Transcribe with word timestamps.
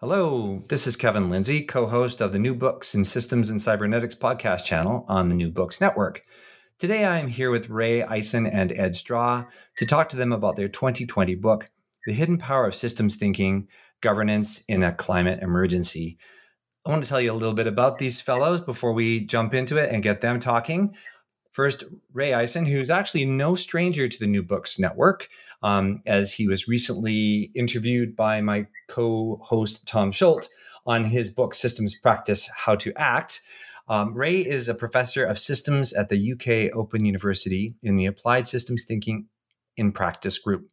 Hello, 0.00 0.62
this 0.68 0.86
is 0.86 0.94
Kevin 0.94 1.30
Lindsay, 1.30 1.62
co 1.62 1.86
host 1.86 2.20
of 2.20 2.34
the 2.34 2.38
New 2.38 2.54
Books 2.54 2.94
in 2.94 3.02
Systems 3.02 3.48
and 3.48 3.62
Cybernetics 3.62 4.14
podcast 4.14 4.62
channel 4.62 5.06
on 5.08 5.30
the 5.30 5.34
New 5.34 5.50
Books 5.50 5.80
Network. 5.80 6.22
Today 6.78 7.06
I 7.06 7.18
am 7.18 7.28
here 7.28 7.50
with 7.50 7.70
Ray 7.70 8.02
Ison 8.02 8.46
and 8.46 8.72
Ed 8.72 8.94
Straw 8.94 9.46
to 9.78 9.86
talk 9.86 10.10
to 10.10 10.16
them 10.16 10.34
about 10.34 10.56
their 10.56 10.68
2020 10.68 11.34
book, 11.36 11.70
The 12.04 12.12
Hidden 12.12 12.36
Power 12.36 12.66
of 12.66 12.74
Systems 12.74 13.16
Thinking 13.16 13.68
Governance 14.02 14.62
in 14.68 14.82
a 14.82 14.92
Climate 14.92 15.42
Emergency. 15.42 16.18
I 16.84 16.90
want 16.90 17.02
to 17.02 17.08
tell 17.08 17.22
you 17.22 17.32
a 17.32 17.40
little 17.40 17.54
bit 17.54 17.66
about 17.66 17.96
these 17.96 18.20
fellows 18.20 18.60
before 18.60 18.92
we 18.92 19.20
jump 19.20 19.54
into 19.54 19.78
it 19.78 19.90
and 19.90 20.02
get 20.02 20.20
them 20.20 20.40
talking. 20.40 20.94
First, 21.52 21.84
Ray 22.12 22.34
Ison, 22.34 22.66
who's 22.66 22.90
actually 22.90 23.24
no 23.24 23.54
stranger 23.54 24.08
to 24.08 24.18
the 24.18 24.26
New 24.26 24.42
Books 24.42 24.78
Network, 24.78 25.30
um, 25.62 26.02
as 26.06 26.34
he 26.34 26.46
was 26.46 26.68
recently 26.68 27.50
interviewed 27.54 28.14
by 28.14 28.40
my 28.40 28.66
co 28.88 29.40
host 29.42 29.84
Tom 29.86 30.12
Schultz 30.12 30.48
on 30.86 31.06
his 31.06 31.30
book, 31.30 31.54
Systems 31.54 31.94
Practice 31.94 32.48
How 32.64 32.76
to 32.76 32.92
Act. 32.96 33.40
Um, 33.88 34.14
Ray 34.14 34.38
is 34.38 34.68
a 34.68 34.74
professor 34.74 35.24
of 35.24 35.38
systems 35.38 35.92
at 35.92 36.08
the 36.08 36.32
UK 36.32 36.76
Open 36.76 37.04
University 37.04 37.74
in 37.82 37.96
the 37.96 38.06
Applied 38.06 38.48
Systems 38.48 38.84
Thinking 38.84 39.26
in 39.76 39.92
Practice 39.92 40.38
group. 40.38 40.68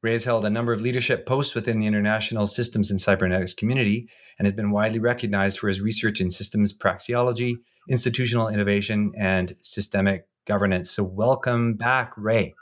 Ray 0.00 0.12
has 0.12 0.24
held 0.24 0.44
a 0.44 0.50
number 0.50 0.72
of 0.72 0.80
leadership 0.80 1.26
posts 1.26 1.54
within 1.54 1.80
the 1.80 1.86
international 1.86 2.46
systems 2.46 2.90
and 2.90 3.00
cybernetics 3.00 3.52
community 3.52 4.08
and 4.38 4.46
has 4.46 4.54
been 4.54 4.70
widely 4.70 5.00
recognized 5.00 5.58
for 5.58 5.68
his 5.68 5.80
research 5.80 6.20
in 6.20 6.30
systems 6.30 6.72
praxeology, 6.72 7.56
institutional 7.88 8.48
innovation, 8.48 9.12
and 9.18 9.56
systemic 9.60 10.28
governance. 10.46 10.92
So, 10.92 11.02
welcome 11.02 11.74
back, 11.74 12.12
Ray. 12.16 12.54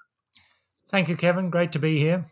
Thank 0.89 1.09
you, 1.09 1.17
Kevin. 1.17 1.51
Great 1.51 1.73
to 1.73 1.79
be 1.79 1.99
here. 1.99 2.25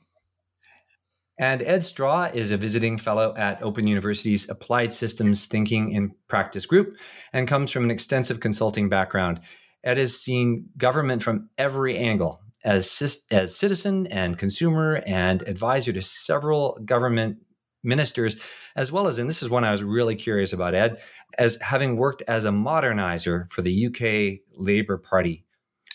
And 1.39 1.63
Ed 1.63 1.85
Straw 1.85 2.31
is 2.33 2.53
a 2.53 2.57
visiting 2.57 2.97
fellow 2.97 3.35
at 3.37 3.61
Open 3.61 3.89
University's 3.89 4.49
Applied 4.49 4.95
Systems 4.95 5.47
Thinking 5.47 5.91
in 5.91 6.15
Practice 6.29 6.65
group 6.65 6.97
and 7.33 7.49
comes 7.49 7.73
from 7.73 7.83
an 7.83 7.91
extensive 7.91 8.39
consulting 8.39 8.89
background. 8.89 9.41
Ed 9.83 9.99
has 9.99 10.17
seen 10.17 10.69
government 10.77 11.25
from 11.25 11.51
every 11.59 11.99
angle 11.99 12.41
as, 12.65 13.25
as 13.31 13.57
citizen 13.57 14.07
and 14.07 14.39
consumer 14.39 15.03
and 15.07 15.43
advisor 15.43 15.93
to 15.93 16.03
several 16.03 16.79
government 16.85 17.39
ministers, 17.83 18.37
as 18.77 18.93
well 18.93 19.07
as, 19.07 19.19
and 19.19 19.29
this 19.29 19.43
is 19.43 19.51
one 19.51 19.65
I 19.65 19.73
was 19.73 19.83
really 19.83 20.15
curious 20.15 20.53
about, 20.53 20.75
Ed, 20.75 21.01
as 21.37 21.59
having 21.61 21.97
worked 21.97 22.23
as 22.29 22.45
a 22.45 22.51
modernizer 22.51 23.51
for 23.51 23.61
the 23.61 23.87
UK 23.87 24.41
Labour 24.57 24.97
Party. 24.97 25.45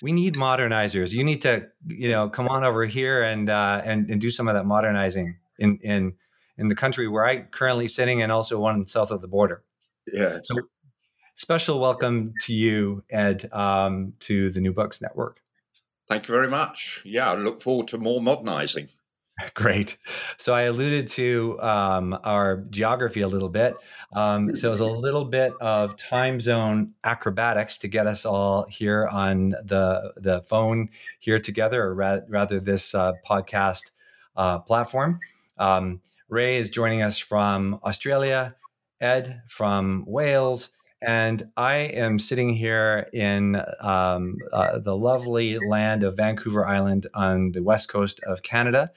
We 0.01 0.11
need 0.11 0.35
modernizers. 0.35 1.11
You 1.11 1.23
need 1.23 1.41
to, 1.41 1.67
you 1.87 2.09
know, 2.09 2.29
come 2.29 2.47
on 2.47 2.63
over 2.63 2.85
here 2.85 3.21
and 3.21 3.49
uh, 3.49 3.81
and 3.83 4.09
and 4.09 4.21
do 4.21 4.31
some 4.31 4.47
of 4.47 4.55
that 4.55 4.65
modernizing 4.65 5.37
in 5.57 5.79
in 5.81 6.15
in 6.57 6.67
the 6.67 6.75
country 6.75 7.07
where 7.07 7.25
I 7.25 7.41
currently 7.41 7.87
sitting, 7.87 8.21
and 8.21 8.31
also 8.31 8.59
one 8.59 8.85
south 8.87 9.11
of 9.11 9.21
the 9.21 9.27
border. 9.27 9.63
Yeah. 10.11 10.39
So, 10.43 10.55
special 11.35 11.79
welcome 11.79 12.33
to 12.41 12.53
you, 12.53 13.03
Ed, 13.09 13.49
um, 13.53 14.13
to 14.19 14.49
the 14.49 14.61
New 14.61 14.73
Books 14.73 15.01
Network. 15.01 15.41
Thank 16.07 16.27
you 16.27 16.33
very 16.33 16.49
much. 16.49 17.01
Yeah, 17.05 17.31
I 17.31 17.35
look 17.35 17.61
forward 17.61 17.87
to 17.89 17.97
more 17.97 18.21
modernizing. 18.21 18.89
Great. 19.53 19.97
So 20.37 20.53
I 20.53 20.63
alluded 20.63 21.07
to 21.09 21.61
um, 21.61 22.17
our 22.23 22.57
geography 22.69 23.21
a 23.21 23.27
little 23.27 23.49
bit. 23.49 23.75
Um, 24.13 24.55
so 24.55 24.67
it 24.67 24.71
was 24.71 24.79
a 24.79 24.85
little 24.85 25.25
bit 25.25 25.53
of 25.61 25.95
time 25.97 26.39
zone 26.39 26.93
acrobatics 27.03 27.77
to 27.79 27.87
get 27.87 28.07
us 28.07 28.25
all 28.25 28.65
here 28.69 29.07
on 29.07 29.51
the 29.63 30.13
the 30.17 30.41
phone 30.41 30.89
here 31.19 31.39
together, 31.39 31.83
or 31.83 31.93
ra- 31.93 32.19
rather 32.27 32.59
this 32.59 32.95
uh, 32.95 33.13
podcast 33.27 33.91
uh, 34.35 34.59
platform. 34.59 35.19
Um, 35.57 36.01
Ray 36.27 36.57
is 36.57 36.69
joining 36.69 37.01
us 37.01 37.17
from 37.17 37.79
Australia. 37.83 38.55
Ed 39.01 39.41
from 39.47 40.03
Wales. 40.07 40.71
And 41.01 41.49
I 41.55 41.75
am 41.75 42.19
sitting 42.19 42.55
here 42.55 43.07
in 43.13 43.61
um, 43.79 44.35
uh, 44.51 44.79
the 44.79 44.97
lovely 44.97 45.57
land 45.57 46.03
of 46.03 46.17
Vancouver 46.17 46.65
Island 46.65 47.07
on 47.13 47.53
the 47.53 47.63
west 47.63 47.87
coast 47.87 48.19
of 48.27 48.41
Canada. 48.41 48.91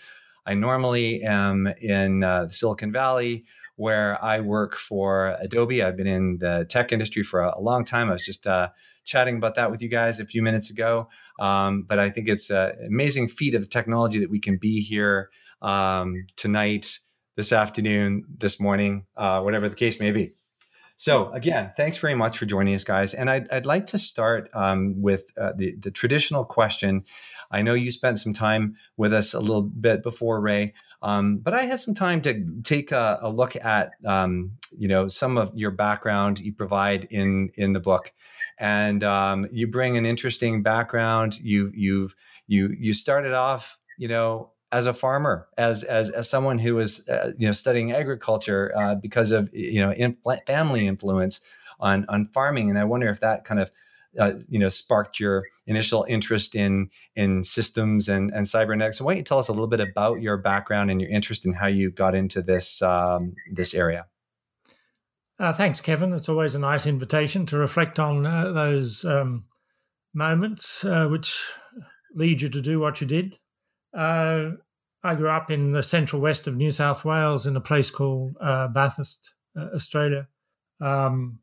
I 0.47 0.55
normally 0.55 1.23
am 1.23 1.69
in 1.81 2.25
uh, 2.25 2.49
Silicon 2.49 2.93
Valley 2.93 3.45
where 3.77 4.23
I 4.23 4.41
work 4.41 4.77
for 4.77 5.37
Adobe. 5.41 5.83
I've 5.83 5.97
been 5.97 6.07
in 6.07 6.39
the 6.39 6.67
tech 6.69 6.93
industry 6.93 7.23
for 7.23 7.41
a, 7.41 7.59
a 7.59 7.61
long 7.61 7.85
time. 7.85 8.11
I 8.11 8.13
was 8.13 8.25
just 8.25 8.47
uh, 8.47 8.69
chatting 9.05 9.37
about 9.37 9.55
that 9.55 9.71
with 9.71 9.83
you 9.83 9.89
guys 9.89 10.21
a 10.21 10.27
few 10.27 10.43
minutes 10.43 10.71
ago. 10.71 11.09
Um, 11.41 11.85
but 11.89 11.99
I 11.99 12.11
think 12.11 12.29
it's 12.29 12.51
an 12.51 12.73
amazing 12.87 13.29
feat 13.29 13.55
of 13.55 13.63
the 13.63 13.69
technology 13.69 14.21
that 14.21 14.31
we 14.31 14.41
can 14.41 14.59
be 14.59 14.83
here 14.83 15.31
um, 15.63 16.27
tonight, 16.37 16.99
this 17.37 17.53
afternoon, 17.53 18.25
this 18.39 18.61
morning, 18.61 19.07
uh, 19.17 19.41
whatever 19.41 19.69
the 19.69 19.77
case 19.77 19.99
may 19.99 20.13
be. 20.13 20.33
So 20.97 21.33
again, 21.33 21.73
thanks 21.77 21.99
very 21.99 22.15
much 22.15 22.39
for 22.39 22.47
joining 22.47 22.75
us, 22.75 22.85
guys. 22.85 23.15
And 23.15 23.29
I'd, 23.29 23.51
I'd 23.51 23.67
like 23.67 23.87
to 23.89 23.99
start 23.99 24.49
um, 24.55 25.03
with 25.03 25.33
uh, 25.37 25.53
the, 25.57 25.75
the 25.77 25.91
traditional 25.91 26.45
question 26.45 27.05
I 27.53 27.63
know 27.63 27.75
you 27.75 27.91
spent 27.91 28.19
some 28.19 28.33
time 28.33 28.77
with 28.97 29.13
us 29.13 29.35
a 29.35 29.41
little 29.41 29.63
bit 29.63 30.03
before, 30.03 30.41
Ray, 30.41 30.73
um, 31.03 31.39
but 31.39 31.53
I 31.53 31.65
had 31.65 31.81
some 31.81 31.95
time 31.95 32.23
to 32.23 32.63
take 32.65 32.93
a, 32.93 33.19
a 33.21 33.31
look 33.31 33.57
at 33.57 33.93
um, 34.07 34.53
you 34.77 34.89
know 34.89 35.09
some 35.09 35.37
of 35.37 35.53
your 35.55 35.71
background 35.71 36.41
you 36.41 36.53
provide 36.53 37.09
in 37.11 37.51
in 37.57 37.73
the 37.73 37.81
book, 37.81 38.13
and 38.59 39.05
um, 39.05 39.47
you 39.53 39.67
bring 39.67 39.97
an 39.97 40.07
interesting 40.07 40.63
background. 40.63 41.39
You 41.41 41.71
you've 41.75 42.15
you 42.47 42.75
you 42.79 42.95
started 42.95 43.35
off 43.35 43.79
you 43.99 44.09
know 44.09 44.53
as 44.71 44.87
a 44.87 44.95
farmer, 44.95 45.49
as 45.59 45.85
as 45.85 46.11
as 46.11 46.31
someone 46.31 46.59
who 46.59 46.77
was 46.77 47.07
uh, 47.09 47.33
you 47.37 47.47
know 47.47 47.53
studying 47.53 47.93
agriculture 47.93 48.73
uh, 48.77 48.95
because 48.95 49.33
of 49.33 49.51
you 49.53 49.81
know 49.81 49.93
in, 49.93 50.17
family 50.47 50.87
influence 50.87 51.41
on 51.81 52.07
on 52.09 52.27
farming, 52.27 52.71
and 52.71 52.79
I 52.79 52.85
wonder 52.85 53.09
if 53.09 53.21
that 53.21 53.45
kind 53.45 53.61
of 53.61 53.71
uh, 54.19 54.33
you 54.49 54.59
know 54.59 54.69
sparked 54.69 55.19
your 55.19 55.45
initial 55.67 56.05
interest 56.09 56.55
in 56.55 56.91
in 57.17 57.45
systems 57.45 58.09
and 58.09 58.31
and 58.31 58.49
cybernetics. 58.49 58.99
So 58.99 59.05
why 59.05 59.13
don't 59.13 59.19
you 59.19 59.25
tell 59.25 59.39
us 59.39 59.49
a 59.49 59.53
little 59.53 59.67
bit 59.67 59.81
about 59.81 60.21
your 60.21 60.37
background 60.37 60.91
and 60.91 61.01
your 61.01 61.11
interest 61.11 61.47
in 61.47 61.55
how 61.55 61.67
you 61.67 61.91
got 61.91 62.15
into 62.15 62.43
this 62.43 62.83
um, 62.83 63.35
this 63.53 63.75
area? 63.75 64.07
Uh, 65.39 65.53
thanks, 65.53 65.81
Kevin. 65.81 66.13
It's 66.13 66.29
always 66.29 66.55
a 66.55 66.61
nice 66.61 66.87
invitation 66.87 67.47
to 67.47 67.57
reflect 67.57 67.99
on 67.99 68.27
uh, 68.27 68.53
those 68.53 69.05
um, 69.05 69.45
moments 70.15 70.85
uh, 70.85 71.09
which 71.09 71.51
lead 72.15 72.43
you 72.43 72.49
to 72.49 72.61
do 72.61 72.79
what 72.79 73.01
you 73.01 73.07
did. 73.07 73.39
Uh, 73.97 74.51
I 75.03 75.15
grew 75.17 75.31
up 75.31 75.51
in 75.51 75.73
the 75.73 75.83
central 75.83 76.23
west 76.23 76.47
of 76.47 76.57
New 76.57 76.71
South 76.71 77.05
Wales 77.05 77.47
in 77.47 77.57
a 77.57 77.61
place 77.61 77.91
called 77.91 78.37
uh, 78.41 78.69
Bathurst, 78.69 79.35
Australia. 79.57 80.29
Um, 80.81 81.41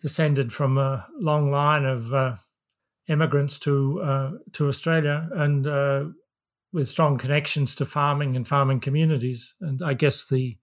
descended 0.00 0.52
from 0.52 0.78
a 0.78 1.06
long 1.18 1.50
line 1.50 1.84
of 1.84 2.12
uh, 2.12 2.36
immigrants 3.08 3.58
to 3.58 4.00
uh, 4.02 4.30
to 4.52 4.68
Australia 4.68 5.28
and 5.32 5.66
uh, 5.66 6.04
with 6.72 6.88
strong 6.88 7.18
connections 7.18 7.74
to 7.74 7.84
farming 7.84 8.36
and 8.36 8.46
farming 8.46 8.80
communities. 8.80 9.54
And 9.60 9.80
I 9.84 9.94
guess 9.94 10.28
the 10.28 10.56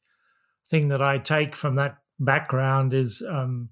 thing 0.68 0.88
that 0.90 1.02
I 1.02 1.18
take 1.18 1.56
from 1.56 1.76
that 1.76 1.98
background 2.20 2.94
is 2.94 3.24
um, 3.28 3.70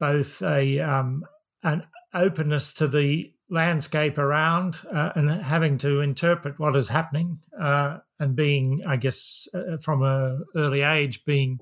both 0.00 0.42
a 0.42 0.80
um, 0.80 1.24
an 1.62 1.86
openness 2.12 2.72
to 2.74 2.88
the 2.88 3.32
landscape 3.50 4.18
around 4.18 4.80
uh, 4.92 5.12
and 5.14 5.30
having 5.30 5.78
to 5.78 6.00
interpret 6.00 6.58
what 6.58 6.74
is 6.74 6.88
happening 6.88 7.38
uh, 7.60 7.98
and 8.18 8.34
being, 8.34 8.80
I 8.86 8.96
guess, 8.96 9.48
uh, 9.54 9.76
from 9.78 10.02
an 10.02 10.44
early 10.56 10.82
age, 10.82 11.24
being 11.24 11.60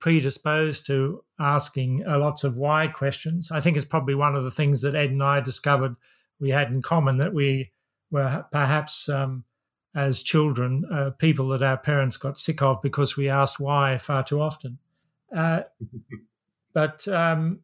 predisposed 0.00 0.86
to 0.86 1.22
asking 1.38 2.04
uh, 2.06 2.18
lots 2.18 2.44
of 2.44 2.58
why 2.58 2.88
questions. 2.88 3.50
I 3.50 3.60
think 3.60 3.76
it's 3.76 3.86
probably 3.86 4.14
one 4.14 4.34
of 4.34 4.44
the 4.44 4.50
things 4.50 4.82
that 4.82 4.94
Ed 4.94 5.10
and 5.10 5.22
I 5.22 5.40
discovered 5.40 5.96
we 6.38 6.50
had 6.50 6.70
in 6.70 6.82
common 6.82 7.16
that 7.18 7.32
we 7.32 7.72
were 8.10 8.44
perhaps 8.52 9.08
um, 9.08 9.44
as 9.94 10.22
children 10.22 10.84
uh, 10.92 11.10
people 11.10 11.48
that 11.48 11.62
our 11.62 11.78
parents 11.78 12.16
got 12.16 12.38
sick 12.38 12.62
of 12.62 12.82
because 12.82 13.16
we 13.16 13.28
asked 13.28 13.58
why 13.58 13.98
far 13.98 14.22
too 14.22 14.40
often. 14.40 14.78
Uh, 15.34 15.62
but 16.74 17.06
um, 17.08 17.60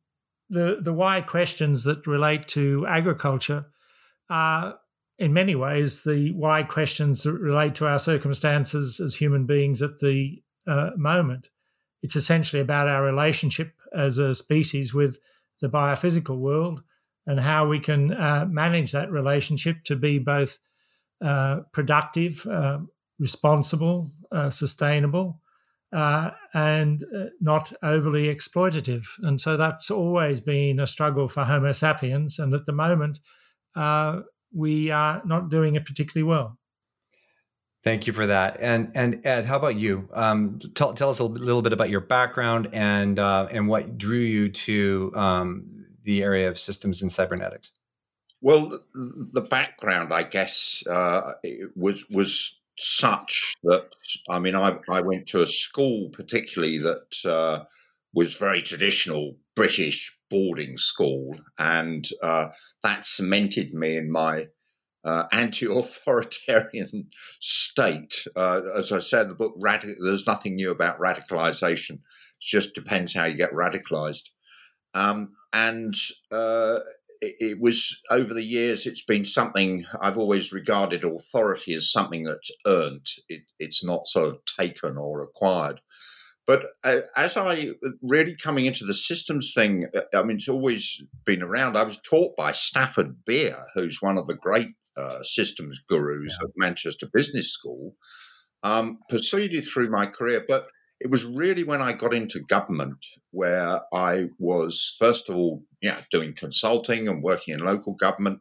the 0.49 0.79
the 0.81 0.93
why 0.93 1.21
questions 1.21 1.85
that 1.85 2.07
relate 2.07 2.49
to 2.49 2.87
agriculture 2.87 3.67
are 4.31 4.79
in 5.19 5.33
many 5.33 5.55
ways, 5.55 6.03
the 6.03 6.33
why 6.33 6.63
questions 6.63 7.23
that 7.23 7.35
relate 7.35 7.75
to 7.77 7.87
our 7.87 7.99
circumstances 7.99 8.99
as 8.99 9.15
human 9.15 9.47
beings 9.47 9.83
at 9.83 9.99
the 9.99 10.43
uh, 10.67 10.91
moment. 10.97 11.51
It's 12.03 12.17
essentially 12.17 12.61
about 12.61 12.89
our 12.89 13.03
relationship 13.03 13.73
as 13.95 14.19
a 14.19 14.35
species 14.35 14.93
with 14.93 15.19
the 15.61 15.69
biophysical 15.69 16.39
world 16.39 16.83
and 17.27 17.39
how 17.39 17.69
we 17.69 17.79
can 17.79 18.13
uh, 18.13 18.47
manage 18.49 18.93
that 18.93 19.11
relationship 19.11 19.77
to 19.85 19.97
be 19.97 20.19
both 20.19 20.59
uh, 21.23 21.61
productive, 21.73 22.45
uh, 22.47 22.81
responsible, 23.21 24.11
uh, 24.33 24.51
sustainable, 24.51 25.41
uh, 25.93 26.31
and 26.53 27.05
not 27.41 27.73
overly 27.83 28.35
exploitative. 28.35 29.05
And 29.23 29.41
so 29.41 29.57
that's 29.57 29.91
always 29.91 30.41
been 30.41 30.81
a 30.81 30.87
struggle 30.87 31.29
for 31.29 31.45
Homo 31.45 31.71
sapiens. 31.73 32.39
And 32.39 32.55
at 32.55 32.67
the 32.67 32.73
moment, 32.73 33.21
we 34.53 34.91
are 34.91 35.23
not 35.25 35.49
doing 35.49 35.77
it 35.77 35.87
particularly 35.87 36.29
well. 36.29 36.59
Thank 37.85 38.07
you 38.07 38.13
for 38.13 38.27
that. 38.29 38.59
And 38.61 38.93
and 38.95 39.27
Ed, 39.27 39.47
how 39.47 39.57
about 39.57 39.77
you? 39.77 40.09
Um, 40.13 40.61
tell, 40.75 40.95
tell 40.95 41.11
us 41.11 41.19
a 41.19 41.25
little 41.25 41.63
bit 41.63 41.73
about 41.73 41.91
your 41.91 42.01
background 42.01 42.69
and 42.73 43.19
uh, 43.19 43.49
and 43.51 43.67
what 43.67 43.99
drew 43.99 44.19
you 44.19 44.51
to 44.51 45.13
um, 45.17 45.87
the 46.05 46.23
area 46.23 46.49
of 46.49 46.59
systems 46.59 47.03
and 47.03 47.11
cybernetics. 47.11 47.73
Well, 48.41 48.81
the 49.33 49.41
background, 49.41 50.13
I 50.13 50.23
guess, 50.23 50.85
uh, 50.89 51.33
was 51.75 52.09
was 52.09 52.61
such 52.79 53.55
that 53.65 53.93
I 54.31 54.39
mean, 54.39 54.55
I 54.55 54.79
I 54.89 55.01
went 55.01 55.27
to 55.29 55.43
a 55.43 55.47
school 55.47 56.09
particularly 56.11 56.79
that 56.79 57.17
uh, 57.25 57.65
was 58.15 58.35
very 58.35 58.63
traditional 58.63 59.37
British 59.57 60.17
boarding 60.31 60.77
school, 60.77 61.37
and 61.59 62.09
uh, 62.23 62.49
that 62.85 63.05
cemented 63.05 63.75
me 63.75 63.97
in 63.97 64.11
my 64.11 64.47
uh, 65.05 65.25
anti-authoritarian 65.33 67.09
state. 67.41 68.27
Uh, 68.37 68.63
as 68.77 68.93
I 68.93 68.99
said 68.99 69.23
in 69.23 69.29
the 69.29 69.35
book, 69.35 69.55
there's 69.61 70.27
nothing 70.27 70.55
new 70.55 70.71
about 70.71 70.99
radicalization. 70.99 71.95
It 71.95 72.01
just 72.41 72.75
depends 72.75 73.15
how 73.15 73.25
you 73.25 73.37
get 73.37 73.53
radicalized. 73.53 74.31
Um, 74.95 75.33
and 75.53 75.95
uh, 76.31 76.81
it, 77.21 77.37
it, 77.41 77.61
was 77.61 78.01
over 78.11 78.35
the 78.35 78.45
years, 78.45 78.87
it's 78.87 79.05
been 79.05 79.25
something 79.25 79.87
I've 80.01 80.19
always 80.19 80.53
regarded 80.53 81.05
authority 81.05 81.75
as 81.75 81.91
something 81.91 82.25
that's 82.25 82.51
earned. 82.67 83.07
It, 83.29 83.43
it's 83.59 83.85
not 83.85 84.09
sort 84.09 84.29
of 84.29 84.41
taken 84.59 84.97
or 84.97 85.23
acquired. 85.23 85.81
But 86.47 86.67
uh, 86.85 87.01
as 87.17 87.37
I 87.37 87.71
really 88.03 88.35
coming 88.35 88.67
into 88.67 88.85
the 88.85 88.95
systems 88.95 89.53
thing, 89.55 89.87
uh, 89.95 90.01
I 90.13 90.23
mean, 90.25 90.37
it's 90.37 90.49
always 90.49 91.03
been 91.25 91.43
around. 91.43 91.77
I 91.77 91.85
was 91.85 91.99
taught 91.99 92.37
by 92.37 92.53
Stafford 92.53 93.25
Beer, 93.25 93.57
who's 93.75 94.03
one 94.03 94.19
of 94.19 94.27
the 94.27 94.35
great 94.35 94.75
uh, 94.97 95.23
systems 95.23 95.81
gurus 95.89 96.37
yeah. 96.41 96.47
at 96.47 96.53
Manchester 96.57 97.07
Business 97.13 97.53
School. 97.53 97.97
Um, 98.65 99.01
proceeded 99.09 99.65
through 99.65 99.91
my 99.91 100.07
career, 100.07 100.45
but 100.47 100.67
it 101.01 101.11
was 101.11 101.25
really 101.25 101.65
when 101.65 101.83
I 101.83 101.93
got 101.93 102.15
into 102.15 102.41
government 102.41 103.05
where 103.33 103.81
I 103.93 104.29
was, 104.39 104.95
first 105.01 105.29
of 105.29 105.37
all, 105.37 105.65
yeah, 105.81 106.01
doing 106.13 106.33
consulting 106.33 107.09
and 107.09 107.25
working 107.25 107.55
in 107.55 107.61
local 107.61 107.95
government 107.95 108.41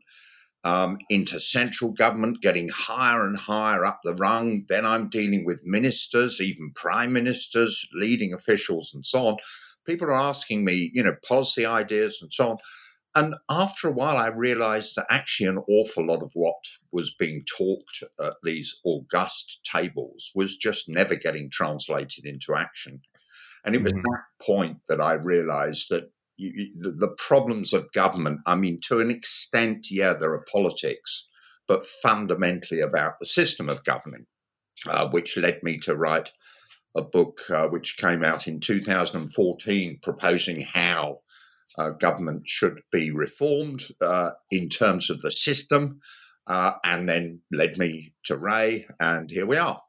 um, 0.63 0.99
into 1.09 1.39
central 1.39 1.91
government, 1.91 2.41
getting 2.41 2.69
higher 2.69 3.25
and 3.25 3.35
higher 3.35 3.83
up 3.83 4.01
the 4.03 4.13
rung. 4.13 4.65
Then 4.69 4.85
I'm 4.85 5.09
dealing 5.09 5.43
with 5.43 5.65
ministers, 5.65 6.39
even 6.39 6.71
prime 6.75 7.13
ministers, 7.13 7.87
leading 7.93 8.33
officials, 8.33 8.91
and 8.93 9.05
so 9.05 9.27
on. 9.27 9.37
People 9.87 10.07
are 10.07 10.13
asking 10.13 10.63
me, 10.63 10.91
you 10.93 11.01
know, 11.01 11.15
policy 11.27 11.65
ideas 11.65 12.19
and 12.21 12.31
so 12.31 12.49
on. 12.51 12.57
And 13.13 13.35
after 13.49 13.89
a 13.89 13.91
while, 13.91 14.17
I 14.17 14.27
realized 14.27 14.95
that 14.95 15.07
actually 15.09 15.47
an 15.47 15.63
awful 15.69 16.05
lot 16.05 16.23
of 16.23 16.31
what 16.33 16.55
was 16.93 17.13
being 17.13 17.43
talked 17.45 18.03
at 18.19 18.33
these 18.43 18.79
august 18.85 19.59
tables 19.63 20.31
was 20.33 20.55
just 20.55 20.87
never 20.87 21.15
getting 21.15 21.49
translated 21.49 22.25
into 22.25 22.55
action. 22.55 23.01
And 23.65 23.75
it 23.75 23.83
was 23.83 23.91
mm-hmm. 23.91 24.01
that 24.01 24.45
point 24.45 24.77
that 24.87 25.01
I 25.01 25.13
realized 25.13 25.89
that 25.89 26.09
you, 26.37 26.71
the 26.81 27.13
problems 27.17 27.73
of 27.73 27.91
government, 27.91 28.39
I 28.45 28.55
mean, 28.55 28.79
to 28.85 28.99
an 28.99 29.11
extent, 29.11 29.91
yeah, 29.91 30.13
there 30.13 30.31
are 30.31 30.45
politics, 30.51 31.27
but 31.67 31.85
fundamentally 31.85 32.79
about 32.79 33.19
the 33.19 33.27
system 33.27 33.69
of 33.69 33.83
governing, 33.83 34.25
uh, 34.89 35.09
which 35.09 35.37
led 35.37 35.61
me 35.63 35.77
to 35.79 35.95
write 35.95 36.31
a 36.95 37.01
book 37.01 37.41
uh, 37.49 37.67
which 37.67 37.97
came 37.97 38.23
out 38.23 38.47
in 38.47 38.59
2014 38.59 39.99
proposing 40.01 40.61
how 40.61 41.19
uh, 41.77 41.91
government 41.91 42.47
should 42.47 42.81
be 42.91 43.11
reformed 43.11 43.83
uh, 44.01 44.31
in 44.49 44.69
terms 44.69 45.09
of 45.09 45.21
the 45.21 45.31
system, 45.31 45.99
uh, 46.47 46.73
and 46.83 47.07
then 47.07 47.41
led 47.51 47.77
me 47.77 48.13
to 48.25 48.37
Ray, 48.37 48.87
and 48.99 49.29
here 49.29 49.45
we 49.45 49.57
are. 49.57 49.81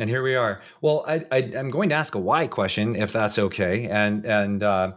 And 0.00 0.08
here 0.08 0.22
we 0.22 0.36
are. 0.36 0.62
Well, 0.80 1.04
I, 1.08 1.24
am 1.32 1.70
going 1.70 1.88
to 1.88 1.96
ask 1.96 2.14
a 2.14 2.20
why 2.20 2.46
question, 2.46 2.94
if 2.94 3.12
that's 3.12 3.36
okay. 3.36 3.88
And 3.88 4.24
and 4.24 4.62
uh, 4.62 4.92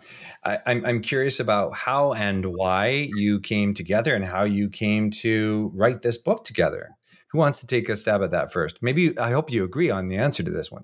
I, 0.45 0.59
I'm 0.67 0.85
I'm 0.85 1.01
curious 1.01 1.39
about 1.39 1.73
how 1.73 2.13
and 2.13 2.45
why 2.45 3.09
you 3.15 3.39
came 3.39 3.73
together 3.73 4.13
and 4.13 4.23
how 4.23 4.43
you 4.43 4.69
came 4.69 5.09
to 5.21 5.71
write 5.73 6.03
this 6.03 6.19
book 6.19 6.43
together. 6.43 6.89
Who 7.31 7.39
wants 7.39 7.61
to 7.61 7.67
take 7.67 7.89
a 7.89 7.97
stab 7.97 8.21
at 8.21 8.29
that 8.29 8.51
first? 8.51 8.77
Maybe 8.81 9.17
I 9.17 9.31
hope 9.31 9.51
you 9.51 9.63
agree 9.63 9.89
on 9.89 10.07
the 10.07 10.17
answer 10.17 10.43
to 10.43 10.51
this 10.51 10.71
one. 10.71 10.83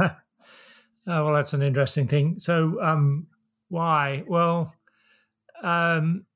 oh, 0.00 0.10
well, 1.06 1.32
that's 1.32 1.52
an 1.52 1.62
interesting 1.62 2.06
thing. 2.06 2.38
So, 2.38 2.80
um, 2.80 3.26
why? 3.70 4.24
Well, 4.26 4.74
um, 5.62 6.26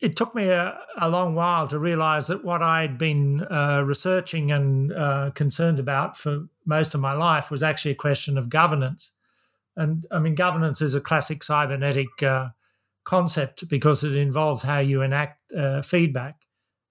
it 0.00 0.16
took 0.16 0.34
me 0.34 0.48
a, 0.48 0.78
a, 1.00 1.08
long 1.08 1.34
while 1.34 1.68
to 1.68 1.78
realize 1.78 2.28
that 2.28 2.44
what 2.44 2.62
I'd 2.62 2.98
been 2.98 3.42
uh, 3.42 3.82
researching 3.84 4.50
and 4.50 4.92
uh, 4.92 5.30
concerned 5.34 5.78
about 5.78 6.16
for 6.16 6.46
most 6.64 6.94
of 6.94 7.00
my 7.00 7.12
life 7.12 7.50
was 7.50 7.62
actually 7.62 7.92
a 7.92 7.96
question 7.96 8.38
of 8.38 8.48
governance. 8.48 9.12
And 9.76 10.06
I 10.10 10.18
mean, 10.18 10.34
governance 10.34 10.82
is 10.82 10.94
a 10.94 11.00
classic 11.00 11.42
cybernetic 11.42 12.22
uh, 12.22 12.48
concept 13.04 13.68
because 13.68 14.04
it 14.04 14.16
involves 14.16 14.62
how 14.62 14.78
you 14.78 15.02
enact 15.02 15.52
uh, 15.52 15.82
feedback. 15.82 16.36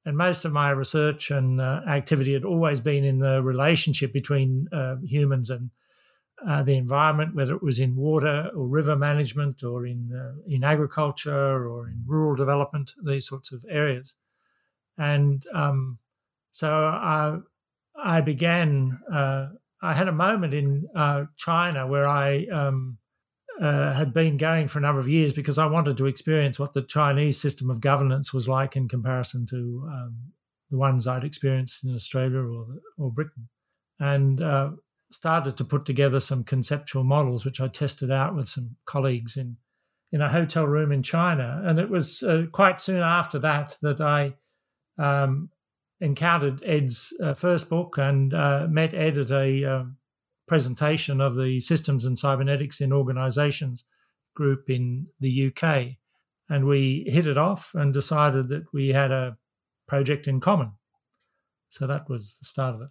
And 0.05 0.17
most 0.17 0.45
of 0.45 0.51
my 0.51 0.71
research 0.71 1.31
and 1.31 1.61
uh, 1.61 1.81
activity 1.87 2.33
had 2.33 2.45
always 2.45 2.79
been 2.79 3.03
in 3.03 3.19
the 3.19 3.43
relationship 3.43 4.11
between 4.13 4.67
uh, 4.71 4.95
humans 5.03 5.49
and 5.49 5.69
uh, 6.47 6.63
the 6.63 6.75
environment, 6.75 7.35
whether 7.35 7.55
it 7.55 7.63
was 7.63 7.79
in 7.79 7.95
water 7.95 8.49
or 8.55 8.67
river 8.67 8.95
management 8.95 9.63
or 9.63 9.85
in 9.85 10.11
uh, 10.13 10.33
in 10.47 10.63
agriculture 10.63 11.67
or 11.67 11.87
in 11.87 12.03
rural 12.05 12.35
development, 12.35 12.93
these 13.03 13.27
sorts 13.27 13.51
of 13.51 13.63
areas. 13.69 14.15
And 14.97 15.43
um, 15.53 15.99
so 16.51 16.69
I, 16.69 17.37
I 17.95 18.21
began. 18.21 18.99
Uh, 19.11 19.49
I 19.83 19.93
had 19.93 20.07
a 20.07 20.11
moment 20.11 20.53
in 20.53 20.87
uh, 20.95 21.25
China 21.37 21.87
where 21.87 22.07
I 22.07 22.45
um, 22.51 22.99
uh, 23.59 23.93
had 23.93 24.13
been 24.13 24.37
going 24.37 24.67
for 24.67 24.77
a 24.77 24.81
number 24.81 24.99
of 24.99 25.07
years 25.07 25.33
because 25.33 25.57
I 25.57 25.65
wanted 25.65 25.97
to 25.97 26.05
experience 26.05 26.59
what 26.59 26.73
the 26.73 26.83
Chinese 26.83 27.41
system 27.41 27.69
of 27.71 27.81
governance 27.81 28.31
was 28.31 28.47
like 28.47 28.75
in 28.75 28.87
comparison 28.87 29.47
to 29.47 29.89
um, 29.91 30.17
the 30.69 30.77
ones 30.77 31.07
I'd 31.07 31.23
experienced 31.23 31.83
in 31.83 31.95
Australia 31.95 32.39
or 32.39 32.67
or 32.97 33.11
Britain. 33.11 33.49
And 33.99 34.41
uh, 34.41 34.71
started 35.11 35.57
to 35.57 35.65
put 35.65 35.85
together 35.85 36.19
some 36.19 36.43
conceptual 36.43 37.03
models, 37.03 37.45
which 37.45 37.59
I 37.61 37.67
tested 37.67 38.11
out 38.11 38.35
with 38.35 38.47
some 38.47 38.75
colleagues 38.85 39.37
in 39.37 39.57
in 40.11 40.21
a 40.21 40.29
hotel 40.29 40.67
room 40.67 40.91
in 40.91 41.03
China. 41.03 41.61
And 41.63 41.79
it 41.79 41.89
was 41.89 42.21
uh, 42.23 42.45
quite 42.51 42.81
soon 42.81 43.01
after 43.01 43.39
that 43.39 43.77
that 43.81 44.01
I 44.01 44.33
um, 44.97 45.49
encountered 46.01 46.61
Ed's 46.65 47.13
uh, 47.23 47.33
first 47.33 47.69
book 47.69 47.97
and 47.97 48.33
uh, 48.33 48.67
met 48.69 48.93
Ed 48.93 49.17
at 49.17 49.31
a 49.31 49.63
um, 49.63 49.97
presentation 50.47 51.21
of 51.21 51.35
the 51.35 51.61
Systems 51.61 52.03
and 52.03 52.17
Cybernetics 52.17 52.81
in 52.81 52.91
Organizations 52.91 53.85
group 54.35 54.69
in 54.69 55.07
the 55.19 55.47
UK. 55.47 55.97
And 56.49 56.65
we 56.65 57.05
hit 57.07 57.27
it 57.27 57.37
off 57.37 57.71
and 57.73 57.93
decided 57.93 58.49
that 58.49 58.65
we 58.73 58.89
had 58.89 59.11
a 59.11 59.37
project 59.87 60.27
in 60.27 60.41
common. 60.41 60.73
So 61.69 61.87
that 61.87 62.09
was 62.09 62.33
the 62.37 62.45
start 62.45 62.75
of 62.75 62.81
it. 62.81 62.89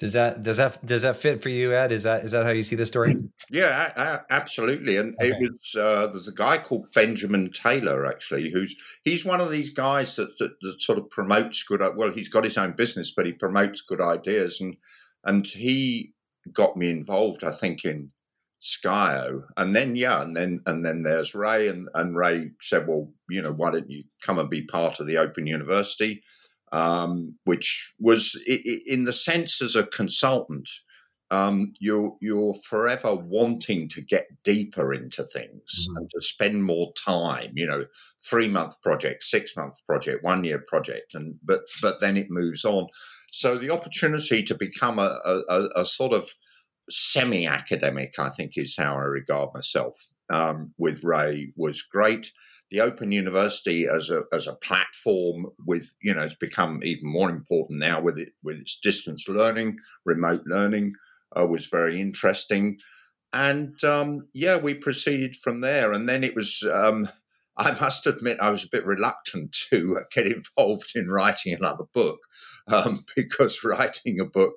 Does 0.00 0.14
that 0.14 0.42
does 0.42 0.56
that 0.56 0.84
does 0.84 1.02
that 1.02 1.16
fit 1.16 1.42
for 1.42 1.50
you, 1.50 1.74
Ed? 1.74 1.92
Is 1.92 2.04
that 2.04 2.24
is 2.24 2.30
that 2.30 2.46
how 2.46 2.52
you 2.52 2.62
see 2.62 2.74
the 2.74 2.86
story? 2.86 3.16
Yeah, 3.50 3.92
I, 3.94 4.02
I, 4.02 4.20
absolutely. 4.30 4.96
And 4.96 5.14
okay. 5.16 5.28
it 5.28 5.38
was 5.38 5.76
uh, 5.78 6.06
there's 6.06 6.26
a 6.26 6.34
guy 6.34 6.56
called 6.56 6.90
Benjamin 6.94 7.50
Taylor 7.52 8.06
actually, 8.06 8.48
who's 8.50 8.74
he's 9.04 9.26
one 9.26 9.42
of 9.42 9.50
these 9.50 9.68
guys 9.68 10.16
that, 10.16 10.38
that, 10.38 10.52
that 10.62 10.80
sort 10.80 10.98
of 10.98 11.10
promotes 11.10 11.62
good. 11.64 11.82
Well, 11.96 12.10
he's 12.10 12.30
got 12.30 12.44
his 12.44 12.56
own 12.56 12.72
business, 12.72 13.12
but 13.14 13.26
he 13.26 13.32
promotes 13.32 13.82
good 13.82 14.00
ideas, 14.00 14.58
and 14.58 14.74
and 15.24 15.46
he 15.46 16.14
got 16.50 16.78
me 16.78 16.88
involved. 16.88 17.44
I 17.44 17.52
think 17.52 17.84
in 17.84 18.10
Scio, 18.58 19.42
and 19.58 19.76
then 19.76 19.96
yeah, 19.96 20.22
and 20.22 20.34
then 20.34 20.62
and 20.64 20.82
then 20.82 21.02
there's 21.02 21.34
Ray, 21.34 21.68
and 21.68 21.90
and 21.92 22.16
Ray 22.16 22.52
said, 22.62 22.88
well, 22.88 23.12
you 23.28 23.42
know, 23.42 23.52
why 23.52 23.70
don't 23.70 23.90
you 23.90 24.04
come 24.22 24.38
and 24.38 24.48
be 24.48 24.62
part 24.62 24.98
of 24.98 25.06
the 25.06 25.18
Open 25.18 25.46
University? 25.46 26.22
Um, 26.72 27.34
which 27.44 27.94
was 27.98 28.40
in 28.86 29.04
the 29.04 29.12
sense 29.12 29.60
as 29.60 29.76
a 29.76 29.84
consultant 29.84 30.68
um, 31.30 31.72
you're 31.78 32.16
you're 32.20 32.54
forever 32.54 33.14
wanting 33.14 33.88
to 33.88 34.00
get 34.00 34.26
deeper 34.42 34.92
into 34.92 35.22
things 35.24 35.86
mm-hmm. 35.88 35.98
and 35.98 36.10
to 36.10 36.20
spend 36.20 36.64
more 36.64 36.92
time. 36.94 37.52
You 37.54 37.66
know, 37.66 37.84
three 38.28 38.48
month 38.48 38.80
project, 38.82 39.22
six 39.22 39.56
month 39.56 39.74
project, 39.86 40.24
one 40.24 40.42
year 40.44 40.64
project, 40.66 41.14
and 41.14 41.36
but 41.44 41.62
but 41.80 42.00
then 42.00 42.16
it 42.16 42.30
moves 42.30 42.64
on. 42.64 42.88
So 43.30 43.56
the 43.56 43.70
opportunity 43.70 44.42
to 44.42 44.56
become 44.56 44.98
a, 44.98 45.20
a, 45.24 45.68
a 45.76 45.86
sort 45.86 46.12
of 46.12 46.32
semi 46.88 47.46
academic, 47.46 48.18
I 48.18 48.28
think, 48.28 48.52
is 48.56 48.76
how 48.76 48.94
I 48.94 49.02
regard 49.02 49.50
myself. 49.54 49.94
Um, 50.30 50.72
with 50.78 51.02
Ray 51.02 51.52
was 51.56 51.82
great. 51.82 52.32
The 52.70 52.80
Open 52.80 53.12
University 53.12 53.86
as 53.88 54.10
a 54.10 54.22
as 54.32 54.46
a 54.46 54.54
platform 54.54 55.46
with 55.66 55.94
you 56.02 56.14
know 56.14 56.22
it's 56.22 56.34
become 56.34 56.80
even 56.84 57.08
more 57.10 57.30
important 57.30 57.80
now 57.80 58.00
with 58.00 58.18
it 58.18 58.32
with 58.42 58.58
its 58.58 58.78
distance 58.80 59.28
learning, 59.28 59.78
remote 60.04 60.42
learning 60.46 60.94
uh, 61.38 61.46
was 61.46 61.66
very 61.66 62.00
interesting. 62.00 62.78
And 63.32 63.82
um, 63.84 64.28
yeah, 64.32 64.58
we 64.58 64.74
proceeded 64.74 65.36
from 65.36 65.60
there. 65.60 65.92
And 65.92 66.08
then 66.08 66.24
it 66.24 66.34
was, 66.34 66.64
um, 66.72 67.08
I 67.56 67.72
must 67.72 68.06
admit, 68.06 68.38
I 68.40 68.50
was 68.50 68.64
a 68.64 68.70
bit 68.70 68.86
reluctant 68.86 69.52
to 69.70 69.98
get 70.12 70.26
involved 70.26 70.92
in 70.94 71.08
writing 71.08 71.54
another 71.54 71.84
book 71.92 72.20
um, 72.68 73.04
because 73.16 73.64
writing 73.64 74.20
a 74.20 74.24
book 74.24 74.54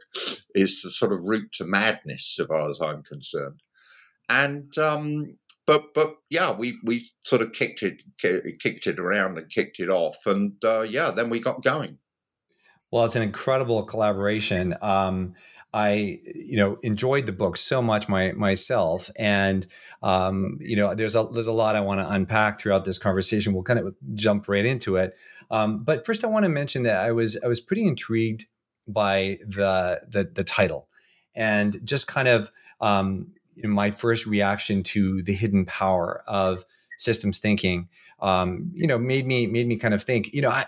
is 0.55 0.81
the 0.81 0.89
sort 0.89 1.11
of 1.11 1.19
route 1.21 1.51
to 1.53 1.65
madness, 1.65 2.37
as 2.39 2.47
far 2.47 2.69
as 2.69 2.81
I'm 2.81 3.03
concerned. 3.03 3.61
And 4.29 4.75
um, 4.77 5.37
but 5.65 5.93
but 5.93 6.15
yeah, 6.29 6.51
we 6.51 6.77
we 6.83 7.05
sort 7.23 7.41
of 7.41 7.53
kicked 7.53 7.83
it 7.83 8.03
kicked 8.19 8.87
it 8.87 8.99
around 8.99 9.37
and 9.37 9.49
kicked 9.49 9.79
it 9.79 9.89
off, 9.89 10.25
and 10.25 10.53
uh, 10.63 10.81
yeah, 10.81 11.11
then 11.11 11.29
we 11.29 11.39
got 11.39 11.63
going. 11.63 11.97
Well, 12.91 13.05
it's 13.05 13.15
an 13.15 13.23
incredible 13.23 13.83
collaboration. 13.83 14.75
Um, 14.81 15.33
I, 15.73 16.19
you 16.35 16.57
know, 16.57 16.77
enjoyed 16.83 17.25
the 17.25 17.31
book 17.31 17.57
so 17.57 17.81
much 17.81 18.07
my, 18.07 18.31
myself, 18.33 19.09
and 19.15 19.65
um, 20.03 20.59
you 20.61 20.75
know, 20.75 20.93
there's 20.93 21.15
a 21.15 21.23
there's 21.33 21.47
a 21.47 21.51
lot 21.51 21.75
I 21.75 21.79
want 21.79 21.99
to 22.01 22.09
unpack 22.09 22.59
throughout 22.59 22.85
this 22.85 22.99
conversation. 22.99 23.53
We'll 23.53 23.63
kind 23.63 23.79
of 23.79 23.95
jump 24.13 24.47
right 24.47 24.65
into 24.65 24.97
it. 24.97 25.15
Um, 25.49 25.83
but 25.83 26.05
first, 26.05 26.23
I 26.23 26.27
want 26.27 26.43
to 26.43 26.49
mention 26.49 26.83
that 26.83 26.97
I 26.97 27.11
was 27.11 27.37
I 27.43 27.47
was 27.47 27.59
pretty 27.59 27.87
intrigued 27.87 28.45
by 28.87 29.39
the 29.47 30.01
the, 30.07 30.25
the 30.25 30.43
title, 30.43 30.87
and 31.33 31.79
just 31.83 32.05
kind 32.05 32.27
of 32.27 32.51
um, 32.79 33.31
my 33.63 33.91
first 33.91 34.25
reaction 34.25 34.83
to 34.83 35.21
the 35.23 35.33
hidden 35.33 35.65
power 35.65 36.23
of 36.27 36.65
systems 36.97 37.39
thinking. 37.39 37.89
Um, 38.19 38.71
you 38.73 38.87
know, 38.87 38.97
made 38.97 39.27
me 39.27 39.47
made 39.47 39.67
me 39.67 39.77
kind 39.77 39.93
of 39.93 40.03
think. 40.03 40.33
You 40.33 40.41
know, 40.41 40.49
I 40.49 40.67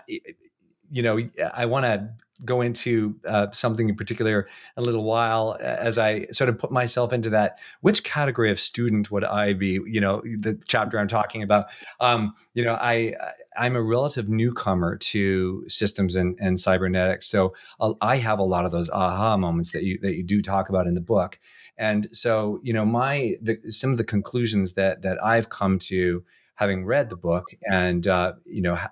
you 0.90 1.02
know, 1.02 1.18
I 1.54 1.66
want 1.66 1.84
to 1.84 2.10
go 2.44 2.60
into 2.60 3.16
uh, 3.26 3.46
something 3.52 3.88
in 3.88 3.96
particular 3.96 4.46
a 4.76 4.82
little 4.82 5.04
while 5.04 5.56
as 5.60 5.98
I 5.98 6.26
sort 6.26 6.50
of 6.50 6.58
put 6.58 6.70
myself 6.70 7.12
into 7.12 7.30
that. 7.30 7.58
Which 7.80 8.04
category 8.04 8.50
of 8.50 8.60
student 8.60 9.10
would 9.10 9.24
I 9.24 9.54
be? 9.54 9.80
You 9.86 10.00
know, 10.00 10.20
the 10.20 10.60
chapter 10.66 10.98
I'm 10.98 11.08
talking 11.08 11.42
about. 11.42 11.66
Um, 12.00 12.34
you 12.54 12.64
know, 12.64 12.74
I 12.74 13.14
I'm 13.56 13.74
a 13.76 13.82
relative 13.82 14.28
newcomer 14.28 14.96
to 14.96 15.64
systems 15.68 16.14
and, 16.14 16.36
and 16.40 16.60
cybernetics, 16.60 17.26
so 17.26 17.54
uh, 17.80 17.94
I 18.00 18.16
have 18.18 18.38
a 18.38 18.44
lot 18.44 18.66
of 18.66 18.72
those 18.72 18.90
aha 18.90 19.36
moments 19.36 19.72
that 19.72 19.84
you 19.84 19.98
that 20.02 20.14
you 20.14 20.22
do 20.22 20.42
talk 20.42 20.68
about 20.68 20.86
in 20.86 20.94
the 20.94 21.00
book. 21.00 21.38
And 21.78 22.08
so, 22.12 22.60
you 22.62 22.72
know, 22.72 22.84
my 22.84 23.36
the, 23.40 23.58
some 23.70 23.90
of 23.90 23.98
the 23.98 24.04
conclusions 24.04 24.74
that 24.74 25.02
that 25.02 25.22
I've 25.22 25.48
come 25.48 25.78
to 25.80 26.24
having 26.56 26.86
read 26.86 27.10
the 27.10 27.16
book 27.16 27.44
and 27.70 28.06
uh, 28.06 28.32
you 28.44 28.62
know 28.62 28.74
ha- 28.74 28.90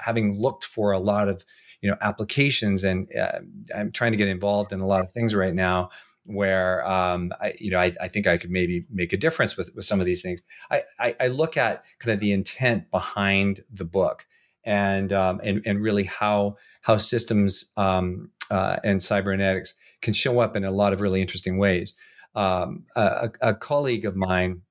having 0.00 0.40
looked 0.40 0.64
for 0.64 0.92
a 0.92 0.98
lot 0.98 1.28
of 1.28 1.44
you 1.80 1.90
know 1.90 1.96
applications 2.00 2.84
and 2.84 3.08
uh, 3.16 3.38
i'm 3.74 3.92
trying 3.92 4.12
to 4.12 4.16
get 4.16 4.28
involved 4.28 4.72
in 4.72 4.80
a 4.80 4.86
lot 4.86 5.04
of 5.04 5.12
things 5.12 5.34
right 5.34 5.54
now 5.54 5.90
where 6.24 6.86
um, 6.86 7.32
I, 7.40 7.54
you 7.58 7.70
know, 7.70 7.80
I, 7.80 7.92
I, 8.00 8.08
think 8.08 8.26
I 8.26 8.36
could 8.36 8.50
maybe 8.50 8.86
make 8.90 9.12
a 9.12 9.16
difference 9.16 9.56
with, 9.56 9.74
with 9.74 9.84
some 9.84 10.00
of 10.00 10.06
these 10.06 10.22
things. 10.22 10.40
I, 10.70 10.84
I, 10.98 11.16
I 11.20 11.26
look 11.28 11.56
at 11.56 11.84
kind 11.98 12.14
of 12.14 12.20
the 12.20 12.32
intent 12.32 12.90
behind 12.90 13.64
the 13.70 13.84
book, 13.84 14.26
and 14.64 15.12
um, 15.12 15.40
and 15.42 15.62
and 15.66 15.82
really 15.82 16.04
how 16.04 16.56
how 16.82 16.96
systems 16.98 17.72
um, 17.76 18.30
uh, 18.50 18.76
and 18.84 19.02
cybernetics 19.02 19.74
can 20.00 20.14
show 20.14 20.38
up 20.38 20.54
in 20.54 20.64
a 20.64 20.70
lot 20.70 20.92
of 20.92 21.00
really 21.00 21.20
interesting 21.20 21.58
ways. 21.58 21.94
Um, 22.34 22.84
a, 22.96 23.30
a 23.40 23.54
colleague 23.54 24.04
of 24.04 24.16
mine 24.16 24.62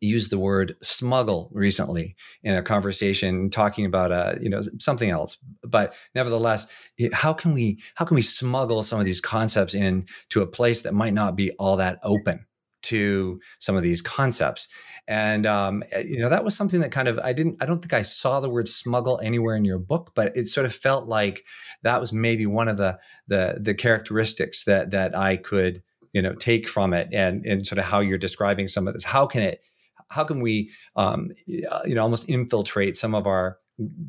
used 0.00 0.30
the 0.30 0.38
word 0.38 0.76
smuggle 0.82 1.48
recently 1.52 2.16
in 2.42 2.54
a 2.54 2.62
conversation 2.62 3.50
talking 3.50 3.84
about 3.84 4.12
uh, 4.12 4.34
you 4.40 4.50
know 4.50 4.60
something 4.78 5.10
else. 5.10 5.38
But 5.62 5.94
nevertheless 6.14 6.66
how 7.12 7.32
can 7.32 7.54
we 7.54 7.78
how 7.96 8.04
can 8.04 8.14
we 8.14 8.22
smuggle 8.22 8.82
some 8.82 8.98
of 8.98 9.04
these 9.04 9.20
concepts 9.20 9.74
in 9.74 10.06
to 10.30 10.42
a 10.42 10.46
place 10.46 10.82
that 10.82 10.94
might 10.94 11.14
not 11.14 11.36
be 11.36 11.52
all 11.52 11.76
that 11.76 11.98
open 12.02 12.46
to 12.82 13.40
some 13.58 13.76
of 13.76 13.82
these 13.82 14.02
concepts? 14.02 14.68
And 15.08 15.46
um, 15.46 15.84
eh, 15.92 16.02
you 16.06 16.18
know 16.18 16.28
that 16.28 16.44
was 16.44 16.56
something 16.56 16.80
that 16.80 16.90
kind 16.90 17.06
of 17.06 17.18
i 17.20 17.32
didn't 17.32 17.56
i 17.60 17.66
don't 17.66 17.80
think 17.80 17.92
i 17.92 18.02
saw 18.02 18.40
the 18.40 18.50
word 18.50 18.68
smuggle 18.68 19.20
anywhere 19.22 19.54
in 19.54 19.64
your 19.64 19.78
book 19.78 20.10
but 20.16 20.36
it 20.36 20.48
sort 20.48 20.66
of 20.66 20.74
felt 20.74 21.06
like 21.06 21.44
that 21.84 22.00
was 22.00 22.12
maybe 22.12 22.44
one 22.44 22.66
of 22.66 22.76
the 22.76 22.98
the 23.28 23.56
the 23.60 23.72
characteristics 23.72 24.64
that 24.64 24.90
that 24.90 25.16
i 25.16 25.36
could 25.36 25.84
you 26.16 26.22
know 26.22 26.34
take 26.34 26.66
from 26.66 26.94
it 26.94 27.08
and 27.12 27.44
and 27.44 27.66
sort 27.66 27.78
of 27.78 27.84
how 27.84 28.00
you're 28.00 28.16
describing 28.16 28.66
some 28.68 28.88
of 28.88 28.94
this 28.94 29.04
how 29.04 29.26
can 29.26 29.42
it 29.42 29.60
how 30.08 30.24
can 30.24 30.40
we 30.40 30.70
um, 30.96 31.28
you 31.46 31.94
know 31.94 32.02
almost 32.02 32.26
infiltrate 32.26 32.96
some 32.96 33.14
of 33.14 33.26
our 33.26 33.58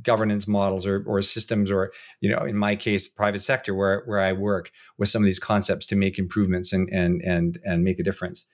governance 0.02 0.48
models 0.48 0.86
or, 0.86 1.04
or 1.06 1.22
systems 1.22 1.70
or 1.70 1.92
you 2.22 2.30
know 2.32 2.46
in 2.46 2.56
my 2.56 2.78
case 2.78 3.10
private 3.10 3.44
sector 3.44 3.76
where 3.76 4.04
where 4.06 4.22
I 4.22 4.32
work 4.32 4.72
with 4.98 5.10
some 5.10 5.22
of 5.22 5.26
these 5.26 5.40
concepts 5.40 5.86
to 5.88 5.98
make 5.98 6.18
improvements 6.18 6.72
and 6.72 6.88
and 6.94 7.22
and 7.24 7.60
and 7.66 7.84
make 7.84 8.00
a 8.00 8.04
difference. 8.04 8.46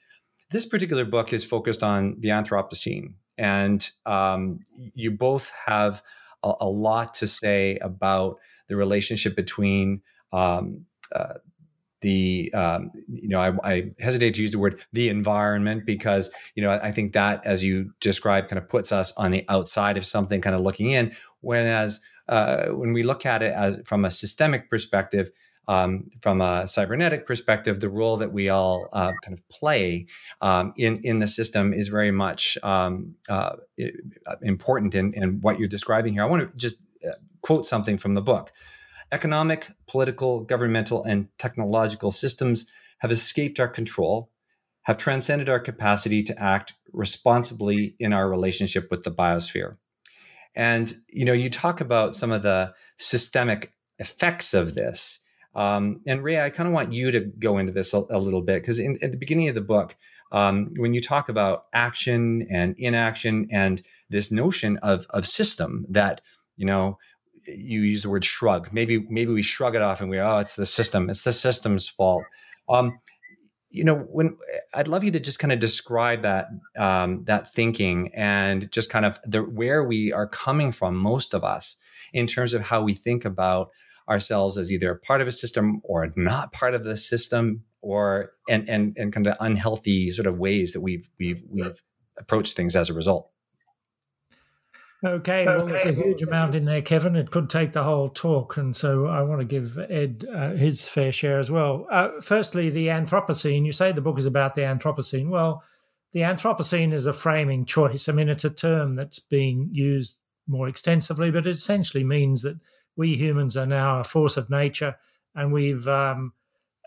This 0.49 0.65
particular 0.65 1.05
book 1.05 1.31
is 1.31 1.43
focused 1.43 1.83
on 1.83 2.15
the 2.19 2.29
Anthropocene, 2.29 3.13
and 3.37 3.87
um, 4.07 4.61
you 4.95 5.11
both 5.11 5.51
have 5.67 6.01
a, 6.41 6.53
a, 6.61 6.69
lot 6.69 7.13
to 7.15 7.27
say 7.27 7.77
about 7.77 8.37
the 8.67 8.75
relationship 8.75 9.35
between 9.35 10.01
um, 10.31 10.85
uh, 11.15 11.35
the 12.03 12.53
um, 12.53 12.91
you 13.07 13.29
know 13.29 13.41
I, 13.41 13.53
I, 13.63 13.91
hesitate 13.99 14.35
to 14.35 14.41
use 14.43 14.51
the 14.51 14.59
word 14.59 14.79
the 14.91 15.09
environment 15.09 15.85
because 15.85 16.29
you 16.53 16.61
know 16.61 16.69
I, 16.69 16.89
I 16.89 16.91
think 16.91 17.13
that 17.13 17.43
as 17.45 17.63
you 17.63 17.93
describe 17.99 18.47
kind 18.49 18.59
of 18.59 18.69
puts 18.69 18.91
us 18.91 19.11
on 19.17 19.31
the 19.31 19.43
outside 19.49 19.97
of 19.97 20.05
something 20.05 20.41
kind 20.41 20.55
of 20.55 20.61
looking 20.61 20.91
in 20.91 21.15
whereas 21.41 21.99
uh, 22.29 22.67
when 22.67 22.93
we 22.93 23.01
look 23.01 23.25
at 23.25 23.41
it 23.41 23.53
as 23.53 23.77
from 23.85 24.05
a 24.05 24.11
systemic 24.11 24.69
perspective 24.69 25.31
um, 25.67 26.11
from 26.21 26.41
a 26.41 26.67
cybernetic 26.67 27.25
perspective, 27.25 27.79
the 27.79 27.89
role 27.89 28.17
that 28.17 28.33
we 28.33 28.49
all 28.49 28.89
uh, 28.91 29.13
kind 29.23 29.37
of 29.37 29.47
play 29.47 30.07
um, 30.41 30.73
in 30.75 30.99
in 31.03 31.19
the 31.19 31.27
system 31.27 31.73
is 31.73 31.87
very 31.87 32.11
much 32.11 32.57
um, 32.63 33.15
uh, 33.29 33.55
important. 34.41 34.93
In, 34.93 35.13
in 35.13 35.39
what 35.39 35.59
you're 35.59 35.69
describing 35.69 36.13
here, 36.13 36.23
I 36.23 36.25
want 36.25 36.51
to 36.51 36.57
just 36.57 36.79
uh, 37.07 37.13
quote 37.41 37.65
something 37.65 37.97
from 37.97 38.13
the 38.13 38.21
book. 38.21 38.51
Economic, 39.13 39.71
political, 39.87 40.39
governmental, 40.39 41.03
and 41.03 41.27
technological 41.37 42.11
systems 42.11 42.65
have 42.97 43.11
escaped 43.11 43.59
our 43.59 43.67
control, 43.67 44.31
have 44.83 44.97
transcended 44.97 45.47
our 45.47 45.59
capacity 45.59 46.23
to 46.23 46.41
act 46.41 46.73
responsibly 46.91 47.95
in 47.99 48.11
our 48.11 48.27
relationship 48.27 48.89
with 48.89 49.03
the 49.03 49.11
biosphere. 49.11 49.77
And 50.55 50.95
you 51.07 51.25
know, 51.25 51.33
you 51.33 51.51
talk 51.51 51.79
about 51.79 52.15
some 52.15 52.31
of 52.31 52.41
the 52.41 52.73
systemic 52.97 53.73
effects 53.99 54.53
of 54.55 54.73
this. 54.73 55.19
Um, 55.53 56.01
and 56.07 56.23
Ray, 56.23 56.41
I 56.41 56.49
kind 56.49 56.67
of 56.67 56.73
want 56.73 56.91
you 56.91 57.11
to 57.11 57.19
go 57.19 57.59
into 57.59 57.71
this 57.71 57.93
a, 57.93 58.03
a 58.09 58.17
little 58.17 58.41
bit 58.41 58.63
because 58.63 58.79
at 58.79 59.11
the 59.11 59.17
beginning 59.17 59.47
of 59.47 59.53
the 59.53 59.61
book, 59.61 59.95
um, 60.31 60.73
when 60.77 60.95
you 60.95 61.01
talk 61.01 61.29
about 61.29 61.65
action 61.71 62.47
and 62.49 62.73
inaction 62.79 63.47
and 63.51 63.83
this 64.09 64.31
notion 64.31 64.77
of 64.77 65.05
of 65.11 65.27
system 65.27 65.85
that 65.89 66.21
you 66.57 66.65
know 66.65 66.97
you 67.45 67.81
use 67.81 68.03
the 68.03 68.09
word 68.09 68.25
shrug. 68.25 68.69
Maybe 68.71 69.05
maybe 69.09 69.33
we 69.33 69.41
shrug 69.41 69.75
it 69.75 69.81
off 69.81 70.01
and 70.01 70.09
we 70.09 70.19
oh 70.19 70.37
it's 70.37 70.55
the 70.55 70.65
system. 70.65 71.09
It's 71.09 71.23
the 71.23 71.33
system's 71.33 71.87
fault. 71.87 72.23
Um, 72.69 72.99
you 73.73 73.83
know 73.83 73.95
when 73.95 74.37
I'd 74.73 74.87
love 74.87 75.03
you 75.03 75.11
to 75.11 75.19
just 75.19 75.39
kind 75.39 75.51
of 75.51 75.59
describe 75.59 76.21
that 76.21 76.47
um, 76.77 77.23
that 77.25 77.53
thinking 77.53 78.11
and 78.13 78.71
just 78.71 78.89
kind 78.89 79.05
of 79.05 79.19
the 79.25 79.41
where 79.41 79.83
we 79.83 80.13
are 80.13 80.27
coming 80.27 80.71
from 80.71 80.95
most 80.95 81.33
of 81.33 81.43
us 81.43 81.77
in 82.13 82.27
terms 82.27 82.53
of 82.53 82.67
how 82.67 82.83
we 82.83 82.93
think 82.93 83.25
about 83.25 83.69
ourselves 84.07 84.57
as 84.57 84.71
either 84.71 84.93
part 84.95 85.21
of 85.21 85.27
a 85.27 85.31
system 85.31 85.81
or 85.83 86.13
not 86.15 86.51
part 86.51 86.75
of 86.75 86.83
the 86.83 86.97
system 86.97 87.63
or 87.81 88.31
and 88.47 88.69
and 88.69 88.95
and 88.95 89.11
kind 89.11 89.25
of 89.25 89.35
unhealthy 89.39 90.11
sort 90.11 90.27
of 90.27 90.37
ways 90.37 90.73
that 90.73 90.81
we've 90.81 91.09
we've 91.19 91.41
we've 91.49 91.81
approached 92.17 92.55
things 92.55 92.75
as 92.75 92.89
a 92.89 92.93
result. 92.93 93.29
Okay, 95.05 95.45
well, 95.45 95.65
there's 95.65 95.85
a 95.85 95.91
huge 95.91 96.21
amount 96.23 96.55
in 96.55 96.63
there, 96.63 96.81
Kevin. 96.81 97.17
It 97.17 97.29
could 97.29 97.49
take 97.49 97.73
the 97.73 97.83
whole 97.83 98.07
talk, 98.07 98.55
and 98.55 98.73
so 98.73 99.07
I 99.07 99.21
want 99.21 99.41
to 99.41 99.45
give 99.45 99.77
Ed 99.77 100.23
uh, 100.33 100.51
his 100.51 100.87
fair 100.87 101.11
share 101.11 101.39
as 101.39 101.51
well. 101.51 101.87
Uh, 101.91 102.09
firstly, 102.21 102.69
the 102.69 102.87
Anthropocene. 102.87 103.65
You 103.65 103.73
say 103.73 103.91
the 103.91 103.99
book 103.99 104.17
is 104.17 104.25
about 104.25 104.55
the 104.55 104.61
Anthropocene. 104.61 105.27
Well, 105.27 105.61
the 106.13 106.21
Anthropocene 106.21 106.93
is 106.93 107.05
a 107.05 107.11
framing 107.11 107.65
choice. 107.65 108.07
I 108.07 108.13
mean, 108.13 108.29
it's 108.29 108.45
a 108.45 108.49
term 108.49 108.95
that's 108.95 109.19
being 109.19 109.67
used 109.73 110.19
more 110.47 110.69
extensively, 110.69 111.31
but 111.31 111.47
it 111.47 111.51
essentially 111.51 112.05
means 112.05 112.41
that 112.43 112.57
we 112.95 113.15
humans 113.15 113.57
are 113.57 113.65
now 113.65 113.99
a 113.99 114.05
force 114.05 114.37
of 114.37 114.49
nature, 114.49 114.95
and 115.35 115.51
we've 115.51 115.85
um, 115.85 116.31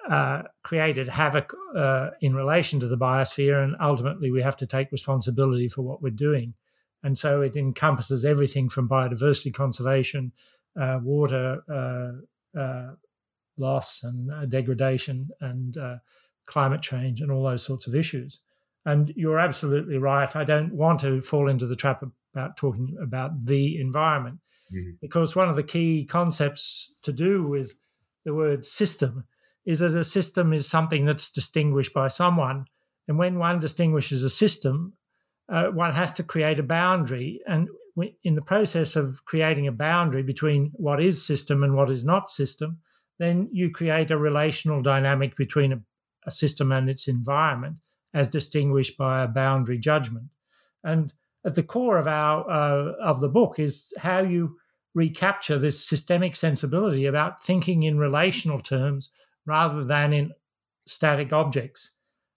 uh, 0.09 0.45
created 0.63 1.09
havoc 1.09 1.53
uh, 1.75 2.11
in 2.23 2.35
relation 2.35 2.81
to 2.81 2.89
the 2.89 2.97
biosphere, 2.97 3.63
and 3.63 3.77
ultimately 3.79 4.31
we 4.31 4.41
have 4.41 4.57
to 4.57 4.67
take 4.67 4.91
responsibility 4.91 5.69
for 5.69 5.83
what 5.83 6.01
we're 6.01 6.11
doing. 6.11 6.55
And 7.03 7.17
so 7.17 7.43
it 7.43 7.57
encompasses 7.57 8.25
everything 8.25 8.69
from 8.69 8.89
biodiversity 8.89 9.53
conservation, 9.53 10.33
uh, 10.81 10.99
water 11.03 11.63
uh, 11.71 12.59
uh, 12.59 12.95
loss 13.57 14.03
and 14.03 14.31
uh, 14.33 14.47
degradation, 14.47 15.29
and 15.41 15.77
climate 16.47 16.83
change, 16.83 17.21
and 17.21 17.31
all 17.31 17.45
those 17.45 17.65
sorts 17.65 17.87
of 17.87 17.95
issues. 17.95 18.41
And 18.85 19.13
you're 19.17 19.39
absolutely 19.39 19.99
right. 19.99 20.35
I 20.37 20.45
don't 20.45 20.73
want 20.73 21.01
to 21.01 21.21
fall 21.21 21.49
into 21.49 21.67
the 21.67 21.77
trap 21.77 22.05
about 22.35 22.57
talking 22.57 22.97
about 23.03 23.47
the 23.47 23.81
environment 23.81 24.39
mm-hmm. 24.73 24.91
because 25.01 25.35
one 25.35 25.49
of 25.49 25.57
the 25.57 25.63
key 25.63 26.05
concepts 26.05 26.95
to 27.03 27.13
do 27.13 27.49
with 27.49 27.75
the 28.25 28.35
word 28.35 28.65
system 28.65 29.25
is 29.65 29.81
that 29.81 29.97
a 29.97 30.05
system 30.05 30.53
is 30.53 30.69
something 30.69 31.05
that's 31.05 31.31
distinguished 31.31 31.93
by 31.93 32.09
someone. 32.09 32.67
And 33.09 33.19
when 33.19 33.39
one 33.39 33.59
distinguishes 33.59 34.23
a 34.23 34.31
system, 34.31 34.93
uh, 35.49 35.69
one 35.69 35.93
has 35.93 36.13
to 36.13 36.23
create 36.23 36.59
a 36.59 36.65
boundary. 36.65 37.41
And 37.47 37.69
in 38.25 38.35
the 38.35 38.43
process 38.43 38.97
of 38.97 39.25
creating 39.25 39.67
a 39.67 39.73
boundary 39.73 40.23
between 40.23 40.71
what 40.75 41.01
is 41.01 41.25
system 41.25 41.63
and 41.63 41.75
what 41.75 41.91
is 41.91 42.05
not 42.05 42.29
system, 42.29 42.79
then 43.19 43.49
you 43.53 43.71
create 43.71 44.11
a 44.11 44.19
relational 44.19 44.83
dynamic 44.83 45.37
between 45.37 45.73
a, 45.73 45.81
a 46.27 46.31
system 46.31 46.73
and 46.73 46.91
its 46.91 47.09
environment 47.09 47.77
as 48.13 48.29
distinguished 48.29 48.99
by 48.99 49.23
a 49.23 49.29
boundary 49.29 49.79
judgment. 49.79 50.27
And 50.85 51.13
at 51.45 51.55
the 51.55 51.63
core 51.63 51.97
of 51.97 52.07
our 52.07 52.49
uh, 52.51 52.93
of 53.01 53.21
the 53.21 53.29
book 53.29 53.59
is 53.59 53.93
how 53.99 54.21
you 54.21 54.57
recapture 54.95 55.59
this 55.59 55.79
systemic 55.79 56.35
sensibility 56.35 57.07
about 57.07 57.43
thinking 57.43 57.83
in 57.83 57.99
relational 57.99 58.59
terms 58.59 59.11
rather 59.45 59.85
than 59.85 60.13
in 60.13 60.33
static 60.87 61.33
objects. 61.33 61.91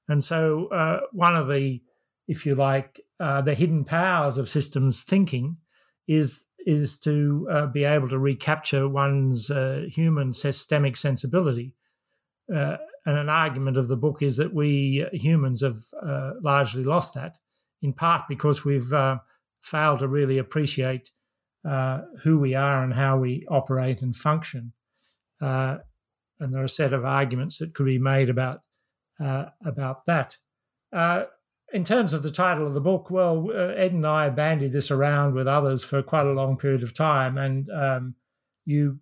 And 0.10 0.24
so, 0.24 0.68
uh, 0.68 1.02
one 1.12 1.36
of 1.36 1.48
the, 1.48 1.82
if 2.30 2.46
you 2.46 2.54
like, 2.54 3.02
uh, 3.20 3.42
the 3.42 3.56
hidden 3.56 3.84
powers 3.84 4.38
of 4.38 4.48
systems 4.48 5.04
thinking 5.04 5.58
is 6.08 6.46
is 6.66 7.00
to 7.00 7.48
uh, 7.52 7.66
be 7.66 7.84
able 7.84 8.08
to 8.08 8.20
recapture 8.20 8.88
one's 8.88 9.50
uh, 9.50 9.86
human 9.90 10.32
systemic 10.32 10.96
sensibility. 10.96 11.74
Uh, 12.54 12.78
and 13.06 13.18
an 13.18 13.30
argument 13.30 13.78
of 13.78 13.88
the 13.88 13.98
book 13.98 14.22
is 14.22 14.38
that 14.38 14.54
we 14.54 15.08
humans 15.12 15.62
have 15.62 15.78
uh, 16.06 16.34
largely 16.42 16.84
lost 16.84 17.16
that, 17.16 17.40
in 17.82 17.94
part 17.94 18.24
because 18.30 18.64
we've 18.64 18.94
uh, 18.94 19.18
failed 19.64 20.00
to 20.00 20.08
really 20.08 20.38
appreciate 20.38 21.12
uh, 21.68 22.02
who 22.24 22.38
we 22.38 22.54
are 22.54 22.84
and 22.84 22.94
how 22.94 23.18
we 23.18 23.44
operate 23.50 24.04
and 24.04 24.16
function. 24.16 24.74
Uh, 25.42 25.78
and 26.40 26.54
there 26.54 26.62
are 26.62 26.66
a 26.66 26.70
set 26.70 26.94
of 26.94 27.06
arguments 27.06 27.58
that 27.58 27.74
could 27.74 27.86
be 27.86 27.98
made 27.98 28.30
about 28.30 28.62
uh, 29.20 29.46
about 29.66 30.06
that. 30.06 30.38
Uh, 31.70 31.76
in 31.76 31.84
terms 31.84 32.14
of 32.14 32.24
the 32.24 32.32
title 32.32 32.68
of 32.68 32.74
the 32.74 32.82
book, 32.82 33.10
well, 33.10 33.52
Ed 33.52 33.94
and 33.94 34.06
I 34.06 34.30
bandied 34.30 34.72
this 34.72 34.92
around 34.92 35.34
with 35.34 35.48
others 35.48 35.84
for 35.84 36.02
quite 36.02 36.26
a 36.26 36.34
long 36.34 36.58
period 36.58 36.84
of 36.84 36.94
time, 36.94 37.38
and 37.38 37.70
um, 37.70 38.16
you 38.66 39.00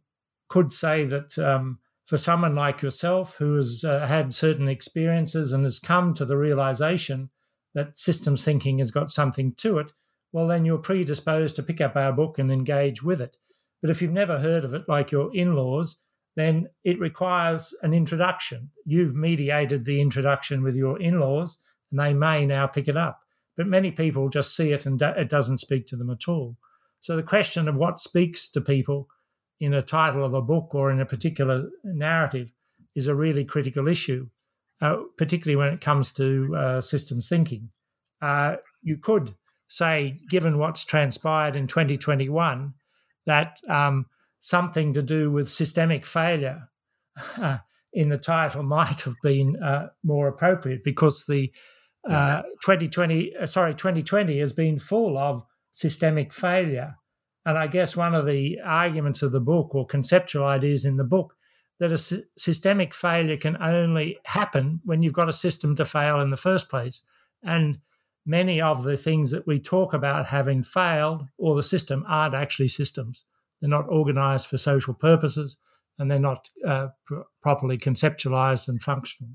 could 0.50 0.72
say 0.72 1.06
that 1.06 1.38
um, 1.38 1.80
for 2.06 2.18
someone 2.18 2.56
like 2.56 2.82
yourself 2.82 3.36
who 3.38 3.56
has 3.56 3.84
uh, 3.84 4.08
had 4.08 4.34
certain 4.34 4.68
experiences 4.68 5.52
and 5.52 5.64
has 5.64 5.80
come 5.80 6.14
to 6.14 6.26
the 6.26 6.38
realization 6.38 7.30
that 7.74 8.00
systems 8.00 8.44
thinking 8.44 8.80
has 8.80 8.92
got 8.92 9.10
something 9.10 9.54
to 9.56 9.78
it, 9.78 9.92
well, 10.32 10.48
then 10.48 10.66
you're 10.66 10.78
predisposed 10.78 11.56
to 11.56 11.64
pick 11.64 11.82
up 11.82 11.96
our 11.96 12.14
book 12.14 12.40
and 12.40 12.52
engage 12.52 13.04
with 13.04 13.22
it. 13.22 13.38
But 13.82 13.92
if 13.92 14.02
you've 14.02 14.12
never 14.12 14.40
heard 14.40 14.64
of 14.64 14.74
it, 14.74 14.84
like 14.88 15.12
your 15.12 15.36
in 15.36 15.56
laws, 15.56 15.98
then 16.36 16.70
it 16.84 17.00
requires 17.00 17.76
an 17.82 17.94
introduction. 17.94 18.72
You've 18.86 19.16
mediated 19.16 19.86
the 19.86 20.00
introduction 20.00 20.64
with 20.64 20.76
your 20.76 21.00
in 21.02 21.20
laws, 21.20 21.60
and 21.91 22.00
they 22.00 22.13
may 22.13 22.46
now 22.46 22.67
pick 22.67 22.88
it 22.88 22.98
up. 22.98 23.22
But 23.56 23.67
many 23.67 23.91
people 23.91 24.29
just 24.29 24.56
see 24.56 24.72
it 24.72 24.86
and 24.86 25.01
it 25.01 25.29
doesn't 25.29 25.58
speak 25.58 25.88
to 25.88 25.96
them 25.96 26.10
at 26.10 26.27
all. 26.27 26.58
So 27.00 27.15
the 27.15 27.24
question 27.24 27.67
of 27.67 27.75
what 27.75 28.00
speaks 28.00 28.50
to 28.50 28.62
people 28.62 29.08
in 29.60 29.74
a 29.74 29.82
title 29.82 30.24
of 30.24 30.34
a 30.34 30.41
book 30.41 30.75
or 30.75 30.91
in 30.91 31.00
a 31.00 31.06
particular 31.06 31.70
narrative 31.84 32.51
is 32.96 33.08
a 33.08 33.15
really 33.15 33.46
critical 33.46 33.88
issue, 33.88 34.27
uh, 34.82 34.98
particularly 35.17 35.56
when 35.56 35.74
it 35.74 35.82
comes 35.82 36.12
to 36.13 36.56
uh, 36.56 36.82
systems 36.82 37.27
thinking. 37.27 37.70
Uh, 38.22 38.57
you 38.81 38.98
could 38.98 39.35
say, 39.68 40.18
given 40.29 40.57
what's 40.57 40.85
transpired 40.85 41.55
in 41.55 41.68
2021, 41.68 42.74
that 43.25 43.59
um, 43.68 44.05
something 44.40 44.94
to 44.94 45.01
do 45.01 45.31
with 45.31 45.50
systemic 45.50 46.05
failure 46.05 46.70
in 47.94 48.09
the 48.09 48.18
title 48.18 48.64
might 48.64 49.01
have 49.01 49.16
been 49.24 49.62
uh, 49.62 49.88
more 50.03 50.27
appropriate 50.27 50.83
because 50.83 51.25
the 51.25 51.51
2020, 52.07 53.35
uh, 53.35 53.46
sorry, 53.46 53.74
2020 53.74 54.39
has 54.39 54.53
been 54.53 54.79
full 54.79 55.17
of 55.17 55.43
systemic 55.72 56.33
failure 56.33 56.96
and 57.48 57.57
I 57.57 57.67
guess 57.67 57.96
one 57.96 58.13
of 58.13 58.25
the 58.25 58.59
arguments 58.61 59.22
of 59.22 59.31
the 59.31 59.39
book 59.39 59.74
or 59.74 59.85
conceptual 59.85 60.43
ideas 60.43 60.83
in 60.83 60.98
the 60.98 61.05
book 61.05 61.33
that 61.79 61.93
a 61.93 61.98
systemic 61.98 62.93
failure 62.93 63.37
can 63.37 63.55
only 63.61 64.20
happen 64.25 64.81
when 64.83 65.01
you've 65.01 65.13
got 65.13 65.29
a 65.29 65.33
system 65.33 65.74
to 65.77 65.85
fail 65.85 66.20
in 66.20 66.29
the 66.29 66.35
first 66.35 66.70
place. 66.70 67.03
And 67.41 67.79
many 68.25 68.59
of 68.59 68.83
the 68.83 68.98
things 68.98 69.31
that 69.31 69.48
we 69.48 69.61
talk 69.61 69.93
about 69.93 70.25
having 70.25 70.61
failed 70.61 71.25
or 71.37 71.55
the 71.55 71.63
system 71.63 72.03
aren't 72.05 72.35
actually 72.35 72.67
systems. 72.67 73.24
They're 73.61 73.70
not 73.70 73.87
organized 73.87 74.48
for 74.48 74.57
social 74.57 74.93
purposes 74.93 75.55
and 75.98 76.11
they're 76.11 76.20
not 76.20 76.50
uh, 76.65 76.89
pr- 77.05 77.22
properly 77.41 77.77
conceptualized 77.77 78.67
and 78.67 78.81
functional. 78.81 79.31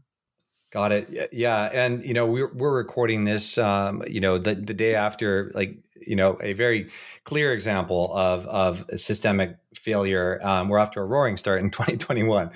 Got 0.73 0.93
it. 0.93 1.29
Yeah, 1.33 1.65
and 1.71 2.03
you 2.03 2.15
know 2.15 2.25
we're 2.27 2.51
we're 2.55 2.75
recording 2.75 3.25
this, 3.25 3.59
um, 3.59 4.03
you 4.07 4.21
know, 4.21 4.39
the 4.39 4.55
the 4.55 4.73
day 4.73 4.95
after 4.95 5.51
like 5.55 5.77
you 6.07 6.17
know 6.17 6.39
a 6.41 6.55
very 6.55 6.89
clear 7.25 7.53
example 7.53 8.11
of 8.17 8.47
of 8.47 8.87
systemic 8.99 9.57
failure. 9.75 10.41
Um, 10.43 10.71
we're 10.71 10.79
off 10.79 10.91
to 10.93 11.01
a 11.01 11.05
roaring 11.05 11.37
start 11.37 11.61
in 11.61 11.71
2021. 11.73 12.53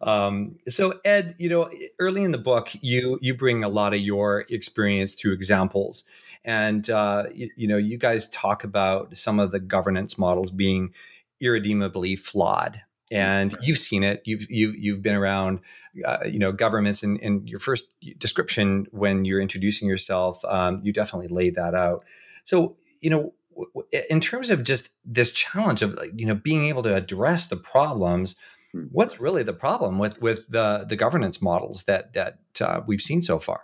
Um, 0.00 0.56
so 0.68 1.00
Ed, 1.04 1.34
you 1.38 1.48
know, 1.48 1.68
early 1.98 2.22
in 2.22 2.30
the 2.30 2.38
book, 2.38 2.68
you 2.82 3.18
you 3.20 3.34
bring 3.34 3.64
a 3.64 3.68
lot 3.68 3.94
of 3.94 4.00
your 4.00 4.46
experience 4.48 5.16
through 5.16 5.32
examples, 5.32 6.04
and 6.44 6.88
uh, 6.88 7.24
you, 7.34 7.50
you 7.56 7.66
know, 7.66 7.78
you 7.78 7.98
guys 7.98 8.28
talk 8.28 8.62
about 8.62 9.16
some 9.16 9.40
of 9.40 9.50
the 9.50 9.58
governance 9.58 10.16
models 10.16 10.52
being 10.52 10.94
irredeemably 11.40 12.14
flawed 12.14 12.82
and 13.10 13.54
you've 13.60 13.78
seen 13.78 14.02
it 14.02 14.22
you've 14.24 14.50
you've, 14.50 14.76
you've 14.76 15.02
been 15.02 15.14
around 15.14 15.60
uh, 16.04 16.18
you 16.26 16.38
know 16.38 16.52
governments 16.52 17.02
and 17.02 17.18
in, 17.20 17.40
in, 17.40 17.46
your 17.46 17.60
first 17.60 17.84
description 18.18 18.86
when 18.90 19.24
you're 19.24 19.40
introducing 19.40 19.88
yourself 19.88 20.44
um, 20.46 20.80
you 20.82 20.92
definitely 20.92 21.28
laid 21.28 21.54
that 21.54 21.74
out 21.74 22.04
so 22.44 22.76
you 23.00 23.10
know, 23.10 23.34
in 24.10 24.20
terms 24.20 24.50
of 24.50 24.64
just 24.64 24.90
this 25.04 25.32
challenge 25.32 25.82
of 25.82 25.98
you 26.14 26.26
know 26.26 26.34
being 26.34 26.64
able 26.64 26.82
to 26.82 26.94
address 26.94 27.46
the 27.46 27.56
problems, 27.56 28.36
hmm. 28.72 28.84
what's 28.90 29.20
really 29.20 29.42
the 29.42 29.52
problem 29.52 29.98
with 29.98 30.20
with 30.20 30.48
the 30.48 30.84
the 30.88 30.96
governance 30.96 31.42
models 31.42 31.84
that 31.84 32.12
that 32.14 32.38
uh, 32.60 32.80
we've 32.86 33.02
seen 33.02 33.22
so 33.22 33.38
far? 33.38 33.62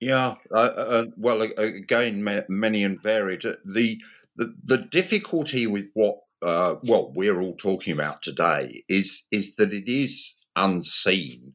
Yeah, 0.00 0.34
uh, 0.52 0.54
uh, 0.54 1.04
well, 1.16 1.42
again, 1.42 2.22
many 2.48 2.84
and 2.84 3.00
varied. 3.00 3.44
Uh, 3.44 3.54
the 3.64 4.00
the, 4.36 4.54
the 4.64 4.78
difficulty 4.78 5.66
with 5.66 5.90
what 5.94 6.18
uh, 6.42 6.76
well 6.84 7.12
we're 7.14 7.40
all 7.40 7.56
talking 7.56 7.92
about 7.92 8.22
today 8.22 8.82
is 8.88 9.26
is 9.30 9.56
that 9.56 9.72
it 9.72 9.90
is 9.90 10.36
unseen, 10.56 11.54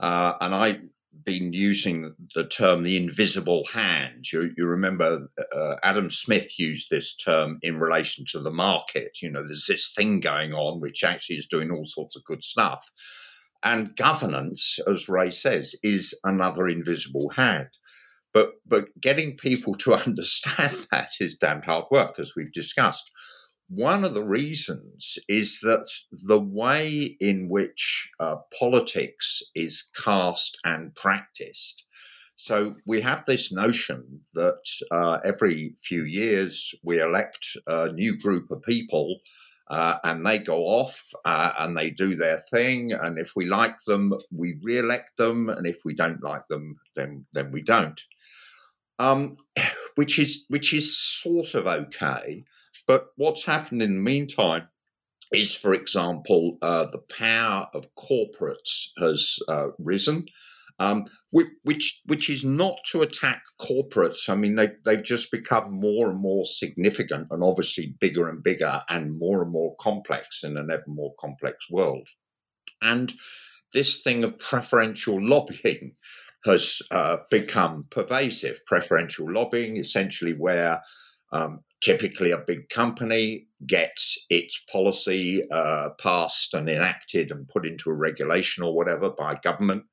uh, 0.00 0.34
and 0.40 0.54
I've 0.54 0.80
been 1.24 1.52
using 1.52 2.14
the 2.34 2.46
term 2.46 2.82
the 2.82 2.96
invisible 2.96 3.64
hand. 3.72 4.30
You, 4.32 4.52
you 4.56 4.66
remember 4.66 5.28
uh, 5.54 5.76
Adam 5.82 6.10
Smith 6.10 6.58
used 6.58 6.88
this 6.90 7.16
term 7.16 7.58
in 7.62 7.78
relation 7.78 8.24
to 8.28 8.40
the 8.40 8.50
market. 8.50 9.18
You 9.22 9.30
know, 9.30 9.44
there's 9.44 9.66
this 9.66 9.92
thing 9.96 10.20
going 10.20 10.52
on 10.52 10.80
which 10.80 11.04
actually 11.04 11.36
is 11.36 11.46
doing 11.46 11.70
all 11.70 11.84
sorts 11.84 12.16
of 12.16 12.24
good 12.24 12.42
stuff. 12.42 12.84
And 13.62 13.96
governance, 13.96 14.78
as 14.86 15.08
Ray 15.08 15.30
says, 15.30 15.74
is 15.82 16.18
another 16.24 16.68
invisible 16.68 17.30
hand. 17.30 17.68
But, 18.34 18.54
but 18.66 18.88
getting 19.00 19.36
people 19.36 19.74
to 19.76 19.94
understand 20.06 20.86
that 20.90 21.10
is 21.20 21.34
damned 21.34 21.64
hard 21.64 21.86
work, 21.90 22.18
as 22.18 22.34
we've 22.36 22.52
discussed. 22.52 23.10
One 23.68 24.04
of 24.04 24.14
the 24.14 24.24
reasons 24.24 25.18
is 25.28 25.60
that 25.62 25.88
the 26.26 26.40
way 26.40 27.16
in 27.20 27.48
which 27.48 28.10
uh, 28.20 28.36
politics 28.58 29.42
is 29.54 29.84
cast 29.96 30.58
and 30.64 30.94
practiced. 30.94 31.84
So 32.36 32.74
we 32.84 33.00
have 33.00 33.24
this 33.24 33.52
notion 33.52 34.20
that 34.34 34.62
uh, 34.90 35.18
every 35.24 35.72
few 35.82 36.04
years 36.04 36.74
we 36.82 37.00
elect 37.00 37.56
a 37.66 37.90
new 37.92 38.18
group 38.18 38.50
of 38.50 38.62
people 38.62 39.20
uh, 39.68 39.96
and 40.04 40.26
they 40.26 40.38
go 40.38 40.64
off 40.64 41.10
uh, 41.24 41.52
and 41.58 41.76
they 41.76 41.90
do 41.90 42.14
their 42.16 42.36
thing. 42.50 42.92
And 42.92 43.18
if 43.18 43.32
we 43.34 43.46
like 43.46 43.78
them, 43.86 44.12
we 44.30 44.56
re-elect 44.62 45.16
them, 45.16 45.48
and 45.48 45.66
if 45.66 45.78
we 45.84 45.94
don't 45.94 46.22
like 46.22 46.46
them, 46.48 46.76
then 46.94 47.24
then 47.32 47.50
we 47.50 47.62
don't. 47.62 48.00
Um, 48.98 49.36
which 49.94 50.18
is 50.18 50.44
which 50.48 50.74
is 50.74 50.98
sort 50.98 51.54
of 51.54 51.66
okay. 51.66 52.44
But 52.86 53.06
what's 53.16 53.44
happened 53.44 53.82
in 53.82 53.94
the 53.94 54.00
meantime 54.00 54.68
is, 55.32 55.54
for 55.54 55.74
example, 55.74 56.58
uh, 56.62 56.86
the 56.86 57.02
power 57.18 57.68
of 57.74 57.94
corporates 57.94 58.88
has 58.98 59.38
uh, 59.48 59.68
risen, 59.78 60.26
um, 60.78 61.04
which 61.30 62.00
which 62.04 62.28
is 62.28 62.44
not 62.44 62.76
to 62.90 63.02
attack 63.02 63.42
corporates. 63.60 64.28
I 64.28 64.34
mean, 64.34 64.56
they 64.56 64.70
they've 64.84 65.02
just 65.02 65.30
become 65.30 65.72
more 65.72 66.10
and 66.10 66.20
more 66.20 66.44
significant, 66.44 67.28
and 67.30 67.42
obviously 67.42 67.94
bigger 68.00 68.28
and 68.28 68.42
bigger, 68.42 68.82
and 68.88 69.18
more 69.18 69.42
and 69.42 69.50
more 69.50 69.74
complex 69.80 70.44
in 70.44 70.56
an 70.56 70.70
ever 70.70 70.84
more 70.86 71.14
complex 71.18 71.70
world. 71.70 72.08
And 72.82 73.12
this 73.72 74.02
thing 74.02 74.24
of 74.24 74.38
preferential 74.38 75.18
lobbying 75.26 75.94
has 76.44 76.82
uh, 76.90 77.18
become 77.30 77.86
pervasive. 77.90 78.60
Preferential 78.66 79.32
lobbying, 79.32 79.78
essentially, 79.78 80.32
where 80.32 80.82
um, 81.34 81.60
typically 81.82 82.30
a 82.30 82.38
big 82.38 82.68
company 82.70 83.46
gets 83.66 84.16
its 84.30 84.62
policy 84.72 85.42
uh, 85.50 85.90
passed 86.00 86.54
and 86.54 86.68
enacted 86.68 87.30
and 87.30 87.48
put 87.48 87.66
into 87.66 87.90
a 87.90 87.94
regulation 87.94 88.64
or 88.64 88.74
whatever 88.74 89.10
by 89.10 89.34
government 89.42 89.84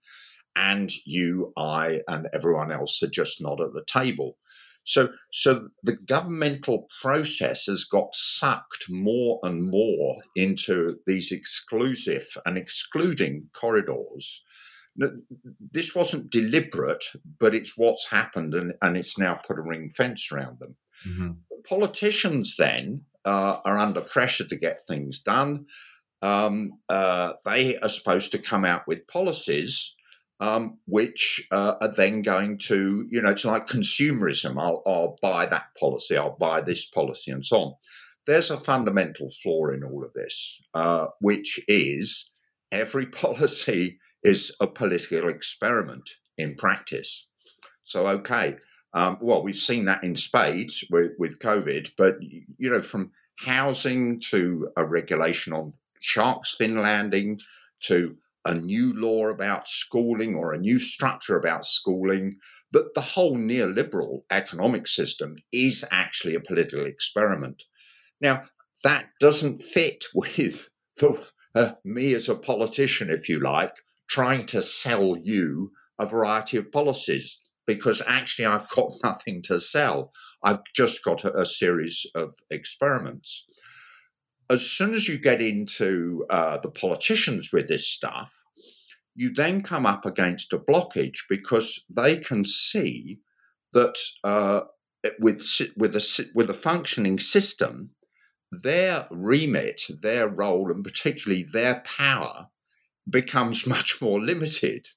and 0.55 0.91
you, 1.05 1.53
I, 1.57 2.01
and 2.07 2.27
everyone 2.33 2.71
else 2.71 3.01
are 3.03 3.09
just 3.09 3.41
not 3.41 3.61
at 3.61 3.73
the 3.73 3.85
table. 3.85 4.37
So, 4.83 5.09
so 5.31 5.69
the 5.83 5.95
governmental 5.95 6.87
process 7.01 7.65
has 7.67 7.83
got 7.83 8.09
sucked 8.13 8.85
more 8.89 9.39
and 9.43 9.69
more 9.69 10.17
into 10.35 10.97
these 11.05 11.31
exclusive 11.31 12.25
and 12.45 12.57
excluding 12.57 13.47
corridors. 13.53 14.43
This 15.71 15.95
wasn't 15.95 16.31
deliberate, 16.31 17.05
but 17.39 17.55
it's 17.55 17.77
what's 17.77 18.09
happened, 18.09 18.55
and, 18.55 18.73
and 18.81 18.97
it's 18.97 19.17
now 19.17 19.35
put 19.35 19.59
a 19.59 19.61
ring 19.61 19.89
fence 19.89 20.29
around 20.31 20.59
them. 20.59 20.75
Mm-hmm. 21.07 21.31
Politicians 21.63 22.55
then 22.57 23.03
uh, 23.25 23.57
are 23.65 23.77
under 23.77 24.01
pressure 24.01 24.47
to 24.47 24.55
get 24.55 24.79
things 24.87 25.19
done. 25.19 25.65
Um, 26.21 26.73
uh, 26.89 27.33
they 27.45 27.77
are 27.77 27.89
supposed 27.89 28.31
to 28.31 28.37
come 28.39 28.65
out 28.65 28.83
with 28.87 29.07
policies 29.07 29.95
um, 30.41 30.79
which 30.87 31.47
uh, 31.51 31.75
are 31.79 31.93
then 31.95 32.23
going 32.23 32.57
to, 32.57 33.05
you 33.09 33.21
know, 33.21 33.29
it's 33.29 33.45
like 33.45 33.67
consumerism. 33.67 34.59
I'll, 34.59 34.81
I'll, 34.87 35.15
buy 35.21 35.45
that 35.45 35.67
policy, 35.79 36.17
I'll 36.17 36.35
buy 36.35 36.61
this 36.61 36.87
policy, 36.87 37.31
and 37.31 37.45
so 37.45 37.57
on. 37.57 37.73
There's 38.25 38.49
a 38.49 38.57
fundamental 38.57 39.27
flaw 39.41 39.69
in 39.69 39.83
all 39.83 40.03
of 40.03 40.13
this, 40.13 40.59
uh, 40.73 41.07
which 41.21 41.59
is 41.67 42.31
every 42.71 43.05
policy 43.23 43.99
is 44.23 44.55
a 44.59 44.65
political 44.65 45.29
experiment 45.29 46.09
in 46.39 46.55
practice. 46.55 47.27
So, 47.83 48.07
okay, 48.07 48.57
um, 48.93 49.17
well, 49.21 49.43
we've 49.43 49.55
seen 49.55 49.85
that 49.85 50.03
in 50.03 50.15
spades 50.15 50.83
with, 50.89 51.11
with 51.17 51.39
COVID, 51.39 51.91
but, 51.97 52.17
you 52.21 52.69
know, 52.69 52.81
from 52.81 53.11
housing 53.39 54.19
to 54.29 54.67
a 54.77 54.85
regulation 54.85 55.53
on 55.53 55.73
sharks 56.01 56.55
fin 56.55 56.81
landing 56.81 57.39
to 57.81 58.17
a 58.45 58.53
new 58.53 58.93
law 58.93 59.27
about 59.27 59.67
schooling 59.67 60.35
or 60.35 60.53
a 60.53 60.57
new 60.57 60.79
structure 60.79 61.37
about 61.37 61.65
schooling, 61.65 62.37
that 62.71 62.93
the 62.93 63.01
whole 63.01 63.37
neoliberal 63.37 64.23
economic 64.31 64.87
system 64.87 65.35
is 65.51 65.85
actually 65.91 66.35
a 66.35 66.41
political 66.41 66.85
experiment. 66.85 67.63
Now, 68.19 68.43
that 68.83 69.09
doesn't 69.19 69.61
fit 69.61 70.05
with 70.15 70.69
the, 70.97 71.23
uh, 71.55 71.73
me 71.83 72.13
as 72.13 72.29
a 72.29 72.35
politician, 72.35 73.09
if 73.09 73.29
you 73.29 73.39
like, 73.39 73.75
trying 74.09 74.45
to 74.47 74.61
sell 74.61 75.15
you 75.21 75.71
a 75.99 76.05
variety 76.05 76.57
of 76.57 76.71
policies 76.71 77.40
because 77.67 78.01
actually 78.05 78.45
I've 78.45 78.69
got 78.69 78.93
nothing 79.03 79.41
to 79.43 79.59
sell. 79.59 80.11
I've 80.43 80.63
just 80.75 81.03
got 81.03 81.23
a, 81.23 81.41
a 81.41 81.45
series 81.45 82.05
of 82.15 82.33
experiments 82.49 83.45
as 84.51 84.69
soon 84.69 84.93
as 84.93 85.07
you 85.07 85.17
get 85.17 85.41
into 85.41 86.25
uh, 86.29 86.57
the 86.57 86.69
politicians 86.69 87.51
with 87.53 87.69
this 87.69 87.87
stuff, 87.87 88.33
you 89.15 89.33
then 89.33 89.61
come 89.61 89.85
up 89.85 90.05
against 90.05 90.51
a 90.51 90.59
blockage 90.59 91.19
because 91.29 91.83
they 91.89 92.17
can 92.17 92.43
see 92.43 93.19
that 93.73 93.95
uh, 94.25 94.61
with 95.19 95.41
with 95.77 95.95
a 95.95 96.29
with 96.35 96.49
a 96.49 96.53
functioning 96.53 97.17
system, 97.17 97.91
their 98.51 99.07
remit, 99.09 99.83
their 100.01 100.27
role, 100.27 100.69
and 100.69 100.83
particularly 100.83 101.43
their 101.43 101.81
power 101.85 102.47
becomes 103.09 103.65
much 103.75 104.01
more 104.01 104.19
limited 104.19 104.87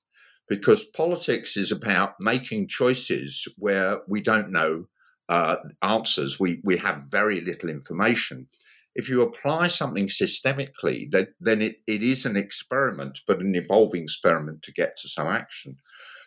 because 0.48 0.84
politics 0.84 1.56
is 1.56 1.72
about 1.72 2.14
making 2.20 2.68
choices 2.68 3.46
where 3.56 4.00
we 4.08 4.20
don't 4.20 4.50
know 4.50 4.86
uh, 5.28 5.56
answers. 5.82 6.38
We 6.38 6.60
we 6.64 6.76
have 6.78 7.10
very 7.10 7.40
little 7.40 7.70
information 7.70 8.46
if 8.94 9.08
you 9.08 9.22
apply 9.22 9.68
something 9.68 10.06
systemically, 10.06 11.10
then, 11.10 11.28
then 11.40 11.62
it, 11.62 11.76
it 11.86 12.02
is 12.02 12.24
an 12.24 12.36
experiment, 12.36 13.20
but 13.26 13.40
an 13.40 13.54
evolving 13.54 14.04
experiment 14.04 14.62
to 14.62 14.72
get 14.72 14.96
to 14.98 15.08
some 15.08 15.26
action. 15.26 15.76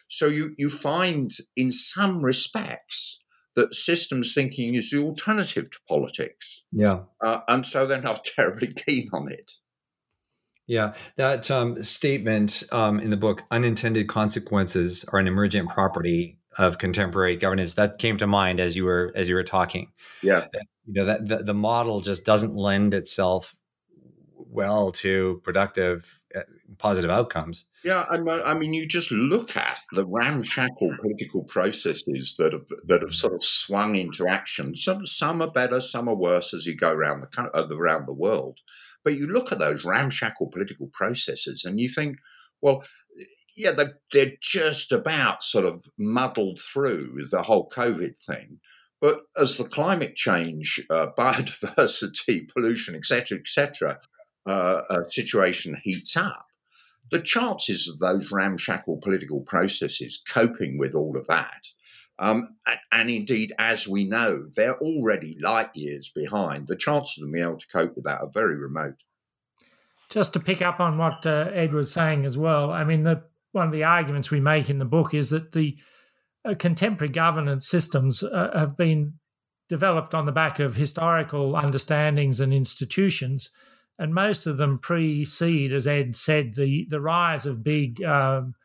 So 0.09 0.27
you, 0.27 0.53
you 0.57 0.69
find, 0.69 1.31
in 1.55 1.71
some 1.71 2.21
respects, 2.21 3.19
that 3.55 3.73
systems 3.73 4.33
thinking 4.33 4.75
is 4.75 4.91
the 4.91 4.99
alternative 4.99 5.71
to 5.71 5.79
politics. 5.87 6.63
Yeah. 6.71 6.99
Uh, 7.23 7.39
and 7.47 7.65
so 7.65 7.85
they're 7.85 8.01
not 8.01 8.25
terribly 8.35 8.73
keen 8.73 9.09
on 9.13 9.31
it. 9.31 9.51
Yeah, 10.67 10.93
that 11.15 11.49
um, 11.49 11.81
statement 11.81 12.63
um, 12.71 12.99
in 12.99 13.09
the 13.09 13.17
book, 13.17 13.43
unintended 13.49 14.09
consequences 14.09 15.05
are 15.13 15.19
an 15.19 15.27
emergent 15.27 15.69
property 15.69 16.39
of 16.57 16.77
contemporary 16.77 17.37
governance. 17.37 17.73
That 17.75 17.99
came 17.99 18.17
to 18.17 18.27
mind 18.27 18.59
as 18.59 18.75
you 18.75 18.83
were 18.83 19.13
as 19.15 19.29
you 19.29 19.35
were 19.35 19.43
talking. 19.43 19.93
Yeah, 20.21 20.47
you 20.87 20.93
know 20.93 21.05
that 21.05 21.27
the, 21.27 21.43
the 21.43 21.53
model 21.53 22.01
just 22.01 22.25
doesn't 22.25 22.55
lend 22.55 22.93
itself 22.93 23.55
well 24.35 24.91
to 24.91 25.41
productive 25.43 26.21
uh, 26.35 26.41
positive 26.77 27.11
outcomes 27.11 27.65
yeah 27.83 28.05
I 28.09 28.53
mean 28.53 28.73
you 28.73 28.87
just 28.87 29.11
look 29.11 29.55
at 29.57 29.79
the 29.91 30.05
ramshackle 30.07 30.95
political 31.01 31.43
processes 31.43 32.35
that 32.37 32.53
have 32.53 32.65
that 32.87 33.01
have 33.01 33.13
sort 33.13 33.33
of 33.33 33.43
swung 33.43 33.95
into 33.95 34.27
action 34.27 34.73
some 34.73 35.05
some 35.05 35.41
are 35.41 35.51
better 35.51 35.81
some 35.81 36.07
are 36.07 36.15
worse 36.15 36.53
as 36.53 36.65
you 36.65 36.75
go 36.75 36.91
around 36.91 37.21
the 37.21 37.49
uh, 37.53 37.67
around 37.71 38.07
the 38.07 38.13
world 38.13 38.59
but 39.07 39.15
you 39.15 39.25
look 39.25 39.53
at 39.53 39.59
those 39.59 39.85
ramshackle 39.85 40.47
political 40.47 40.87
processes 40.87 41.63
and 41.63 41.79
you 41.79 41.87
think 41.87 42.17
well 42.61 42.83
yeah 43.55 43.71
they're, 43.71 43.97
they're 44.11 44.33
just 44.41 44.91
about 44.91 45.41
sort 45.41 45.63
of 45.63 45.85
muddled 45.97 46.59
through 46.59 47.15
the 47.31 47.41
whole 47.41 47.69
covid 47.69 48.17
thing 48.17 48.59
but 48.99 49.21
as 49.37 49.57
the 49.57 49.63
climate 49.63 50.15
change, 50.15 50.83
uh, 50.89 51.07
biodiversity, 51.17 52.47
pollution, 52.51 52.95
etc., 52.95 53.37
etc., 53.37 53.99
uh, 54.47 54.81
uh, 54.89 55.03
situation 55.07 55.79
heats 55.83 56.15
up, 56.15 56.47
the 57.11 57.19
chances 57.19 57.87
of 57.87 57.99
those 57.99 58.31
ramshackle 58.31 58.97
political 58.97 59.41
processes 59.41 60.21
coping 60.27 60.77
with 60.77 60.95
all 60.95 61.17
of 61.17 61.27
that, 61.27 61.67
um, 62.19 62.55
and, 62.91 63.09
indeed, 63.09 63.53
as 63.59 63.87
we 63.87 64.05
know, 64.05 64.47
they're 64.55 64.79
already 64.79 65.37
light 65.39 65.69
years 65.75 66.09
behind. 66.09 66.67
The 66.67 66.75
chances 66.75 67.17
of 67.17 67.21
them 67.23 67.31
being 67.31 67.45
able 67.45 67.57
to 67.57 67.67
cope 67.67 67.95
with 67.95 68.05
that 68.05 68.21
are 68.21 68.29
very 68.33 68.55
remote. 68.55 69.03
Just 70.09 70.33
to 70.33 70.39
pick 70.39 70.61
up 70.61 70.79
on 70.79 70.97
what 70.97 71.25
uh, 71.25 71.49
Ed 71.53 71.73
was 71.73 71.91
saying 71.91 72.25
as 72.25 72.37
well, 72.37 72.71
I 72.71 72.83
mean, 72.83 73.03
the, 73.03 73.23
one 73.51 73.67
of 73.67 73.73
the 73.73 73.83
arguments 73.83 74.31
we 74.31 74.39
make 74.39 74.69
in 74.69 74.77
the 74.77 74.85
book 74.85 75.13
is 75.13 75.29
that 75.29 75.51
the 75.51 75.77
uh, 76.45 76.55
contemporary 76.55 77.11
governance 77.11 77.67
systems 77.67 78.23
uh, 78.23 78.51
have 78.57 78.77
been 78.77 79.13
developed 79.69 80.15
on 80.15 80.25
the 80.25 80.31
back 80.31 80.59
of 80.59 80.75
historical 80.75 81.55
understandings 81.55 82.39
and 82.39 82.53
institutions, 82.53 83.51
and 83.99 84.13
most 84.13 84.47
of 84.47 84.57
them 84.57 84.79
precede, 84.79 85.73
as 85.73 85.87
Ed 85.87 86.15
said, 86.15 86.55
the 86.55 86.87
the 86.89 87.01
rise 87.01 87.45
of 87.45 87.63
big 87.63 88.01
um, 88.03 88.55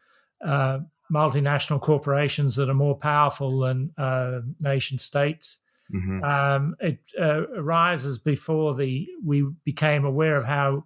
uh, 0.44 0.78
multinational 1.12 1.80
corporations 1.80 2.56
that 2.56 2.70
are 2.70 2.74
more 2.74 2.96
powerful 2.96 3.60
than 3.60 3.92
uh, 3.98 4.40
nation 4.60 4.98
states. 4.98 5.58
Mm-hmm. 5.92 6.24
Um, 6.24 6.74
it 6.80 7.00
uh, 7.20 7.46
arises 7.48 8.18
before 8.18 8.74
the 8.74 9.06
we 9.24 9.46
became 9.64 10.04
aware 10.04 10.36
of 10.36 10.46
how 10.46 10.84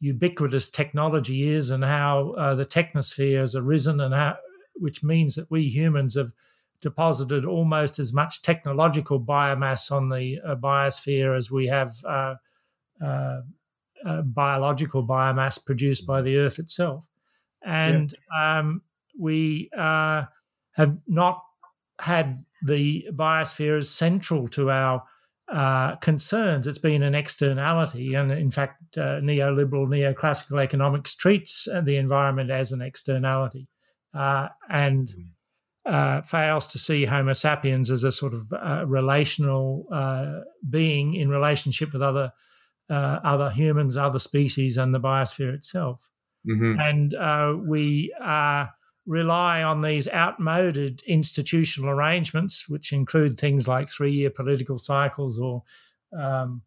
ubiquitous 0.00 0.70
technology 0.70 1.48
is 1.48 1.70
and 1.70 1.84
how 1.84 2.34
uh, 2.38 2.54
the 2.54 2.64
technosphere 2.64 3.40
has 3.40 3.54
arisen 3.54 4.00
and 4.00 4.14
how 4.14 4.36
which 4.74 5.02
means 5.02 5.34
that 5.34 5.50
we 5.50 5.62
humans 5.62 6.14
have 6.14 6.32
deposited 6.80 7.44
almost 7.44 7.98
as 7.98 8.12
much 8.12 8.42
technological 8.42 9.20
biomass 9.20 9.90
on 9.90 10.08
the 10.08 10.38
uh, 10.46 10.54
biosphere 10.54 11.36
as 11.36 11.50
we 11.50 11.66
have 11.66 11.90
uh, 12.06 12.34
uh, 13.04 13.40
uh 14.04 14.22
biological 14.22 15.06
biomass 15.06 15.62
produced 15.64 16.06
by 16.06 16.22
the 16.22 16.36
Earth 16.36 16.58
itself. 16.58 17.08
And 17.64 18.14
yeah. 18.32 18.58
um, 18.58 18.82
we 19.18 19.70
uh, 19.76 20.24
have 20.72 20.96
not 21.06 21.42
had 22.00 22.44
the 22.62 23.06
biosphere 23.12 23.78
as 23.78 23.88
central 23.88 24.48
to 24.48 24.70
our 24.70 25.02
uh, 25.52 25.96
concerns. 25.96 26.66
It's 26.66 26.78
been 26.78 27.02
an 27.02 27.14
externality, 27.14 28.14
and 28.14 28.32
in 28.32 28.50
fact, 28.50 28.96
neoliberal, 28.96 29.86
neoclassical 29.86 30.62
economics 30.62 31.14
treats 31.14 31.68
the 31.82 31.96
environment 31.96 32.50
as 32.50 32.72
an 32.72 32.82
externality 32.82 33.68
uh, 34.16 34.48
and 34.68 35.08
mm. 35.08 35.92
uh, 35.92 36.22
fails 36.22 36.66
to 36.68 36.78
see 36.78 37.04
Homo 37.04 37.32
sapiens 37.32 37.90
as 37.90 38.02
a 38.02 38.12
sort 38.12 38.32
of 38.32 38.52
uh, 38.52 38.84
relational 38.86 39.86
uh, 39.92 40.40
being 40.68 41.14
in 41.14 41.28
relationship 41.28 41.92
with 41.92 42.02
other 42.02 42.32
uh, 42.88 43.18
other 43.24 43.50
humans, 43.50 43.96
other 43.96 44.20
species, 44.20 44.76
and 44.76 44.94
the 44.94 45.00
biosphere 45.00 45.52
itself. 45.52 46.08
Mm-hmm. 46.48 46.78
And 46.78 47.14
uh, 47.14 47.56
we 47.58 48.14
uh, 48.22 48.66
rely 49.06 49.62
on 49.62 49.80
these 49.80 50.08
outmoded 50.08 51.02
institutional 51.06 51.90
arrangements, 51.90 52.68
which 52.68 52.92
include 52.92 53.38
things 53.38 53.68
like 53.68 53.88
three 53.88 54.12
year 54.12 54.30
political 54.30 54.78
cycles 54.78 55.38
or 55.38 55.62
um, 56.16 56.62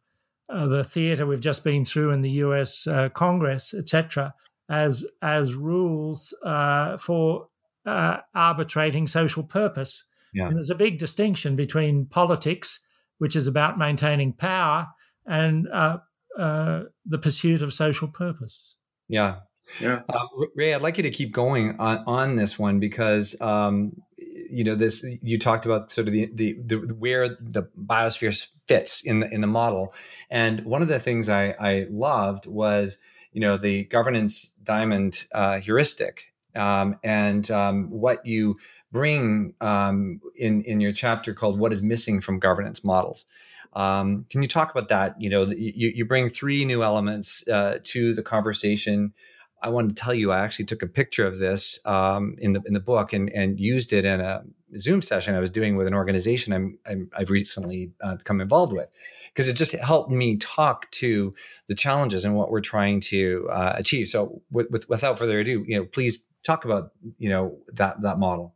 uh, 0.50 0.66
the 0.68 0.84
theatre 0.84 1.28
we've 1.28 1.42
just 1.42 1.64
been 1.64 1.86
through 1.86 2.12
in 2.12 2.22
the 2.22 2.32
US 2.32 2.88
uh, 2.88 3.10
Congress, 3.10 3.74
etc., 3.74 4.34
as, 4.70 5.06
as 5.22 5.56
rules 5.56 6.34
uh, 6.44 6.98
for 6.98 7.48
uh, 7.86 8.18
arbitrating 8.34 9.08
social 9.08 9.44
purpose. 9.44 10.04
Yeah. 10.34 10.48
And 10.48 10.56
there's 10.56 10.70
a 10.70 10.76
big 10.76 10.98
distinction 10.98 11.56
between 11.56 12.06
politics, 12.06 12.80
which 13.18 13.36
is 13.36 13.48
about 13.48 13.78
maintaining 13.78 14.34
power, 14.34 14.88
and 15.26 15.68
uh, 15.70 15.98
the 16.38 17.20
pursuit 17.22 17.62
of 17.62 17.74
social 17.74 18.08
purpose. 18.08 18.76
Yeah, 19.08 19.40
yeah. 19.80 20.02
Uh, 20.10 20.26
Ray, 20.56 20.74
I'd 20.74 20.82
like 20.82 20.98
you 20.98 21.04
to 21.04 21.10
keep 21.10 21.32
going 21.32 21.80
on, 21.80 22.04
on 22.06 22.36
this 22.36 22.58
one 22.58 22.80
because, 22.80 23.40
um, 23.42 24.02
you 24.18 24.64
know, 24.64 24.76
this, 24.76 25.06
you 25.22 25.38
talked 25.38 25.66
about 25.66 25.92
sort 25.92 26.08
of 26.08 26.14
the, 26.14 26.30
the, 26.34 26.58
the, 26.66 26.76
where 26.98 27.38
the 27.40 27.64
biosphere 27.80 28.48
fits 28.68 29.02
in 29.02 29.20
the, 29.20 29.34
in 29.34 29.42
the 29.42 29.48
model. 29.48 29.94
And 30.30 30.66
one 30.66 30.82
of 30.82 30.88
the 30.88 31.00
things 31.00 31.30
I, 31.30 31.56
I 31.60 31.88
loved 31.90 32.46
was, 32.46 32.98
you 33.32 33.42
know, 33.42 33.58
the 33.58 33.84
governance 33.86 34.54
diamond 34.64 35.28
uh, 35.34 35.60
heuristic 35.60 36.34
um, 36.56 36.98
and 37.04 37.50
um, 37.52 37.90
what 37.90 38.26
you 38.26 38.58
bring 38.92 39.54
um, 39.62 40.20
in, 40.36 40.64
in 40.64 40.82
your 40.82 40.92
chapter 40.92 41.34
called 41.34 41.60
What 41.60 41.72
is 41.72 41.84
Missing 41.84 42.22
from 42.22 42.40
Governance 42.40 42.84
Models. 42.84 43.26
Um, 43.74 44.26
can 44.30 44.42
you 44.42 44.48
talk 44.48 44.72
about 44.72 44.90
that? 44.90 45.22
You 45.22 45.30
know, 45.30 45.46
you, 45.46 45.92
you 45.96 46.06
bring 46.06 46.30
three 46.30 46.66
new 46.66 46.84
elements 46.84 47.48
uh, 47.48 47.78
to 47.84 48.14
the 48.14 48.24
conversation 48.24 49.14
I 49.62 49.70
wanted 49.70 49.96
to 49.96 50.02
tell 50.02 50.14
you, 50.14 50.32
I 50.32 50.40
actually 50.40 50.66
took 50.66 50.82
a 50.82 50.88
picture 50.88 51.28
of 51.28 51.40
this 51.40 51.80
um, 51.86 52.36
in 52.40 52.54
the 52.54 52.62
in 52.66 52.74
the 52.74 52.80
book 52.80 53.14
and 53.14 53.30
and 53.32 53.60
used 53.60 53.94
it 53.94 54.06
in 54.06 54.22
a 54.22 54.44
Zoom 54.78 55.02
session 55.02 55.36
I 55.36 55.40
was 55.40 55.50
doing 55.50 55.76
with 55.76 55.88
an 55.88 55.94
organization 55.94 56.54
I'm, 56.54 56.78
i 56.86 57.20
have 57.20 57.30
recently 57.30 57.92
uh, 58.04 58.16
become 58.16 58.40
involved 58.40 58.72
with 58.72 58.90
because 59.34 59.48
it 59.48 59.54
just 59.54 59.72
helped 59.74 60.12
me 60.12 60.38
talk 60.38 60.90
to 60.92 61.34
the 61.68 61.76
challenges 61.76 62.26
and 62.26 62.36
what 62.36 62.52
we're 62.52 62.62
trying 62.62 63.00
to 63.00 63.48
uh, 63.52 63.74
achieve. 63.76 64.08
So, 64.08 64.42
with, 64.52 64.70
with, 64.70 64.90
without 64.90 65.18
further 65.18 65.40
ado, 65.40 65.64
you 65.68 65.78
know, 65.78 65.86
please 65.86 66.22
talk 66.44 66.66
about 66.66 66.92
you 67.18 67.30
know 67.30 67.58
that 67.74 68.02
that 68.02 68.18
model. 68.18 68.56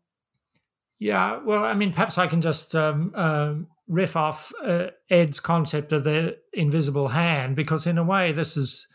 Yeah, 1.00 1.40
well, 1.44 1.66
I 1.66 1.74
mean, 1.74 1.92
perhaps 1.92 2.18
I 2.18 2.28
can 2.28 2.42
just 2.42 2.76
um, 2.76 3.12
uh, 3.16 3.56
riff 3.88 4.16
off 4.16 4.54
uh, 4.64 4.88
Ed's 5.10 5.40
concept 5.40 5.92
of 5.92 6.04
the 6.04 6.38
invisible 6.54 7.10
hand 7.10 7.56
because, 7.56 7.86
in 7.88 7.98
a 7.98 8.04
way, 8.04 8.32
this 8.32 8.56
is 8.56 8.88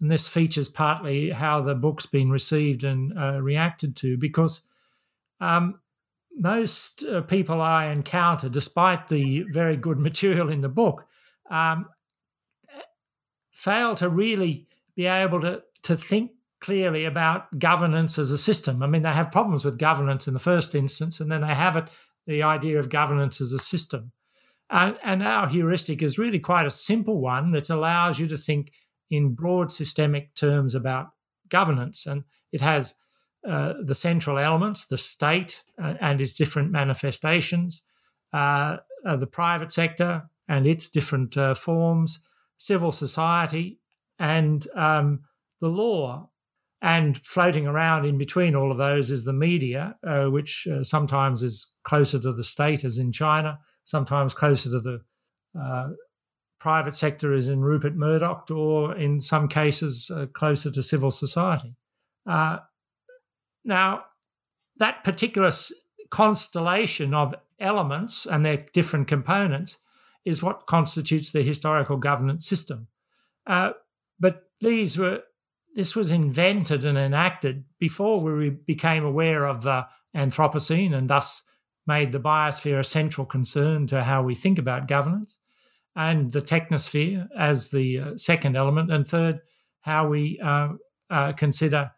and 0.00 0.10
this 0.10 0.28
features 0.28 0.68
partly 0.68 1.30
how 1.30 1.60
the 1.60 1.74
book's 1.74 2.06
been 2.06 2.30
received 2.30 2.84
and 2.84 3.16
uh, 3.18 3.40
reacted 3.40 3.96
to 3.96 4.16
because 4.16 4.62
um, 5.40 5.80
most 6.36 7.04
uh, 7.04 7.22
people 7.22 7.60
I 7.60 7.86
encounter, 7.86 8.48
despite 8.48 9.08
the 9.08 9.44
very 9.50 9.76
good 9.76 9.98
material 10.08 10.48
in 10.48 10.60
the 10.60 10.68
book, 10.68 11.06
um, 11.50 11.86
fail 13.52 13.94
to 13.96 14.08
really 14.08 14.66
be 14.96 15.06
able 15.06 15.40
to, 15.42 15.62
to 15.82 15.96
think 15.96 16.32
clearly 16.60 17.04
about 17.04 17.58
governance 17.58 18.18
as 18.18 18.30
a 18.30 18.38
system. 18.38 18.82
I 18.82 18.86
mean, 18.86 19.02
they 19.02 19.10
have 19.10 19.32
problems 19.32 19.64
with 19.64 19.78
governance 19.78 20.28
in 20.28 20.34
the 20.34 20.40
first 20.40 20.74
instance, 20.74 21.20
and 21.20 21.30
then 21.30 21.40
they 21.40 21.54
have 21.54 21.76
it 21.76 21.84
the 22.26 22.42
idea 22.42 22.78
of 22.78 22.90
governance 22.90 23.40
as 23.40 23.52
a 23.52 23.58
system. 23.58 24.12
And, 24.68 24.96
and 25.02 25.22
our 25.22 25.48
heuristic 25.48 26.00
is 26.02 26.18
really 26.18 26.38
quite 26.38 26.66
a 26.66 26.70
simple 26.70 27.20
one 27.20 27.50
that 27.52 27.70
allows 27.70 28.18
you 28.18 28.28
to 28.28 28.38
think 28.38 28.72
in 29.10 29.34
broad 29.34 29.72
systemic 29.72 30.34
terms 30.34 30.74
about 30.74 31.08
governance. 31.48 32.06
And 32.06 32.24
it 32.52 32.60
has 32.60 32.94
uh, 33.46 33.74
the 33.82 33.94
central 33.94 34.38
elements, 34.38 34.86
the 34.86 34.98
state 34.98 35.62
uh, 35.82 35.94
and 36.00 36.20
its 36.20 36.34
different 36.34 36.70
manifestations, 36.70 37.82
uh, 38.32 38.76
uh 39.04 39.16
the 39.16 39.26
private 39.26 39.72
sector 39.72 40.28
and 40.46 40.66
its 40.66 40.88
different 40.88 41.36
uh, 41.36 41.54
forms, 41.54 42.22
civil 42.58 42.92
society, 42.92 43.78
and 44.18 44.66
um, 44.74 45.20
the 45.60 45.68
law. 45.68 46.28
And 46.82 47.18
floating 47.18 47.66
around 47.66 48.06
in 48.06 48.16
between 48.16 48.54
all 48.54 48.70
of 48.72 48.78
those 48.78 49.10
is 49.10 49.24
the 49.24 49.34
media, 49.34 49.96
uh, 50.06 50.26
which 50.26 50.66
sometimes 50.82 51.42
is 51.42 51.74
closer 51.84 52.18
to 52.18 52.32
the 52.32 52.44
state, 52.44 52.84
as 52.84 52.96
in 52.96 53.12
China, 53.12 53.58
sometimes 53.84 54.32
closer 54.32 54.70
to 54.70 54.80
the 54.80 55.00
private 56.60 56.94
sector 56.94 57.32
is 57.32 57.48
in 57.48 57.62
Rupert 57.62 57.96
Murdoch, 57.96 58.50
or 58.50 58.94
in 58.94 59.18
some 59.18 59.48
cases 59.48 60.10
uh, 60.14 60.26
closer 60.26 60.70
to 60.70 60.82
civil 60.82 61.10
society. 61.10 61.74
Uh, 62.26 62.58
now, 63.64 64.04
that 64.76 65.02
particular 65.02 65.50
constellation 66.10 67.14
of 67.14 67.34
elements 67.58 68.26
and 68.26 68.44
their 68.44 68.58
different 68.72 69.08
components 69.08 69.78
is 70.24 70.42
what 70.42 70.66
constitutes 70.66 71.32
the 71.32 71.42
historical 71.42 71.96
governance 71.96 72.46
system. 72.46 72.88
Uh, 73.46 73.72
but 74.18 74.50
these 74.60 74.98
were 74.98 75.22
this 75.74 75.94
was 75.94 76.10
invented 76.10 76.84
and 76.84 76.98
enacted 76.98 77.64
before 77.78 78.20
we 78.20 78.50
became 78.50 79.04
aware 79.04 79.46
of 79.46 79.62
the 79.62 79.86
Anthropocene 80.16 80.92
and 80.92 81.08
thus 81.08 81.44
made 81.86 82.10
the 82.10 82.18
biosphere 82.18 82.80
a 82.80 82.84
central 82.84 83.24
concern 83.24 83.86
to 83.86 84.02
how 84.02 84.20
we 84.20 84.34
think 84.34 84.58
about 84.58 84.88
governance 84.88 85.38
and 85.96 86.32
the 86.32 86.40
technosphere 86.40 87.28
as 87.36 87.70
the 87.70 87.98
uh, 87.98 88.16
second 88.16 88.56
element, 88.56 88.92
and 88.92 89.06
third, 89.06 89.40
how 89.80 90.08
we 90.08 90.40
uh, 90.42 90.68
uh, 91.10 91.32
consider 91.32 91.92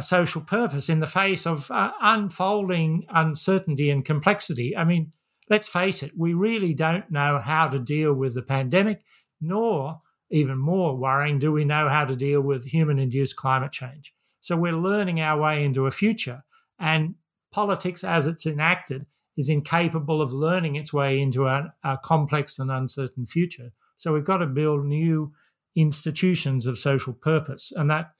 social 0.00 0.42
purpose 0.42 0.88
in 0.88 0.98
the 0.98 1.06
face 1.06 1.46
of 1.46 1.70
unfolding 1.70 3.06
uncertainty 3.10 3.88
and 3.88 4.04
complexity. 4.04 4.76
I 4.76 4.82
mean, 4.82 5.12
let's 5.48 5.68
face 5.68 6.02
it, 6.02 6.10
we 6.16 6.34
really 6.34 6.74
don't 6.74 7.08
know 7.08 7.38
how 7.38 7.68
to 7.68 7.78
deal 7.78 8.12
with 8.12 8.34
the 8.34 8.42
pandemic, 8.42 9.04
nor, 9.40 10.00
even 10.28 10.58
more 10.58 10.96
worrying, 10.96 11.38
do 11.38 11.52
we 11.52 11.64
know 11.64 11.88
how 11.88 12.04
to 12.04 12.16
deal 12.16 12.40
with 12.40 12.66
human 12.66 12.98
induced 12.98 13.36
climate 13.36 13.70
change. 13.70 14.12
So 14.40 14.56
we're 14.56 14.72
learning 14.72 15.20
our 15.20 15.40
way 15.40 15.64
into 15.64 15.86
a 15.86 15.92
future, 15.92 16.42
and 16.80 17.14
politics 17.52 18.02
as 18.02 18.26
it's 18.26 18.44
enacted 18.44 19.06
is 19.36 19.48
incapable 19.48 20.22
of 20.22 20.32
learning 20.32 20.76
its 20.76 20.92
way 20.92 21.20
into 21.20 21.46
a, 21.46 21.74
a 21.84 21.98
complex 22.02 22.58
and 22.58 22.70
uncertain 22.70 23.26
future. 23.26 23.72
So 23.96 24.12
we've 24.12 24.24
got 24.24 24.38
to 24.38 24.46
build 24.46 24.84
new 24.84 25.32
institutions 25.74 26.66
of 26.66 26.78
social 26.78 27.12
purpose, 27.12 27.72
and 27.74 27.90
that 27.90 28.12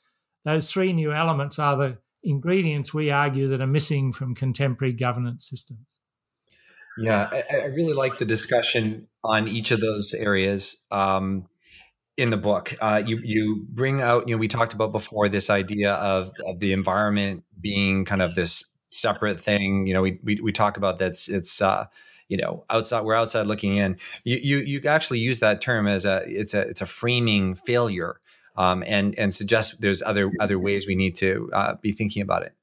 those 0.45 0.71
three 0.71 0.93
new 0.93 1.13
elements 1.13 1.59
are 1.59 1.77
the 1.77 1.99
ingredients 2.23 2.93
we 2.93 3.11
argue 3.11 3.49
that 3.49 3.61
are 3.61 3.67
missing 3.67 4.13
from 4.13 4.35
contemporary 4.35 4.93
governance 4.93 5.49
systems. 5.49 6.01
Yeah, 6.99 7.29
I, 7.31 7.45
I 7.51 7.65
really 7.67 7.93
like 7.93 8.19
the 8.19 8.25
discussion 8.25 9.09
on 9.23 9.49
each 9.49 9.71
of 9.71 9.81
those 9.81 10.15
areas 10.15 10.83
um, 10.91 11.47
in 12.17 12.31
the 12.31 12.37
book. 12.37 12.75
Uh, 12.81 13.03
you 13.05 13.21
you 13.23 13.67
bring 13.69 14.01
out, 14.01 14.29
you 14.29 14.35
know, 14.35 14.39
we 14.39 14.49
talked 14.49 14.73
about 14.73 14.93
before 14.93 15.29
this 15.29 15.51
idea 15.51 15.93
of, 15.93 16.33
of 16.47 16.59
the 16.59 16.73
environment 16.73 17.45
being 17.61 18.05
kind 18.05 18.23
of 18.23 18.35
this 18.35 18.65
separate 18.97 19.41
thing. 19.41 19.87
You 19.87 19.95
know, 19.95 20.03
we 20.03 20.19
we, 20.23 20.41
we 20.41 20.53
talk 20.53 20.77
about 20.77 20.99
that's 20.99 21.29
it's 21.29 21.61
uh, 21.63 21.87
you 22.29 22.37
know 22.37 22.65
outside 22.71 23.03
we're 23.03 23.15
outside 23.15 23.47
looking 23.47 23.77
in. 23.77 23.99
You, 24.25 24.37
you 24.37 24.59
you 24.59 24.89
actually 24.89 25.19
use 25.19 25.41
that 25.41 25.61
term 25.61 25.87
as 25.87 26.05
a 26.05 26.23
it's 26.27 26.55
a 26.55 26.61
it's 26.63 26.81
a 26.81 26.87
framing 26.87 27.55
failure, 27.55 28.21
um, 28.57 28.83
and 28.87 29.19
and 29.19 29.35
suggest 29.35 29.81
there's 29.81 30.03
other 30.03 30.31
other 30.41 30.59
ways 30.59 30.87
we 30.87 30.97
need 30.97 31.17
to 31.17 31.51
uh, 31.53 31.75
be 31.81 31.93
thinking 31.93 32.23
about 32.23 32.43
it. 32.43 32.55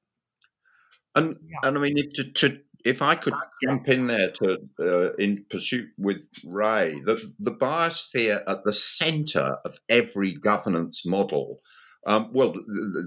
And 1.16 1.38
yeah. 1.48 1.68
and 1.68 1.78
I 1.78 1.82
mean 1.82 1.98
if 1.98 2.14
to, 2.14 2.24
to 2.24 2.60
if 2.84 3.02
I 3.02 3.16
could 3.16 3.34
jump 3.62 3.88
in 3.88 4.08
there 4.08 4.32
to 4.32 4.58
uh, 4.80 5.14
in 5.14 5.46
pursuit 5.50 5.90
with 5.98 6.30
Ray, 6.46 7.00
the 7.06 7.32
the 7.40 7.52
biosphere 7.52 8.44
at 8.48 8.64
the 8.64 8.74
centre 8.74 9.58
of 9.64 9.80
every 9.90 10.34
governance 10.34 11.06
model 11.06 11.62
um, 12.06 12.30
well, 12.34 12.54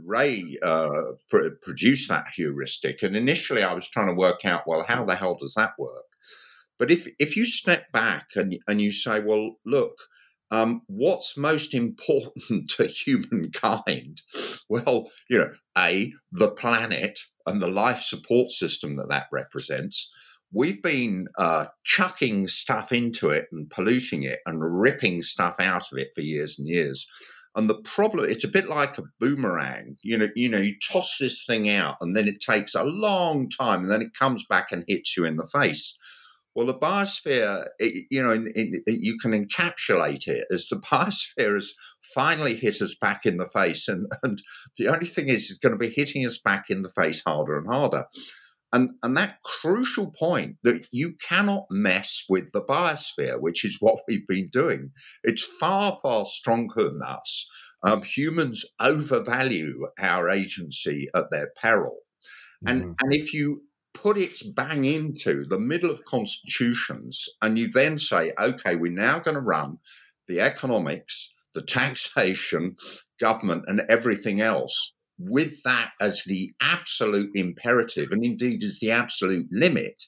Ray 0.04 0.56
uh, 0.62 1.12
pr- 1.28 1.50
produced 1.62 2.08
that 2.08 2.28
heuristic, 2.34 3.02
and 3.02 3.16
initially 3.16 3.62
I 3.62 3.74
was 3.74 3.88
trying 3.88 4.08
to 4.08 4.14
work 4.14 4.44
out, 4.44 4.66
well, 4.66 4.84
how 4.88 5.04
the 5.04 5.14
hell 5.14 5.36
does 5.38 5.54
that 5.54 5.72
work? 5.78 6.04
But 6.78 6.90
if 6.90 7.06
if 7.18 7.36
you 7.36 7.44
step 7.44 7.90
back 7.92 8.28
and 8.34 8.58
and 8.66 8.80
you 8.80 8.92
say, 8.92 9.20
well, 9.20 9.56
look, 9.64 9.98
um, 10.50 10.82
what's 10.86 11.36
most 11.36 11.74
important 11.74 12.68
to 12.76 12.86
humankind? 12.86 14.22
Well, 14.68 15.10
you 15.28 15.38
know, 15.38 15.52
a 15.76 16.12
the 16.32 16.50
planet 16.50 17.20
and 17.46 17.60
the 17.60 17.68
life 17.68 18.00
support 18.00 18.50
system 18.50 18.96
that 18.96 19.08
that 19.08 19.26
represents. 19.32 20.12
We've 20.52 20.82
been 20.82 21.26
uh, 21.36 21.66
chucking 21.84 22.46
stuff 22.46 22.92
into 22.92 23.30
it 23.30 23.46
and 23.52 23.68
polluting 23.68 24.22
it 24.22 24.38
and 24.46 24.62
ripping 24.80 25.22
stuff 25.22 25.56
out 25.58 25.90
of 25.92 25.98
it 25.98 26.08
for 26.14 26.20
years 26.20 26.56
and 26.58 26.68
years. 26.68 27.06
And 27.56 27.70
the 27.70 27.80
problem, 27.82 28.28
it's 28.28 28.44
a 28.44 28.48
bit 28.48 28.68
like 28.68 28.98
a 28.98 29.04
boomerang. 29.18 29.96
You 30.02 30.18
know, 30.18 30.28
you 30.36 30.48
know, 30.48 30.58
you 30.58 30.74
toss 30.78 31.16
this 31.18 31.42
thing 31.46 31.70
out, 31.70 31.96
and 32.02 32.14
then 32.14 32.28
it 32.28 32.38
takes 32.38 32.74
a 32.74 32.84
long 32.84 33.48
time, 33.48 33.82
and 33.82 33.90
then 33.90 34.02
it 34.02 34.12
comes 34.12 34.44
back 34.44 34.72
and 34.72 34.84
hits 34.86 35.16
you 35.16 35.24
in 35.24 35.36
the 35.36 35.48
face. 35.52 35.96
Well, 36.54 36.66
the 36.66 36.74
biosphere, 36.74 37.66
it, 37.78 38.06
you 38.10 38.22
know, 38.22 38.32
in, 38.32 38.48
in, 38.54 38.82
you 38.86 39.18
can 39.18 39.32
encapsulate 39.32 40.28
it 40.28 40.46
as 40.50 40.66
the 40.68 40.76
biosphere 40.92 41.54
has 41.54 41.72
finally 42.14 42.54
hit 42.54 42.82
us 42.82 42.94
back 42.94 43.24
in 43.24 43.38
the 43.38 43.46
face, 43.46 43.88
and 43.88 44.06
and 44.22 44.42
the 44.76 44.88
only 44.88 45.06
thing 45.06 45.28
is, 45.28 45.50
it's 45.50 45.58
going 45.58 45.72
to 45.72 45.78
be 45.78 45.88
hitting 45.88 46.26
us 46.26 46.38
back 46.38 46.66
in 46.68 46.82
the 46.82 46.90
face 46.90 47.22
harder 47.26 47.56
and 47.56 47.66
harder. 47.66 48.04
And, 48.72 48.90
and 49.02 49.16
that 49.16 49.42
crucial 49.42 50.10
point 50.10 50.56
that 50.64 50.86
you 50.92 51.14
cannot 51.22 51.66
mess 51.70 52.24
with 52.28 52.52
the 52.52 52.62
biosphere, 52.62 53.40
which 53.40 53.64
is 53.64 53.76
what 53.80 54.00
we've 54.08 54.26
been 54.26 54.48
doing. 54.48 54.90
It's 55.22 55.44
far, 55.44 55.96
far 56.02 56.26
stronger 56.26 56.84
than 56.84 57.02
us. 57.02 57.46
Um, 57.82 58.02
humans 58.02 58.64
overvalue 58.80 59.86
our 59.98 60.28
agency 60.28 61.08
at 61.14 61.30
their 61.30 61.50
peril. 61.60 61.98
And, 62.66 62.82
mm-hmm. 62.82 62.92
and 63.02 63.14
if 63.14 63.32
you 63.32 63.62
put 63.94 64.18
it 64.18 64.42
bang 64.54 64.84
into 64.84 65.46
the 65.46 65.58
middle 65.58 65.90
of 65.90 66.04
constitutions 66.04 67.28
and 67.42 67.58
you 67.58 67.68
then 67.68 67.98
say, 67.98 68.32
okay, 68.38 68.76
we're 68.76 68.92
now 68.92 69.18
going 69.18 69.34
to 69.34 69.40
run 69.40 69.78
the 70.26 70.40
economics, 70.40 71.32
the 71.54 71.62
taxation, 71.78 72.76
government, 73.20 73.64
and 73.66 73.82
everything 73.88 74.40
else 74.40 74.92
with 75.18 75.62
that 75.62 75.92
as 76.00 76.24
the 76.24 76.52
absolute 76.60 77.30
imperative 77.34 78.12
and 78.12 78.24
indeed 78.24 78.62
as 78.62 78.78
the 78.80 78.90
absolute 78.90 79.46
limit, 79.50 80.02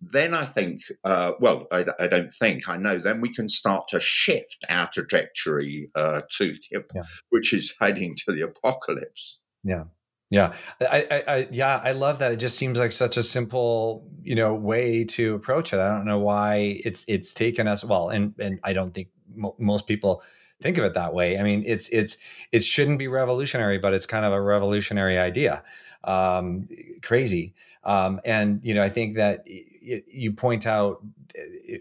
then 0.00 0.34
I 0.34 0.44
think, 0.44 0.82
uh, 1.04 1.32
well, 1.40 1.66
I, 1.72 1.86
I, 1.98 2.06
don't 2.06 2.32
think, 2.32 2.68
I 2.68 2.76
know, 2.76 2.98
then 2.98 3.20
we 3.20 3.32
can 3.32 3.48
start 3.48 3.88
to 3.88 4.00
shift 4.00 4.58
our 4.68 4.88
trajectory 4.92 5.90
uh, 5.94 6.22
to, 6.38 6.52
the, 6.70 6.84
yeah. 6.94 7.02
which 7.30 7.52
is 7.52 7.74
heading 7.80 8.14
to 8.26 8.32
the 8.32 8.42
apocalypse. 8.42 9.38
Yeah. 9.62 9.84
Yeah, 10.30 10.54
I, 10.80 11.06
I, 11.10 11.32
I, 11.32 11.48
yeah, 11.52 11.80
I 11.84 11.92
love 11.92 12.18
that. 12.18 12.32
It 12.32 12.36
just 12.36 12.58
seems 12.58 12.76
like 12.78 12.92
such 12.92 13.16
a 13.16 13.22
simple, 13.22 14.08
you 14.22 14.34
know, 14.34 14.52
way 14.54 15.04
to 15.04 15.34
approach 15.34 15.72
it. 15.72 15.78
I 15.78 15.88
don't 15.88 16.06
know 16.06 16.18
why 16.18 16.80
it's 16.84 17.04
it's 17.06 17.34
taken 17.34 17.68
us 17.68 17.84
well, 17.84 18.08
and 18.08 18.34
and 18.40 18.58
I 18.64 18.72
don't 18.72 18.92
think 18.92 19.10
mo- 19.32 19.54
most 19.60 19.86
people 19.86 20.24
think 20.64 20.78
of 20.78 20.84
it 20.84 20.94
that 20.94 21.12
way. 21.12 21.38
I 21.38 21.42
mean, 21.42 21.62
it's 21.66 21.88
it's 21.90 22.16
it 22.50 22.64
shouldn't 22.64 22.98
be 22.98 23.06
revolutionary, 23.06 23.78
but 23.78 23.92
it's 23.92 24.06
kind 24.06 24.24
of 24.24 24.32
a 24.32 24.40
revolutionary 24.40 25.18
idea. 25.18 25.62
Um, 26.02 26.68
crazy, 27.02 27.54
um, 27.84 28.20
and 28.24 28.60
you 28.64 28.74
know, 28.74 28.82
I 28.82 28.88
think 28.88 29.16
that 29.16 29.42
it, 29.46 30.04
you 30.08 30.32
point 30.32 30.66
out, 30.66 31.04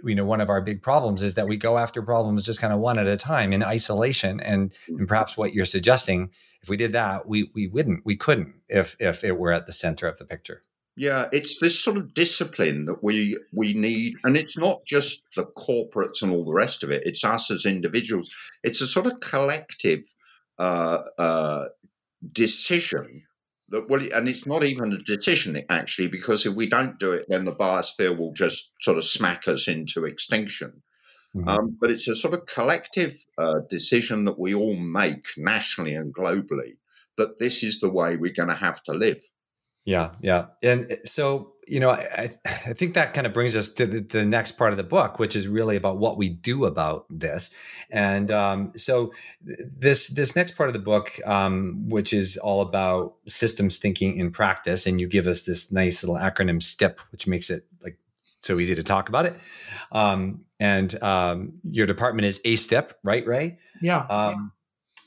you 0.04 0.16
know, 0.16 0.26
one 0.26 0.42
of 0.42 0.50
our 0.50 0.62
big 0.62 0.82
problems 0.82 1.24
is 1.24 1.36
that 1.36 1.48
we 1.48 1.56
go 1.56 1.78
after 1.78 2.02
problems 2.02 2.46
just 2.46 2.60
kind 2.60 2.74
of 2.74 2.80
one 2.80 3.00
at 3.00 3.08
a 3.08 3.18
time 3.18 3.54
in 3.54 3.64
isolation, 3.64 4.42
and 4.42 4.74
and 4.88 5.08
perhaps 5.08 5.38
what 5.38 5.54
you're 5.54 5.66
suggesting, 5.66 6.30
if 6.62 6.68
we 6.68 6.76
did 6.76 6.92
that, 6.92 7.26
we 7.28 7.50
we 7.56 7.68
wouldn't, 7.68 8.06
we 8.06 8.18
couldn't, 8.18 8.54
if 8.68 8.98
if 9.00 9.24
it 9.24 9.38
were 9.38 9.54
at 9.54 9.66
the 9.66 9.74
center 9.74 10.08
of 10.08 10.18
the 10.18 10.26
picture. 10.26 10.62
Yeah, 10.96 11.28
it's 11.32 11.60
this 11.60 11.84
sort 11.84 11.98
of 11.98 12.14
discipline 12.14 12.86
that 12.86 13.04
we 13.04 13.38
we 13.52 13.74
need, 13.74 14.14
and 14.24 14.38
it's 14.38 14.58
not 14.58 14.86
just 14.86 15.24
the 15.36 15.46
corporates 15.58 16.22
and 16.22 16.32
all 16.32 16.46
the 16.46 16.54
rest 16.54 16.84
of 16.84 16.92
it. 16.92 17.04
It's 17.06 17.24
us 17.24 17.50
as 17.50 17.66
individuals. 17.66 18.30
It's 18.64 18.82
a 18.82 18.88
sort 18.88 19.08
of 19.08 19.20
collective 19.20 20.04
uh, 20.60 21.00
uh, 21.18 21.66
decision 22.32 23.24
that 23.70 23.90
well, 23.90 24.08
and 24.14 24.30
it's 24.30 24.46
not 24.46 24.64
even 24.64 24.94
a 24.94 25.00
decision 25.00 25.64
actually, 25.70 26.10
because 26.10 26.46
if 26.46 26.54
we 26.54 26.68
don't 26.68 27.00
do 27.00 27.12
it, 27.12 27.26
then 27.28 27.46
the 27.46 27.56
biosphere 27.56 28.16
will 28.16 28.34
just 28.34 28.74
sort 28.82 28.98
of 28.98 29.04
smack 29.04 29.48
us 29.48 29.68
into 29.68 30.06
extinction. 30.06 30.84
Mm-hmm. 31.36 31.50
Um, 31.50 31.78
but 31.82 31.90
it's 31.90 32.08
a 32.08 32.16
sort 32.16 32.36
of 32.36 32.46
collective 32.46 33.16
uh, 33.40 33.62
decision 33.68 34.26
that 34.26 34.38
we 34.38 34.54
all 34.54 34.76
make 34.76 35.26
nationally 35.38 35.96
and 35.96 36.14
globally 36.14 36.74
that 37.18 37.40
this 37.40 37.64
is 37.64 37.80
the 37.80 37.90
way 37.90 38.16
we're 38.16 38.32
going 38.32 38.50
to 38.50 38.56
have 38.56 38.84
to 38.84 38.94
live. 38.94 39.22
Yeah, 39.86 40.12
yeah, 40.22 40.46
and 40.62 40.90
eh, 40.90 40.96
so 41.06 41.54
you 41.68 41.80
know, 41.80 41.92
I 41.92 42.30
I 42.46 42.74
think 42.74 42.94
that 42.94 43.14
kind 43.14 43.28
of 43.28 43.34
brings 43.34 43.56
us 43.56 43.70
to 43.74 43.86
the, 43.86 44.00
the, 44.00 44.26
next 44.26 44.52
part 44.52 44.72
of 44.72 44.78
the 44.78 44.84
book, 44.84 45.20
which 45.20 45.36
is 45.36 45.48
really 45.48 45.76
about 45.76 45.98
what 45.98 46.18
we 46.18 46.30
do 46.30 46.66
about 46.66 47.06
this. 47.10 47.50
And 47.90 48.32
um, 48.32 48.72
so 48.76 49.14
this 49.42 50.08
this 50.08 50.36
next 50.36 50.56
part 50.56 50.70
of 50.70 50.74
the 50.74 50.80
book, 50.80 51.20
um, 51.26 51.90
which 51.90 52.14
is 52.14 52.38
all 52.38 52.62
about 52.62 53.16
systems 53.28 53.78
thinking 53.78 54.18
in 54.18 54.32
practice, 54.32 54.86
and 54.86 55.00
you 55.00 55.08
give 55.08 55.28
us 55.28 55.44
this 55.44 55.72
nice 55.72 56.04
little 56.04 56.18
acronym 56.18 56.62
STIP, 56.62 57.02
which 57.12 57.28
makes 57.28 57.50
it 57.50 57.66
like 57.84 57.98
so 58.42 58.60
easy 58.60 58.76
to 58.76 58.84
talk 58.84 59.10
about 59.10 59.26
it. 59.26 59.36
Um, 59.92 60.46
and 60.60 61.02
um, 61.04 61.54
your 61.70 61.86
department 61.88 62.26
is 62.26 62.40
ASTIP, 62.46 62.94
right, 63.04 63.26
Ray? 63.26 63.58
Yeah. 63.82 64.06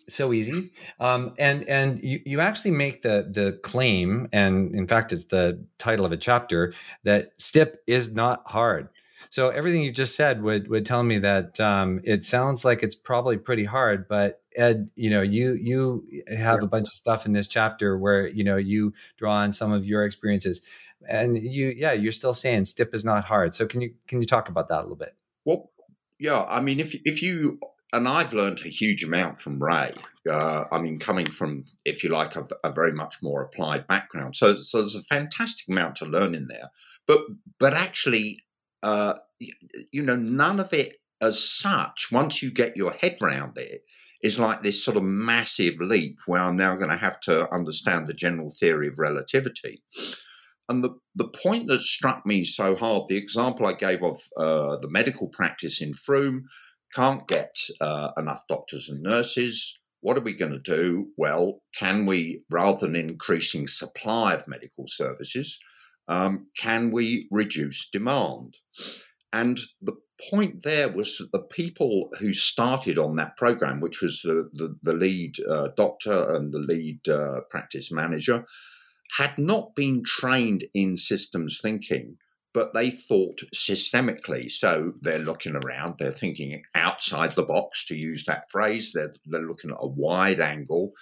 So 0.08 0.32
easy. 0.32 0.70
Um, 1.00 1.34
and 1.38 1.64
and 1.64 2.00
you, 2.02 2.20
you 2.24 2.40
actually 2.40 2.70
make 2.72 3.02
the 3.02 3.26
the 3.28 3.58
claim 3.62 4.28
and 4.32 4.74
in 4.74 4.86
fact 4.86 5.12
it's 5.12 5.24
the 5.24 5.64
title 5.78 6.06
of 6.06 6.12
a 6.12 6.16
chapter 6.16 6.74
that 7.02 7.32
stip 7.38 7.82
is 7.86 8.12
not 8.12 8.42
hard. 8.46 8.88
So 9.30 9.48
everything 9.48 9.82
you 9.82 9.90
just 9.90 10.14
said 10.14 10.42
would 10.42 10.68
would 10.68 10.86
tell 10.86 11.02
me 11.02 11.18
that 11.18 11.58
um, 11.60 12.00
it 12.04 12.24
sounds 12.24 12.64
like 12.64 12.82
it's 12.82 12.94
probably 12.94 13.36
pretty 13.36 13.64
hard 13.64 14.06
but 14.08 14.42
ed 14.54 14.88
you 14.94 15.10
know 15.10 15.22
you 15.22 15.54
you 15.54 16.04
have 16.28 16.62
a 16.62 16.66
bunch 16.66 16.88
of 16.88 16.94
stuff 16.94 17.26
in 17.26 17.32
this 17.32 17.48
chapter 17.48 17.98
where 17.98 18.28
you 18.28 18.44
know 18.44 18.56
you 18.56 18.94
draw 19.16 19.34
on 19.34 19.52
some 19.52 19.72
of 19.72 19.86
your 19.86 20.04
experiences. 20.04 20.62
And 21.08 21.36
you 21.36 21.74
yeah 21.76 21.92
you're 21.92 22.12
still 22.12 22.34
saying 22.34 22.66
stip 22.66 22.94
is 22.94 23.04
not 23.04 23.24
hard. 23.24 23.54
So 23.54 23.66
can 23.66 23.80
you 23.80 23.94
can 24.06 24.20
you 24.20 24.26
talk 24.26 24.48
about 24.48 24.68
that 24.68 24.78
a 24.78 24.82
little 24.82 24.96
bit? 24.96 25.16
Well 25.44 25.70
yeah 26.18 26.44
i 26.48 26.60
mean 26.60 26.80
if 26.80 26.94
if 27.04 27.22
you 27.22 27.58
and 27.92 28.08
I've 28.08 28.32
learned 28.32 28.60
a 28.64 28.68
huge 28.68 29.04
amount 29.04 29.38
from 29.38 29.62
Ray. 29.62 29.92
Uh, 30.28 30.64
I 30.72 30.78
mean, 30.78 30.98
coming 30.98 31.26
from, 31.26 31.64
if 31.84 32.02
you 32.02 32.10
like, 32.10 32.34
a, 32.36 32.44
a, 32.64 32.72
very 32.72 32.92
much 32.92 33.16
more 33.22 33.42
applied 33.42 33.86
background. 33.86 34.34
So, 34.34 34.56
so 34.56 34.78
there's 34.78 34.96
a 34.96 35.02
fantastic 35.02 35.68
amount 35.68 35.96
to 35.96 36.04
learn 36.04 36.34
in 36.34 36.48
there. 36.48 36.70
But, 37.06 37.20
but 37.60 37.74
actually, 37.74 38.40
uh, 38.82 39.14
you 39.38 40.02
know, 40.02 40.16
none 40.16 40.58
of 40.58 40.72
it 40.72 40.96
as 41.20 41.42
such, 41.42 42.08
once 42.10 42.42
you 42.42 42.50
get 42.50 42.76
your 42.76 42.92
head 42.92 43.18
around 43.22 43.56
it, 43.56 43.84
is 44.22 44.38
like 44.38 44.62
this 44.62 44.82
sort 44.82 44.96
of 44.96 45.04
massive 45.04 45.74
leap 45.80 46.18
where 46.26 46.40
I'm 46.40 46.56
now 46.56 46.74
going 46.74 46.90
to 46.90 46.96
have 46.96 47.20
to 47.20 47.52
understand 47.54 48.06
the 48.06 48.14
general 48.14 48.50
theory 48.50 48.88
of 48.88 48.98
relativity. 48.98 49.82
And 50.68 50.82
the, 50.82 50.90
the 51.14 51.28
point 51.28 51.68
that 51.68 51.80
struck 51.80 52.26
me 52.26 52.42
so 52.42 52.74
hard, 52.74 53.04
the 53.06 53.16
example 53.16 53.66
I 53.66 53.74
gave 53.74 54.02
of 54.02 54.18
uh, 54.36 54.76
the 54.76 54.90
medical 54.90 55.28
practice 55.28 55.80
in 55.80 55.94
Frome, 55.94 56.46
can't 56.94 57.26
get 57.28 57.56
uh, 57.80 58.12
enough 58.16 58.44
doctors 58.48 58.88
and 58.88 59.02
nurses. 59.02 59.78
What 60.00 60.16
are 60.16 60.22
we 60.22 60.34
going 60.34 60.52
to 60.52 60.58
do? 60.58 61.08
Well, 61.16 61.60
can 61.76 62.06
we, 62.06 62.44
rather 62.50 62.86
than 62.86 62.96
increasing 62.96 63.66
supply 63.66 64.34
of 64.34 64.46
medical 64.46 64.86
services, 64.86 65.58
um, 66.08 66.46
can 66.56 66.90
we 66.90 67.28
reduce 67.30 67.88
demand? 67.90 68.58
And 69.32 69.58
the 69.82 69.96
point 70.30 70.62
there 70.62 70.88
was 70.88 71.18
that 71.18 71.32
the 71.32 71.42
people 71.42 72.08
who 72.18 72.32
started 72.32 72.98
on 72.98 73.16
that 73.16 73.36
program, 73.36 73.80
which 73.80 74.00
was 74.00 74.22
the, 74.22 74.48
the, 74.52 74.76
the 74.82 74.94
lead 74.94 75.34
uh, 75.48 75.68
doctor 75.76 76.34
and 76.34 76.52
the 76.52 76.58
lead 76.58 77.06
uh, 77.08 77.40
practice 77.50 77.92
manager, 77.92 78.44
had 79.18 79.36
not 79.38 79.74
been 79.74 80.02
trained 80.04 80.64
in 80.74 80.96
systems 80.96 81.60
thinking 81.60 82.16
but 82.56 82.72
they 82.72 82.88
thought 82.88 83.42
systemically. 83.54 84.50
So 84.50 84.94
they're 85.02 85.18
looking 85.18 85.56
around, 85.56 85.96
they're 85.98 86.10
thinking 86.10 86.62
outside 86.74 87.32
the 87.32 87.42
box, 87.42 87.84
to 87.84 87.94
use 87.94 88.24
that 88.24 88.50
phrase. 88.50 88.92
They're, 88.94 89.12
they're 89.26 89.42
looking 89.42 89.72
at 89.72 89.76
a 89.78 89.86
wide 89.86 90.40
angle. 90.40 90.92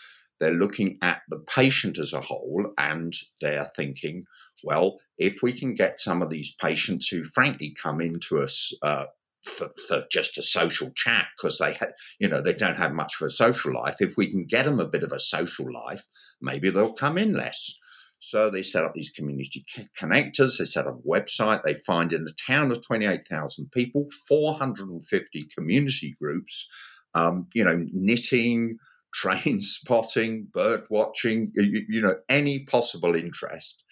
They're 0.41 0.51
looking 0.51 0.99
at 1.01 1.23
the 1.29 1.39
patient 1.39 1.97
as 1.97 2.13
a 2.13 2.21
whole, 2.21 2.73
and 2.77 3.15
they're 3.41 3.69
thinking, 3.77 4.25
well, 4.65 4.99
if 5.17 5.45
we 5.45 5.53
can 5.53 5.75
get 5.75 6.01
some 6.01 6.23
of 6.23 6.29
these 6.29 6.57
patients 6.61 7.07
who, 7.07 7.23
frankly, 7.23 7.73
come 7.81 8.01
into 8.01 8.41
us 8.41 8.73
uh, 8.83 9.05
for, 9.45 9.71
for, 9.87 10.03
just 10.11 10.37
a 10.37 10.43
social 10.43 10.91
chat 10.97 11.29
because 11.37 11.59
they 11.59 11.75
had, 11.75 11.93
you 12.19 12.27
know, 12.27 12.41
they 12.41 12.53
don't 12.53 12.77
have 12.77 12.93
much 12.93 13.15
of 13.21 13.29
a 13.29 13.31
social 13.31 13.73
life. 13.73 13.99
If 14.01 14.17
we 14.17 14.29
can 14.29 14.45
get 14.45 14.65
them 14.65 14.81
a 14.81 14.89
bit 14.89 15.05
of 15.05 15.13
a 15.13 15.21
social 15.21 15.73
life, 15.73 16.05
maybe 16.41 16.71
they'll 16.71 16.95
come 16.95 17.17
in 17.17 17.33
less. 17.33 17.79
So 18.27 18.49
they 18.49 18.63
set 18.63 18.85
up 18.85 18.95
these 18.95 19.11
community 19.11 19.65
connectors, 20.01 20.59
they 20.59 20.65
set 20.65 20.87
up 20.87 20.99
a 20.99 21.09
website, 21.09 21.63
they 21.63 21.75
find 21.75 22.13
in 22.13 22.25
a 22.25 22.51
town 22.51 22.73
of 22.73 22.83
28,000 22.83 23.71
people, 23.71 24.07
450 24.27 25.49
community 25.55 26.17
groups, 26.19 26.67
um, 27.15 27.47
you 27.55 27.65
know, 27.65 27.77
knitting, 27.93 28.79
train 29.15 29.61
spotting, 29.61 30.49
bird 30.53 30.85
watching, 30.91 31.53
you, 31.55 31.85
you 31.89 32.01
know, 32.01 32.17
any 32.29 32.65
possible 32.65 33.15
interest. 33.15 33.85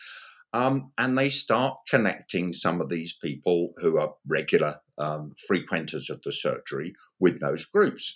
Um, 0.55 0.91
and 0.99 1.17
they 1.17 1.29
start 1.29 1.77
connecting 1.89 2.53
some 2.53 2.81
of 2.81 2.89
these 2.89 3.13
people 3.13 3.73
who 3.77 3.99
are 3.99 4.15
regular 4.27 4.81
um, 4.99 5.33
frequenters 5.47 6.11
of 6.11 6.21
the 6.23 6.33
surgery 6.33 6.95
with 7.21 7.41
those 7.41 7.65
groups. 7.67 8.15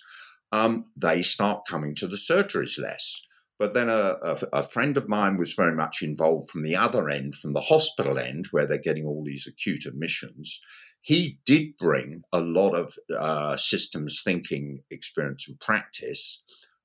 Um, 0.51 0.85
they 0.95 1.21
start 1.21 1.65
coming 1.67 1.95
to 1.95 2.07
the 2.07 2.17
surgeries 2.17 2.79
less. 2.79 3.21
But 3.59 3.73
then 3.73 3.89
a, 3.89 4.17
a, 4.21 4.37
a, 4.53 4.67
friend 4.67 4.97
of 4.97 5.09
mine 5.09 5.37
was 5.37 5.53
very 5.53 5.73
much 5.73 6.03
involved 6.03 6.49
from 6.49 6.63
the 6.63 6.75
other 6.75 7.09
end, 7.09 7.33
from 7.35 7.53
the 7.53 7.61
hospital 7.61 8.19
end, 8.19 8.47
where 8.51 8.67
they're 8.67 8.77
getting 8.77 9.05
all 9.05 9.23
these 9.23 9.47
acute 9.47 9.85
admissions. 9.85 10.61
He 11.01 11.39
did 11.45 11.77
bring 11.77 12.21
a 12.31 12.39
lot 12.39 12.75
of 12.75 12.93
uh, 13.17 13.57
systems 13.57 14.21
thinking 14.23 14.83
experience 14.91 15.47
and 15.47 15.59
practice, 15.59 16.43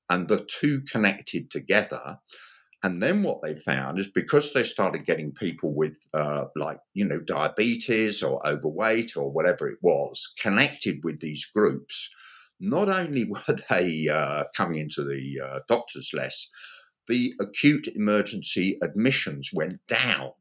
and 0.09 0.27
the 0.27 0.45
two 0.45 0.81
connected 0.81 1.51
together. 1.51 2.17
And 2.83 3.01
then 3.01 3.23
what 3.23 3.41
they 3.41 3.55
found 3.55 3.97
is 3.97 4.07
because 4.07 4.51
they 4.51 4.63
started 4.63 5.05
getting 5.05 5.31
people 5.31 5.73
with, 5.73 6.05
uh, 6.13 6.45
like, 6.55 6.79
you 6.93 7.05
know, 7.05 7.19
diabetes 7.19 8.21
or 8.21 8.45
overweight 8.45 9.15
or 9.15 9.31
whatever 9.31 9.69
it 9.69 9.79
was, 9.81 10.33
connected 10.41 10.99
with 11.03 11.21
these 11.21 11.45
groups, 11.45 12.09
not 12.63 12.89
only 12.89 13.25
were 13.29 13.57
they 13.69 14.07
uh, 14.07 14.45
coming 14.55 14.79
into 14.79 15.03
the 15.03 15.39
uh, 15.43 15.59
doctors 15.67 16.11
less, 16.13 16.47
the 17.07 17.33
acute 17.41 17.87
emergency 17.95 18.77
admissions 18.81 19.51
went 19.53 19.85
down. 19.87 20.31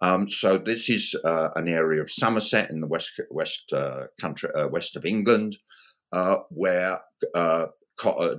Um, 0.00 0.28
so 0.28 0.58
this 0.58 0.90
is 0.90 1.16
uh, 1.24 1.48
an 1.56 1.66
area 1.66 2.02
of 2.02 2.10
Somerset 2.10 2.70
in 2.70 2.80
the 2.80 2.86
west 2.86 3.18
west 3.30 3.72
uh, 3.72 4.08
country, 4.20 4.50
uh, 4.54 4.68
west 4.68 4.96
of 4.96 5.06
England, 5.06 5.56
uh, 6.12 6.38
where 6.50 7.00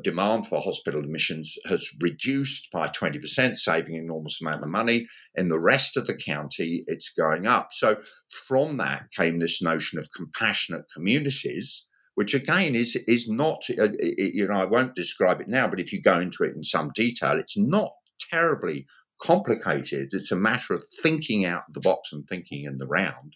demand 0.04 0.46
for 0.46 0.62
hospital 0.62 1.00
admissions 1.00 1.58
has 1.66 1.90
reduced 2.02 2.70
by 2.72 2.88
20%, 2.90 3.56
saving 3.56 3.96
enormous 3.96 4.42
amount 4.42 4.62
of 4.62 4.70
money. 4.70 5.08
In 5.36 5.48
the 5.48 5.60
rest 5.60 5.98
of 5.98 6.06
the 6.06 6.16
county, 6.16 6.84
it's 6.88 7.10
going 7.10 7.48
up. 7.48 7.70
So 7.72 7.96
from 8.30 8.78
that 8.78 9.10
came 9.12 9.40
this 9.40 9.62
notion 9.62 9.98
of 9.98 10.08
compassionate 10.16 10.84
communities 10.94 11.88
which 12.16 12.34
again 12.34 12.76
is 12.76 12.96
is 13.08 13.30
not 13.30 13.64
uh, 13.80 13.90
you 14.18 14.48
know 14.48 14.60
I 14.60 14.66
won't 14.66 14.96
describe 14.96 15.42
it 15.42 15.48
now, 15.48 15.68
but 15.68 15.80
if 15.80 15.94
you 15.94 16.02
go 16.02 16.20
into 16.20 16.44
it 16.44 16.56
in 16.56 16.64
some 16.64 16.92
detail, 16.96 17.38
it's 17.38 17.58
not 17.58 17.92
terribly 18.32 18.88
complicated. 19.22 20.10
It's 20.14 20.32
a 20.32 20.36
matter 20.36 20.74
of 20.74 20.84
thinking 21.02 21.46
out 21.46 21.64
of 21.68 21.74
the 21.74 21.82
box 21.82 22.12
and 22.12 22.28
thinking 22.28 22.66
in 22.66 22.78
the 22.78 22.88
round. 22.88 23.36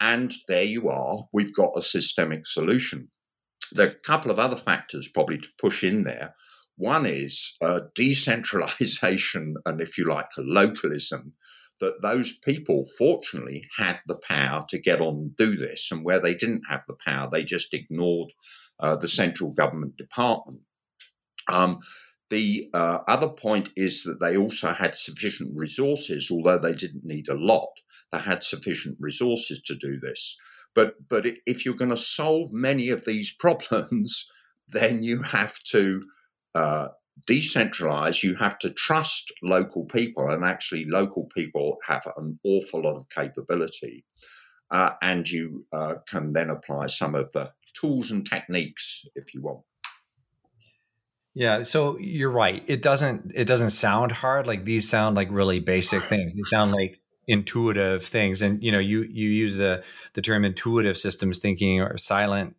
And 0.00 0.34
there 0.48 0.64
you 0.64 0.88
are. 0.88 1.24
We've 1.32 1.54
got 1.54 1.76
a 1.76 1.82
systemic 1.82 2.46
solution. 2.46 3.08
There 3.72 3.86
are 3.86 3.90
a 3.90 4.06
couple 4.06 4.30
of 4.30 4.38
other 4.38 4.56
factors 4.56 5.08
probably 5.08 5.38
to 5.38 5.48
push 5.60 5.84
in 5.84 6.04
there. 6.04 6.34
One 6.76 7.04
is 7.04 7.56
uh, 7.60 7.80
decentralization 7.94 9.54
and, 9.66 9.80
if 9.80 9.98
you 9.98 10.06
like, 10.06 10.26
localism 10.38 11.34
that 11.80 12.02
those 12.02 12.32
people 12.32 12.84
fortunately 12.98 13.66
had 13.76 14.00
the 14.06 14.20
power 14.28 14.64
to 14.68 14.78
get 14.78 15.00
on 15.00 15.16
and 15.16 15.36
do 15.36 15.56
this. 15.56 15.90
And 15.90 16.04
where 16.04 16.20
they 16.20 16.34
didn't 16.34 16.64
have 16.68 16.82
the 16.86 16.96
power, 17.06 17.28
they 17.30 17.42
just 17.42 17.74
ignored 17.74 18.32
uh, 18.78 18.96
the 18.96 19.08
central 19.08 19.52
government 19.52 19.96
department. 19.96 20.60
Um, 21.48 21.80
the 22.28 22.70
uh, 22.72 22.98
other 23.08 23.28
point 23.28 23.70
is 23.76 24.04
that 24.04 24.20
they 24.20 24.36
also 24.36 24.72
had 24.72 24.94
sufficient 24.94 25.50
resources, 25.54 26.30
although 26.30 26.58
they 26.58 26.74
didn't 26.74 27.04
need 27.04 27.28
a 27.28 27.34
lot. 27.34 27.70
They 28.12 28.18
had 28.18 28.44
sufficient 28.44 28.96
resources 29.00 29.60
to 29.62 29.74
do 29.74 29.98
this. 29.98 30.36
But 30.74 31.08
but 31.08 31.26
if 31.46 31.64
you're 31.64 31.74
going 31.74 31.90
to 31.90 31.96
solve 31.96 32.52
many 32.52 32.90
of 32.90 33.04
these 33.04 33.30
problems, 33.38 34.30
then 34.68 35.02
you 35.02 35.22
have 35.22 35.58
to 35.64 36.04
uh, 36.54 36.88
decentralized, 37.26 38.22
you 38.22 38.34
have 38.36 38.58
to 38.60 38.70
trust 38.70 39.32
local 39.42 39.84
people, 39.84 40.28
and 40.30 40.44
actually, 40.44 40.84
local 40.86 41.26
people 41.34 41.78
have 41.86 42.06
an 42.16 42.38
awful 42.44 42.82
lot 42.82 42.96
of 42.96 43.08
capability. 43.10 44.04
Uh, 44.70 44.90
and 45.02 45.28
you 45.28 45.66
uh, 45.72 45.96
can 46.08 46.32
then 46.32 46.48
apply 46.48 46.86
some 46.86 47.14
of 47.14 47.30
the 47.32 47.50
tools 47.74 48.10
and 48.10 48.28
techniques 48.28 49.04
if 49.16 49.34
you 49.34 49.42
want. 49.42 49.60
Yeah, 51.34 51.62
so 51.62 51.96
you're 51.98 52.30
right. 52.30 52.62
It 52.66 52.82
doesn't 52.82 53.32
it 53.34 53.46
doesn't 53.46 53.70
sound 53.70 54.12
hard. 54.12 54.46
Like 54.46 54.64
these 54.64 54.88
sound 54.88 55.16
like 55.16 55.28
really 55.30 55.60
basic 55.60 56.02
things. 56.02 56.34
They 56.34 56.42
sound 56.50 56.72
like 56.72 57.00
intuitive 57.28 58.04
things. 58.04 58.42
And 58.42 58.62
you 58.62 58.72
know, 58.72 58.78
you 58.78 59.02
you 59.02 59.28
use 59.28 59.54
the 59.54 59.84
the 60.14 60.22
term 60.22 60.44
intuitive 60.44 60.98
systems 60.98 61.38
thinking 61.38 61.80
or 61.80 61.96
silent 61.98 62.56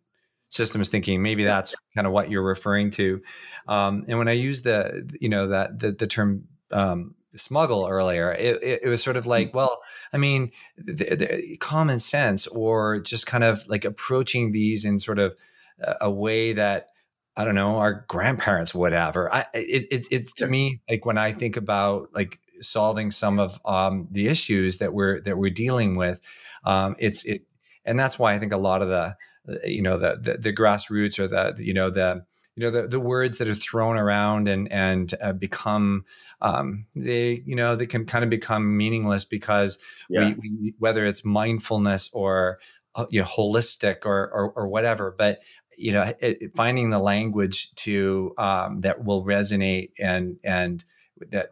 systems 0.52 0.90
thinking. 0.90 1.22
Maybe 1.22 1.44
that's 1.44 1.74
kind 1.94 2.06
of 2.06 2.12
what 2.12 2.30
you're 2.30 2.42
referring 2.42 2.90
to. 2.92 3.22
Um, 3.66 4.04
and 4.06 4.18
when 4.18 4.28
I 4.28 4.32
used 4.32 4.64
the, 4.64 5.10
you 5.18 5.28
know, 5.28 5.48
that 5.48 5.78
the, 5.78 5.92
the 5.92 6.06
term 6.06 6.44
um, 6.70 7.14
smuggle 7.34 7.86
earlier, 7.88 8.32
it, 8.32 8.62
it, 8.62 8.80
it, 8.84 8.88
was 8.88 9.02
sort 9.02 9.16
of 9.16 9.26
like, 9.26 9.48
mm-hmm. 9.48 9.56
well, 9.56 9.80
I 10.12 10.18
mean, 10.18 10.52
the, 10.76 11.16
the 11.16 11.56
common 11.56 12.00
sense 12.00 12.46
or 12.46 13.00
just 13.00 13.26
kind 13.26 13.44
of 13.44 13.66
like 13.66 13.86
approaching 13.86 14.52
these 14.52 14.84
in 14.84 14.98
sort 14.98 15.18
of 15.18 15.34
a, 15.80 15.94
a 16.02 16.10
way 16.10 16.52
that 16.52 16.90
I 17.34 17.46
don't 17.46 17.54
know 17.54 17.78
our 17.78 18.04
grandparents 18.06 18.74
would 18.74 18.92
have. 18.92 19.16
Or 19.16 19.34
I, 19.34 19.46
it, 19.54 19.86
it, 19.90 20.06
it's 20.10 20.34
to 20.34 20.46
me 20.46 20.82
like 20.88 21.06
when 21.06 21.16
I 21.16 21.32
think 21.32 21.56
about 21.56 22.10
like 22.14 22.40
solving 22.60 23.10
some 23.10 23.38
of 23.38 23.58
um, 23.64 24.06
the 24.10 24.28
issues 24.28 24.78
that 24.78 24.92
we're 24.92 25.22
that 25.22 25.38
we're 25.38 25.50
dealing 25.50 25.96
with, 25.96 26.20
um, 26.64 26.94
it's 26.98 27.24
it, 27.24 27.46
and 27.86 27.98
that's 27.98 28.18
why 28.18 28.34
I 28.34 28.38
think 28.38 28.52
a 28.52 28.58
lot 28.58 28.82
of 28.82 28.88
the 28.88 29.16
you 29.64 29.82
know 29.82 29.98
the, 29.98 30.18
the, 30.20 30.38
the 30.38 30.52
grassroots 30.52 31.18
or 31.18 31.26
the 31.26 31.54
you 31.58 31.74
know 31.74 31.90
the 31.90 32.24
you 32.56 32.62
know 32.62 32.70
the, 32.70 32.86
the 32.86 33.00
words 33.00 33.38
that 33.38 33.48
are 33.48 33.54
thrown 33.54 33.96
around 33.96 34.48
and 34.48 34.70
and 34.70 35.14
uh, 35.20 35.32
become 35.32 36.04
um, 36.40 36.86
they 36.94 37.42
you 37.46 37.56
know 37.56 37.76
they 37.76 37.86
can 37.86 38.04
kind 38.04 38.24
of 38.24 38.30
become 38.30 38.76
meaningless 38.76 39.24
because 39.24 39.78
yeah. 40.08 40.28
we, 40.28 40.34
we, 40.34 40.74
whether 40.78 41.06
it's 41.06 41.24
mindfulness 41.24 42.10
or 42.12 42.58
uh, 42.94 43.06
you 43.10 43.20
know 43.20 43.26
holistic 43.26 44.04
or, 44.04 44.30
or, 44.30 44.50
or 44.50 44.68
whatever 44.68 45.14
but 45.16 45.40
you 45.76 45.92
know 45.92 46.12
it, 46.20 46.52
finding 46.54 46.90
the 46.90 46.98
language 46.98 47.74
to 47.74 48.34
um, 48.38 48.82
that 48.82 49.02
will 49.04 49.24
resonate 49.24 49.90
and 49.98 50.36
and 50.44 50.84
that 51.30 51.48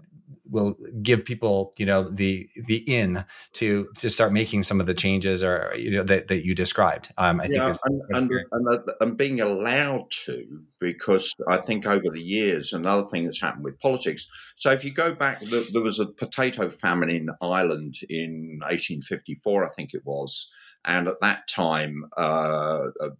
will 0.51 0.77
give 1.03 1.25
people 1.25 1.73
you 1.79 1.87
know 1.87 2.11
the 2.11 2.49
the 2.57 2.79
in 2.93 3.25
to 3.53 3.89
to 3.97 4.11
start 4.11 4.33
making 4.33 4.63
some 4.63 4.81
of 4.81 4.87
the 4.87 4.95
changes 4.95 5.45
or 5.45 5.73
you 5.77 5.91
know 5.91 6.03
that, 6.03 6.29
that 6.29 6.45
you 6.45 6.55
described. 6.55 7.13
Um, 7.17 7.41
i 7.41 7.47
yeah, 7.51 7.73
think 7.73 8.03
and, 8.11 8.31
and, 8.53 8.81
and, 9.01 9.17
being 9.17 9.41
allowed 9.41 10.11
to 10.11 10.63
because 10.79 11.35
i 11.49 11.57
think 11.57 11.87
over 11.87 12.05
the 12.11 12.21
years 12.21 12.73
another 12.73 13.07
thing 13.07 13.25
that's 13.25 13.41
happened 13.41 13.65
with 13.65 13.79
politics 13.81 14.27
so 14.57 14.71
if 14.71 14.85
you 14.85 14.93
go 14.93 15.15
back 15.15 15.41
there 15.41 15.83
was 15.83 16.01
a 16.01 16.07
potato 16.07 16.69
famine 16.69 17.11
in 17.11 17.31
ireland 17.43 17.97
in 18.09 18.59
1854 18.63 19.65
i 19.65 19.69
think 19.69 19.95
it 19.95 20.05
was 20.05 20.51
and 20.85 21.09
at 21.09 21.21
that 21.21 21.47
time 21.49 22.05
uh, 22.17 22.89
uh 23.01 23.11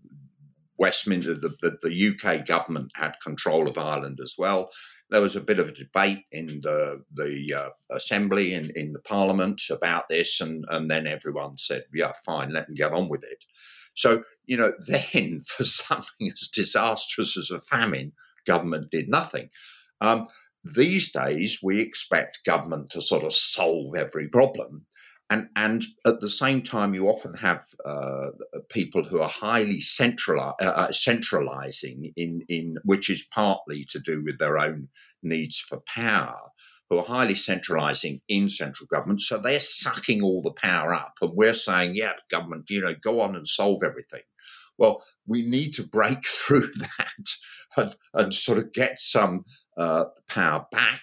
Westminster, 0.81 1.35
the, 1.35 1.51
the, 1.61 1.79
the, 1.83 2.09
UK 2.09 2.47
government 2.47 2.91
had 2.95 3.13
control 3.23 3.69
of 3.69 3.77
Ireland 3.77 4.19
as 4.23 4.37
well 4.39 4.71
there 5.11 5.21
was 5.21 5.37
a 5.37 5.41
bit 5.41 5.59
of 5.59 5.69
a 5.69 5.73
debate 5.73 6.25
in 6.33 6.47
the 6.63 7.03
the 7.13 7.55
uh, 7.55 7.71
assembly 7.91 8.55
in, 8.55 8.71
in 8.77 8.93
the 8.93 9.01
parliament 9.01 9.63
about 9.71 10.09
this, 10.09 10.41
and 10.41 10.65
and 10.69 10.91
then 10.91 11.07
everyone 11.07 11.57
said, 11.57 11.85
"Yeah, 11.93 12.13
fine, 12.25 12.53
let 12.53 12.67
them 12.67 12.77
get 12.77 12.93
on 12.93 13.09
with 13.09 13.25
it." 13.25 13.45
So 13.95 14.23
you 14.47 14.57
know, 14.57 14.73
then 14.87 15.41
for 15.41 15.65
something 15.65 16.31
as 16.33 16.49
disastrous 16.49 17.37
as 17.37 17.51
a 17.51 17.61
famine, 17.61 18.13
government 18.47 18.91
did 18.91 19.09
nothing. 19.09 19.51
Um, 20.01 20.29
these 20.65 21.11
days, 21.11 21.61
we 21.63 21.81
expect 21.81 22.45
government 22.45 22.91
to 22.91 23.01
sort 23.01 23.25
of 23.25 23.35
solve 23.35 23.95
every 23.97 24.29
problem, 24.29 24.87
and 25.31 25.49
and 25.55 25.85
at 26.05 26.19
the 26.19 26.29
same 26.29 26.61
time, 26.61 26.93
you 26.93 27.09
often 27.09 27.35
have 27.35 27.63
uh, 27.85 28.31
people 28.69 29.05
who 29.05 29.21
are 29.21 29.29
highly 29.29 29.81
uh, 30.29 30.53
uh, 30.61 30.93
centralizing 30.93 32.13
in 32.17 32.43
in 32.49 32.77
which 32.85 33.09
is 33.09 33.25
partly 33.33 33.85
to 33.91 34.01
do 34.01 34.25
with 34.25 34.39
their 34.39 34.59
own 34.59 34.89
needs 35.23 35.59
for 35.59 35.81
power, 35.87 36.51
who 36.91 36.99
are 36.99 37.05
highly 37.05 37.37
centralizing 37.37 38.21
in 38.29 38.49
central 38.49 38.89
government. 38.89 39.21
So 39.21 39.39
they're 39.39 39.61
sucking 39.61 40.21
all 40.23 40.43
the 40.43 40.53
power 40.53 40.93
up, 40.93 41.15
and 41.23 41.33
we're 41.35 41.55
saying, 41.55 41.95
yeah, 41.95 42.15
government, 42.29 42.69
you 42.69 42.81
know, 42.81 42.95
go 43.01 43.21
on 43.21 43.37
and 43.37 43.47
solve 43.47 43.85
everything. 43.85 44.23
Well, 44.79 45.01
we 45.27 45.43
need 45.43 45.75
to 45.75 45.87
break 45.87 46.25
through 46.27 46.67
that 46.99 47.25
and, 47.77 47.95
and 48.15 48.35
sort 48.35 48.59
of 48.59 48.73
get 48.73 48.99
some 48.99 49.45
uh, 49.77 50.07
power 50.29 50.67
back 50.73 51.03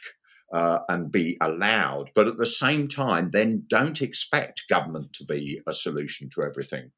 uh, 0.53 0.79
and 0.89 1.11
be 1.11 1.37
allowed. 1.41 2.11
But 2.15 2.27
at 2.27 2.37
the 2.37 2.45
same 2.45 2.87
time, 2.87 3.31
then 3.31 3.65
don't 3.67 4.01
expect 4.01 4.69
government 4.69 5.13
to 5.13 5.25
be 5.25 5.61
a 5.67 5.73
solution 5.73 6.29
to 6.31 6.43
everything. 6.43 6.91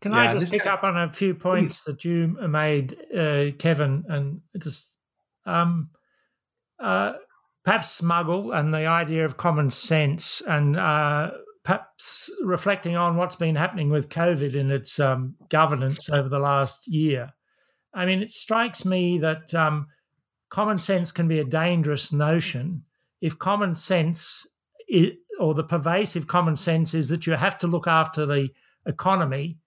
Can 0.00 0.12
yeah, 0.12 0.30
I 0.30 0.32
just 0.32 0.50
pick 0.50 0.66
up 0.66 0.82
on 0.82 0.96
a 0.96 1.12
few 1.12 1.32
points 1.34 1.84
that 1.84 2.04
you 2.04 2.36
made, 2.48 2.96
uh, 3.16 3.52
Kevin, 3.58 4.04
and 4.08 4.40
just 4.58 4.98
um, 5.46 5.90
uh, 6.80 7.12
perhaps 7.64 7.90
smuggle 7.90 8.50
and 8.50 8.74
the 8.74 8.86
idea 8.86 9.24
of 9.24 9.36
common 9.36 9.70
sense, 9.70 10.40
and 10.40 10.76
uh, 10.76 11.30
perhaps 11.62 12.32
reflecting 12.42 12.96
on 12.96 13.16
what's 13.16 13.36
been 13.36 13.54
happening 13.54 13.90
with 13.90 14.08
COVID 14.08 14.56
in 14.56 14.72
its 14.72 14.98
um, 14.98 15.36
governance 15.48 16.10
over 16.10 16.28
the 16.28 16.40
last 16.40 16.88
year. 16.88 17.32
I 17.94 18.04
mean, 18.04 18.22
it 18.22 18.32
strikes 18.32 18.84
me 18.84 19.18
that 19.18 19.54
um, 19.54 19.86
common 20.52 20.78
sense 20.78 21.10
can 21.10 21.26
be 21.26 21.38
a 21.38 21.44
dangerous 21.44 22.12
notion 22.12 22.84
if 23.22 23.38
common 23.38 23.74
sense 23.74 24.46
is, 24.86 25.12
or 25.40 25.54
the 25.54 25.64
pervasive 25.64 26.26
common 26.26 26.56
sense 26.56 26.92
is 26.92 27.08
that 27.08 27.26
you 27.26 27.32
have 27.32 27.56
to 27.56 27.66
look 27.66 27.86
after 27.86 28.26
the 28.26 28.50
economy 28.86 29.58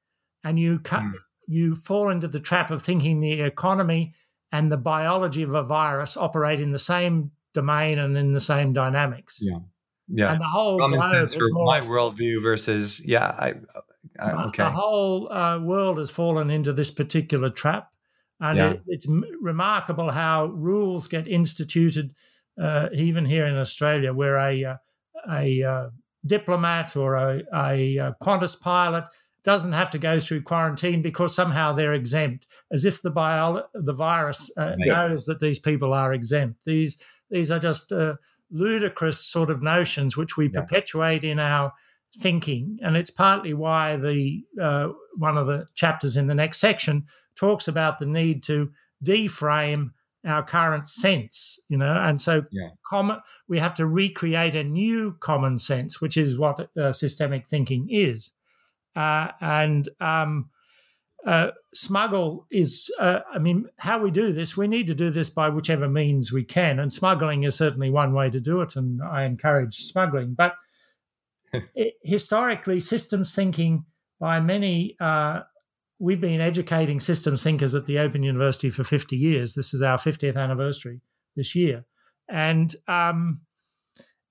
and 0.43 0.59
you 0.59 0.77
mm. 0.77 1.13
you 1.47 1.75
fall 1.75 2.09
into 2.09 2.27
the 2.27 2.39
trap 2.39 2.69
of 2.69 2.83
thinking 2.83 3.19
the 3.19 3.41
economy 3.41 4.13
and 4.51 4.71
the 4.71 4.77
biology 4.77 5.41
of 5.41 5.55
a 5.55 5.63
virus 5.63 6.15
operate 6.15 6.59
in 6.59 6.71
the 6.71 6.79
same 6.79 7.31
domain 7.53 7.97
and 7.97 8.15
in 8.15 8.33
the 8.33 8.39
same 8.39 8.71
dynamics. 8.71 9.39
Yeah. 9.41 9.59
Yeah. 10.07 10.33
And 10.33 10.41
the 10.41 10.45
whole 10.45 10.77
common 10.77 11.01
sense 11.13 11.33
for 11.33 11.49
my 11.49 11.79
worldview 11.79 12.43
versus 12.43 13.03
yeah, 13.03 13.25
I, 13.25 13.53
I 14.19 14.31
okay. 14.49 14.63
The 14.63 14.69
whole 14.69 15.31
uh, 15.31 15.59
world 15.59 15.97
has 15.97 16.11
fallen 16.11 16.51
into 16.51 16.73
this 16.73 16.91
particular 16.91 17.49
trap. 17.49 17.91
And 18.39 18.57
yeah. 18.57 18.69
it, 18.71 18.81
it's 18.87 19.07
remarkable 19.41 20.11
how 20.11 20.47
rules 20.47 21.07
get 21.07 21.27
instituted 21.27 22.13
uh, 22.61 22.89
even 22.93 23.25
here 23.25 23.45
in 23.45 23.57
Australia, 23.57 24.13
where 24.13 24.37
a 24.37 24.63
uh, 24.63 24.75
a 25.29 25.63
uh, 25.63 25.89
diplomat 26.25 26.95
or 26.95 27.15
a, 27.15 27.43
a, 27.53 27.97
a, 27.97 28.15
Qantas 28.21 28.59
pilot 28.59 29.05
doesn't 29.43 29.73
have 29.73 29.89
to 29.91 29.97
go 29.97 30.19
through 30.19 30.41
quarantine 30.41 31.01
because 31.01 31.35
somehow 31.35 31.71
they're 31.71 31.93
exempt, 31.93 32.47
as 32.71 32.83
if 32.85 33.01
the 33.01 33.11
bio- 33.11 33.63
the 33.73 33.93
virus 33.93 34.51
uh, 34.57 34.75
knows 34.77 35.25
that 35.25 35.39
these 35.39 35.59
people 35.59 35.93
are 35.93 36.13
exempt. 36.13 36.63
These 36.65 37.01
these 37.29 37.51
are 37.51 37.59
just 37.59 37.91
uh, 37.91 38.15
ludicrous 38.51 39.19
sort 39.19 39.49
of 39.49 39.61
notions 39.61 40.15
which 40.15 40.37
we 40.37 40.49
yeah. 40.49 40.61
perpetuate 40.61 41.23
in 41.23 41.39
our 41.39 41.73
thinking, 42.17 42.79
and 42.81 42.97
it's 42.97 43.11
partly 43.11 43.53
why 43.53 43.97
the 43.97 44.43
uh, 44.61 44.89
one 45.15 45.37
of 45.37 45.47
the 45.47 45.67
chapters 45.75 46.17
in 46.17 46.27
the 46.27 46.35
next 46.35 46.59
section 46.59 47.05
talks 47.35 47.67
about 47.67 47.99
the 47.99 48.05
need 48.05 48.43
to 48.43 48.71
deframe 49.03 49.91
our 50.25 50.43
current 50.43 50.87
sense, 50.87 51.59
you 51.69 51.77
know, 51.77 51.95
and 52.01 52.19
so 52.19 52.43
yeah. 52.51 52.69
common, 52.87 53.19
we 53.47 53.59
have 53.59 53.75
to 53.75 53.85
recreate 53.85 54.55
a 54.55 54.63
new 54.63 55.13
common 55.19 55.57
sense, 55.57 56.01
which 56.01 56.17
is 56.17 56.37
what 56.37 56.69
uh, 56.77 56.91
systemic 56.91 57.47
thinking 57.47 57.87
is. 57.89 58.31
Uh, 58.95 59.29
and 59.39 59.89
um, 59.99 60.49
uh, 61.25 61.51
smuggle 61.73 62.47
is, 62.51 62.91
uh, 62.99 63.19
I 63.33 63.39
mean, 63.39 63.67
how 63.77 63.99
we 63.99 64.09
do 64.09 64.31
this, 64.31 64.57
we 64.57 64.67
need 64.67 64.87
to 64.87 64.95
do 64.95 65.09
this 65.09 65.29
by 65.29 65.49
whichever 65.49 65.87
means 65.87 66.31
we 66.31 66.43
can. 66.43 66.79
And 66.79 66.91
smuggling 66.91 67.43
is 67.43 67.55
certainly 67.55 67.89
one 67.89 68.13
way 68.13 68.29
to 68.29 68.39
do 68.39 68.61
it. 68.61 68.75
And 68.75 69.01
I 69.03 69.23
encourage 69.23 69.75
smuggling. 69.75 70.33
But 70.33 70.55
it, 71.75 71.95
historically, 72.03 72.79
systems 72.79 73.35
thinking 73.35 73.85
by 74.19 74.39
many 74.39 74.95
uh, 74.99 75.41
we've 75.99 76.21
been 76.21 76.41
educating 76.41 76.99
systems 76.99 77.43
thinkers 77.43 77.73
at 77.73 77.85
the 77.85 77.99
Open 77.99 78.23
University 78.23 78.69
for 78.69 78.83
50 78.83 79.15
years. 79.15 79.53
This 79.53 79.73
is 79.73 79.81
our 79.81 79.97
50th 79.97 80.35
anniversary 80.35 81.01
this 81.35 81.55
year. 81.55 81.85
And 82.27 82.75
um, 82.87 83.41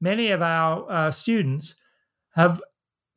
many 0.01 0.31
of 0.31 0.43
our 0.43 0.91
uh, 0.91 1.11
students 1.11 1.77
have 2.35 2.61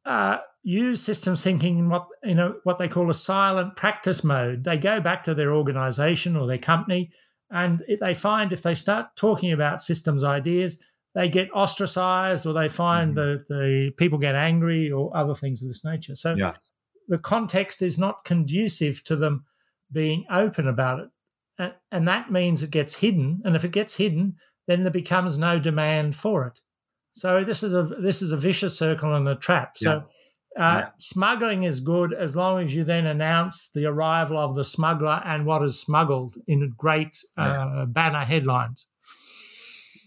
uh, 0.05 0.37
used 0.63 1.03
systems 1.03 1.43
thinking 1.43 1.79
in 1.79 1.89
what, 1.89 2.07
you 2.23 2.35
know, 2.35 2.55
what 2.63 2.79
they 2.79 2.87
call 2.87 3.09
a 3.09 3.15
silent 3.15 3.75
practice 3.75 4.23
mode. 4.23 4.63
They 4.63 4.77
go 4.77 5.01
back 5.01 5.23
to 5.25 5.33
their 5.33 5.53
organization 5.53 6.37
or 6.37 6.47
their 6.47 6.57
company, 6.57 7.11
and 7.49 7.83
they 7.99 8.13
find 8.13 8.53
if 8.53 8.61
they 8.61 8.75
start 8.75 9.15
talking 9.15 9.51
about 9.51 9.81
systems 9.81 10.23
ideas, 10.23 10.77
they 11.15 11.29
get 11.29 11.49
ostracized 11.53 12.45
or 12.45 12.53
they 12.53 12.67
find 12.67 13.15
mm-hmm. 13.15 13.31
that 13.31 13.47
the 13.47 13.91
people 13.97 14.19
get 14.19 14.35
angry 14.35 14.91
or 14.91 15.15
other 15.17 15.33
things 15.33 15.61
of 15.61 15.67
this 15.67 15.83
nature. 15.83 16.13
So 16.15 16.35
yeah 16.35 16.53
the 17.07 17.17
context 17.17 17.81
is 17.81 17.97
not 17.97 18.25
conducive 18.25 19.03
to 19.05 19.15
them 19.15 19.45
being 19.91 20.25
open 20.29 20.67
about 20.67 20.99
it. 20.99 21.09
And, 21.57 21.73
and 21.91 22.07
that 22.07 22.31
means 22.31 22.61
it 22.61 22.71
gets 22.71 22.95
hidden. 22.95 23.41
And 23.45 23.55
if 23.55 23.63
it 23.63 23.71
gets 23.71 23.95
hidden, 23.95 24.35
then 24.67 24.83
there 24.83 24.91
becomes 24.91 25.37
no 25.37 25.59
demand 25.59 26.15
for 26.15 26.45
it. 26.45 26.59
So 27.13 27.43
this 27.43 27.63
is 27.63 27.73
a 27.73 27.83
this 27.83 28.21
is 28.21 28.31
a 28.31 28.37
vicious 28.37 28.77
circle 28.77 29.15
and 29.15 29.27
a 29.27 29.35
trap. 29.35 29.77
So 29.77 29.91
yeah. 29.91 30.01
Uh, 30.57 30.79
yeah. 30.79 30.89
smuggling 30.97 31.63
is 31.63 31.79
good 31.79 32.13
as 32.13 32.35
long 32.35 32.63
as 32.63 32.75
you 32.75 32.83
then 32.83 33.05
announce 33.05 33.69
the 33.69 33.85
arrival 33.85 34.37
of 34.37 34.55
the 34.55 34.65
smuggler 34.65 35.21
and 35.23 35.45
what 35.45 35.61
is 35.61 35.79
smuggled 35.79 36.35
in 36.47 36.73
great 36.75 37.17
uh, 37.37 37.43
yeah. 37.43 37.85
banner 37.87 38.25
headlines. 38.25 38.87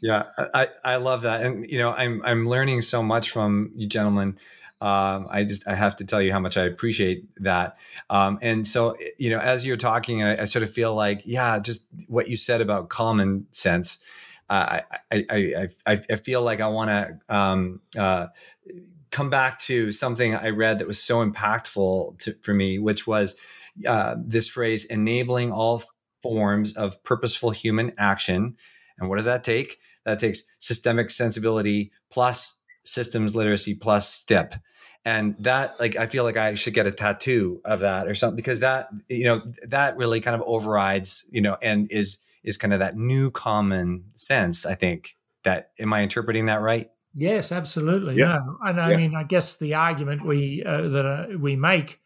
Yeah, 0.03 0.25
I, 0.55 0.69
I 0.85 0.97
love 0.97 1.23
that, 1.23 1.43
and 1.43 1.69
you 1.69 1.79
know 1.79 1.93
I'm 1.93 2.23
I'm 2.25 2.49
learning 2.49 2.83
so 2.83 3.03
much 3.03 3.31
from 3.31 3.71
you 3.75 3.87
gentlemen 3.87 4.39
um, 4.83 5.29
I 5.31 5.45
just 5.45 5.67
I 5.69 5.75
have 5.75 5.95
to 5.97 6.07
tell 6.07 6.23
you 6.23 6.33
how 6.33 6.39
much 6.39 6.57
I 6.57 6.65
appreciate 6.65 7.25
that. 7.43 7.77
Um, 8.09 8.39
and 8.41 8.67
so 8.67 8.97
you 9.19 9.29
know, 9.29 9.39
as 9.39 9.67
you're 9.67 9.77
talking, 9.77 10.23
I, 10.23 10.43
I, 10.43 10.45
sort 10.47 10.63
of 10.63 10.71
feel 10.71 10.95
like 10.95 11.23
yeah, 11.27 11.59
just 11.59 11.83
what 12.07 12.29
you 12.29 12.37
said 12.39 12.63
about 12.63 12.89
common 12.89 13.47
sense. 13.51 13.99
Uh, 14.49 14.81
I, 15.13 15.27
I, 15.31 15.69
I 15.87 16.01
I 16.09 16.17
feel 16.17 16.43
like 16.43 16.63
I 16.63 16.67
want 16.69 16.89
to 16.89 17.35
um, 17.35 17.81
uh, 17.97 18.29
come 19.11 19.29
back 19.29 19.59
to 19.61 19.93
something 19.93 20.35
I 20.35 20.49
read 20.49 20.79
that 20.79 20.89
was 20.89 21.03
so 21.03 21.25
impactful 21.25 22.19
to, 22.21 22.35
for 22.41 22.55
me, 22.55 22.79
which 22.79 23.07
was 23.07 23.37
uh, 23.87 24.15
this 24.19 24.49
phrase: 24.49 24.87
enabling 24.87 25.53
all 25.53 25.83
forms 26.23 26.73
of 26.73 27.03
purposeful 27.05 27.51
human 27.51 27.93
action. 27.99 28.57
And 28.99 29.11
what 29.11 29.17
does 29.17 29.27
that 29.27 29.45
take? 29.45 29.79
That 30.07 30.21
takes 30.21 30.43
systemic 30.59 31.11
sensibility 31.11 31.93
plus 32.11 32.61
systems 32.83 33.35
literacy 33.35 33.75
plus 33.75 34.13
STIP 34.13 34.55
and 35.05 35.35
that 35.39 35.79
like 35.81 35.97
i 35.97 36.07
feel 36.07 36.25
like 36.25 36.37
i 36.37 36.55
should 36.55 36.75
get 36.75 36.87
a 36.87 36.93
tattoo 36.93 37.61
of 37.65 37.81
that 37.81 38.07
or 38.07 38.15
something 38.15 38.37
because 38.37 38.61
that 38.61 38.89
you 39.09 39.25
know 39.25 39.43
that 39.67 39.97
really 39.97 40.21
kind 40.21 40.35
of 40.35 40.43
overrides 40.43 41.25
you 41.31 41.41
know 41.41 41.57
and 41.63 41.91
is 41.91 42.19
is 42.43 42.57
kind 42.57 42.73
of 42.73 42.81
that 42.81 42.97
new 42.97 43.31
common 43.31 44.05
sense 44.15 44.67
i 44.67 44.75
think 44.75 45.17
that 45.45 45.71
am 45.79 45.93
i 45.93 46.03
interpreting 46.03 46.47
that 46.47 46.61
right 46.61 46.91
yes 47.15 47.51
absolutely 47.51 48.17
yeah. 48.17 48.41
no 48.45 48.57
and 48.63 48.81
i 48.81 48.91
yeah. 48.91 48.97
mean 48.97 49.15
i 49.15 49.23
guess 49.23 49.57
the 49.57 49.75
argument 49.75 50.25
we 50.25 50.63
uh, 50.65 50.83
that 50.83 51.07
uh, 51.07 51.39
we 51.39 51.57
make 51.57 52.01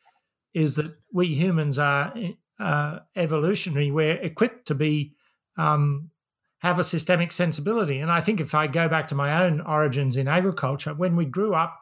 is 0.52 0.76
that 0.76 0.94
we 1.12 1.26
humans 1.26 1.78
are 1.78 2.14
uh, 2.60 3.00
evolutionary 3.16 3.90
we're 3.90 4.14
equipped 4.14 4.66
to 4.66 4.74
be 4.74 5.12
um, 5.56 6.10
have 6.58 6.78
a 6.78 6.84
systemic 6.84 7.32
sensibility 7.32 7.98
and 7.98 8.10
i 8.10 8.20
think 8.20 8.40
if 8.40 8.54
i 8.54 8.68
go 8.68 8.88
back 8.88 9.08
to 9.08 9.16
my 9.16 9.44
own 9.44 9.60
origins 9.60 10.16
in 10.16 10.28
agriculture 10.28 10.94
when 10.94 11.16
we 11.16 11.24
grew 11.24 11.54
up 11.54 11.80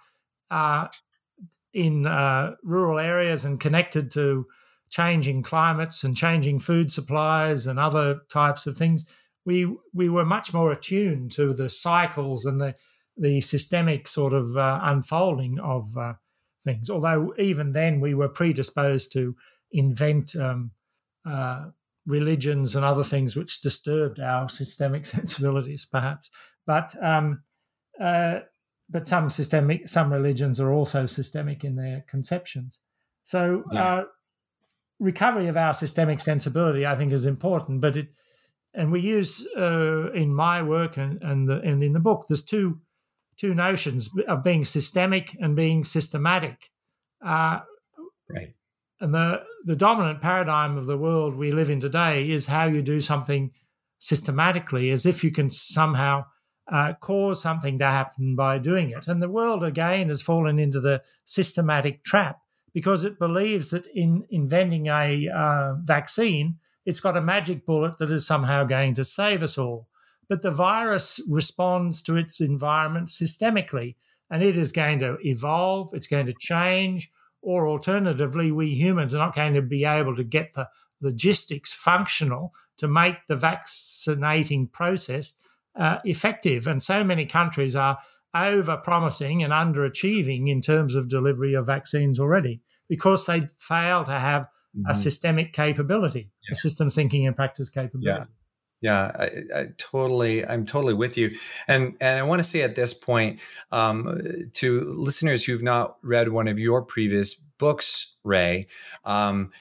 in 1.73 2.07
uh, 2.07 2.55
rural 2.63 2.99
areas 2.99 3.45
and 3.45 3.59
connected 3.59 4.11
to 4.13 4.47
changing 4.91 5.43
climates 5.43 6.05
and 6.05 6.17
changing 6.17 6.59
food 6.59 6.93
supplies 6.93 7.67
and 7.67 7.79
other 7.79 8.21
types 8.31 8.67
of 8.67 8.77
things, 8.77 9.05
we 9.45 9.75
we 9.93 10.09
were 10.09 10.25
much 10.25 10.53
more 10.53 10.71
attuned 10.71 11.33
to 11.33 11.53
the 11.53 11.69
cycles 11.69 12.45
and 12.45 12.61
the 12.61 12.75
the 13.17 13.41
systemic 13.41 14.09
sort 14.09 14.33
of 14.33 14.57
uh, 14.57 14.81
unfolding 14.83 15.59
of 15.61 15.97
uh, 15.97 16.15
things. 16.63 16.89
Although 16.91 17.35
even 17.39 17.73
then 17.73 18.01
we 18.01 18.15
were 18.15 18.29
predisposed 18.29 19.13
to 19.13 19.37
invent 19.71 20.37
um, 20.37 20.71
uh, 21.29 21.67
religions 22.07 22.75
and 22.75 22.85
other 22.85 23.05
things 23.05 23.37
which 23.37 23.61
disturbed 23.61 24.21
our 24.21 24.49
systemic 24.49 25.07
sensibilities, 25.17 25.85
perhaps. 25.85 26.31
But 26.67 26.95
um, 27.03 27.43
uh, 28.01 28.41
but 28.93 29.09
some 29.09 29.29
systemic, 29.29 29.89
some 29.89 30.13
religions 30.13 30.61
are 30.61 30.73
also 30.73 31.07
systemic 31.07 31.65
in 31.65 31.77
their 31.77 32.05
conceptions. 32.07 32.81
So, 33.23 33.65
yeah. 33.73 33.95
uh, 33.95 34.05
recovery 35.01 35.49
of 35.49 35.57
our 35.57 35.73
systemic 35.73 36.21
sensibility, 36.21 36.87
I 36.87 36.95
think, 36.95 37.13
is 37.13 37.27
important. 37.27 37.81
But 37.81 37.97
it, 37.97 38.09
and 38.75 38.93
we 38.93 39.01
use 39.01 39.47
uh, 39.57 40.13
in 40.13 40.35
my 40.35 40.63
work 40.63 40.97
and 40.97 41.23
and, 41.23 41.49
the, 41.49 41.61
and 41.61 41.83
in 41.83 41.93
the 41.93 42.01
book, 42.01 42.27
there's 42.29 42.45
two 42.45 42.81
two 43.39 43.55
notions 43.55 44.11
of 44.29 44.45
being 44.45 44.65
systemic 44.65 45.37
and 45.41 45.57
being 45.57 45.85
systematic. 45.85 46.71
Uh, 47.25 47.61
right. 48.29 48.55
And 49.01 49.15
the 49.15 49.43
the 49.65 49.77
dominant 49.77 50.21
paradigm 50.21 50.77
of 50.77 50.87
the 50.87 50.99
world 50.99 51.35
we 51.35 51.51
live 51.51 51.71
in 51.71 51.81
today 51.81 52.29
is 52.29 52.47
how 52.47 52.65
you 52.65 52.83
do 52.83 53.01
something 53.01 53.51
systematically, 53.99 54.91
as 54.91 55.07
if 55.07 55.25
you 55.25 55.31
can 55.31 55.49
somehow 55.49 56.25
uh, 56.73 56.95
cause 56.95 57.41
something 57.41 57.79
to 57.79 57.85
happen 57.85 58.35
by 58.35 58.57
doing 58.57 58.91
it. 58.91 59.07
And 59.07 59.21
the 59.21 59.29
world 59.29 59.63
again 59.63 60.09
has 60.09 60.23
fallen 60.23 60.59
into 60.59 60.81
the 60.81 61.03
systematic 61.25 62.03
trap 62.03 62.41
because 62.73 63.05
it 63.05 63.19
believes 63.19 63.71
that 63.71 63.87
in 63.89 64.25
inventing 64.31 64.87
a 64.87 65.29
uh, 65.29 65.75
vaccine, 65.83 66.57
it's 66.87 67.01
got 67.01 67.17
a 67.17 67.21
magic 67.21 67.67
bullet 67.67 67.99
that 67.99 68.11
is 68.11 68.27
somehow 68.27 68.65
going 68.65 68.95
to 68.95 69.05
save 69.05 69.43
us 69.43 69.59
all. 69.59 69.87
But 70.31 70.41
the 70.41 70.51
virus 70.51 71.21
responds 71.29 72.01
to 72.03 72.17
its 72.17 72.41
environment 72.41 73.09
systemically, 73.09 73.97
and 74.31 74.43
it 74.43 74.57
is 74.57 74.73
going 74.73 75.01
to 75.01 75.19
evolve, 75.23 75.93
it's 75.93 76.07
going 76.07 76.25
to 76.25 76.33
change, 76.33 77.13
or 77.43 77.69
alternatively, 77.69 78.51
we 78.51 78.71
humans 78.71 79.15
are 79.15 79.19
not 79.19 79.35
going 79.35 79.53
to 79.53 79.63
be 79.63 79.85
able 79.85 80.17
to 80.17 80.25
get 80.25 80.55
the 80.55 80.71
logistics 81.03 81.75
functional 81.75 82.55
to 82.79 82.89
make 82.89 83.27
the 83.27 83.37
vaccinating 83.37 84.69
process 84.69 85.35
uh, 85.77 85.99
effective. 86.05 86.67
And 86.67 86.83
so 86.83 87.05
many 87.05 87.27
countries 87.27 87.75
are 87.77 87.99
over 88.35 88.77
promising 88.79 89.43
and 89.43 89.53
underachieving 89.53 90.49
in 90.49 90.61
terms 90.61 90.95
of 90.95 91.09
delivery 91.09 91.55
of 91.55 91.67
vaccines 91.67 92.19
already 92.19 92.61
because 92.89 93.27
they 93.27 93.47
fail 93.59 94.05
to 94.05 94.13
have 94.13 94.43
mm-hmm. 94.77 94.91
a 94.91 94.95
systemic 94.95 95.53
capability, 95.53 96.31
yeah. 96.49 96.53
a 96.53 96.55
systems 96.55 96.95
thinking 96.95 97.27
and 97.27 97.37
practice 97.37 97.71
capability. 97.71 98.21
Yeah. 98.21 98.25
Yeah, 98.83 99.13
I, 99.15 99.25
I, 99.55 99.67
totally. 99.79 100.45
I'm 100.45 100.65
totally 100.65 100.93
with 100.93 101.17
you, 101.17 101.37
and 101.69 101.95
and 102.01 102.19
I 102.19 102.25
want 102.25 102.41
to 102.41 102.43
say 102.43 102.63
at 102.63 102.75
this 102.75 102.93
point 102.93 103.39
um, 103.71 104.51
to 104.55 104.81
listeners 104.99 105.45
who've 105.45 105.63
not 105.63 105.99
read 106.03 106.31
one 106.31 106.49
of 106.49 106.59
your 106.59 106.83
previous 106.83 107.33
books, 107.35 108.17
Ray, 108.25 108.67
um, 109.05 109.53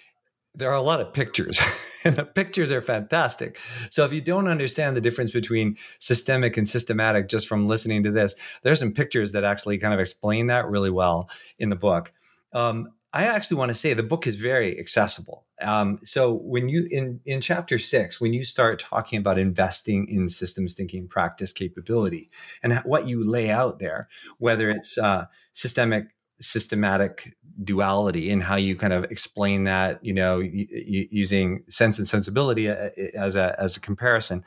there 0.54 0.70
are 0.70 0.76
a 0.76 0.82
lot 0.82 0.99
of 0.99 1.14
pictures 1.14 1.62
and 2.04 2.16
the 2.16 2.26
pictures 2.26 2.72
are 2.72 2.82
fantastic 2.82 3.58
so 3.89 4.06
if 4.06 4.14
you 4.14 4.22
don't 4.22 4.47
understand 4.47 4.95
the 4.95 5.02
difference 5.02 5.32
between 5.32 5.78
systemic 5.99 6.58
and 6.58 6.68
systematic 6.68 7.28
just 7.28 7.47
from 7.47 7.68
listening 7.68 8.04
to 8.04 8.12
this 8.12 8.36
there's 8.64 8.80
some 8.80 8.91
pictures 8.91 9.32
that 9.32 9.43
actually 9.43 9.78
kind 9.78 9.93
of 9.93 9.99
explain 9.99 10.47
that 10.47 10.68
really 10.68 10.91
well 10.91 11.30
in 11.58 11.70
the 11.70 11.76
book 11.76 12.12
um, 12.54 12.89
I 13.14 13.26
actually 13.26 13.58
want 13.58 13.70
to 13.70 13.76
say 13.76 13.93
the 13.93 14.04
book 14.04 14.26
is 14.26 14.36
very 14.36 14.80
accessible. 14.80 15.45
Um, 15.62 15.99
so 16.04 16.32
when 16.34 16.70
you 16.70 16.88
in 16.89 17.20
in 17.26 17.41
chapter 17.41 17.78
six, 17.78 18.22
when 18.22 18.34
you 18.34 18.43
start 18.45 18.80
talking 18.80 19.20
about 19.20 19.38
investing 19.38 20.08
in 20.08 20.30
systems 20.30 20.74
thinking 20.74 21.08
practice 21.08 21.52
capability 21.52 22.30
and 22.64 22.80
what 22.86 23.08
you 23.08 23.30
lay 23.30 23.49
out 23.49 23.80
there, 23.80 24.08
whether 24.38 24.70
it's 24.70 24.97
uh, 24.97 25.26
systemic 25.52 26.08
systematic 26.41 27.35
duality 27.63 28.29
in 28.29 28.41
how 28.41 28.55
you 28.55 28.75
kind 28.75 28.93
of 28.93 29.05
explain 29.05 29.65
that, 29.65 30.03
you 30.03 30.13
know, 30.13 30.39
y- 30.39 30.67
y- 30.71 31.07
using 31.11 31.63
sense 31.69 31.97
and 31.99 32.07
sensibility 32.07 32.69
uh, 32.69 32.89
as 33.15 33.35
a 33.35 33.55
as 33.59 33.77
a 33.77 33.79
comparison. 33.79 34.43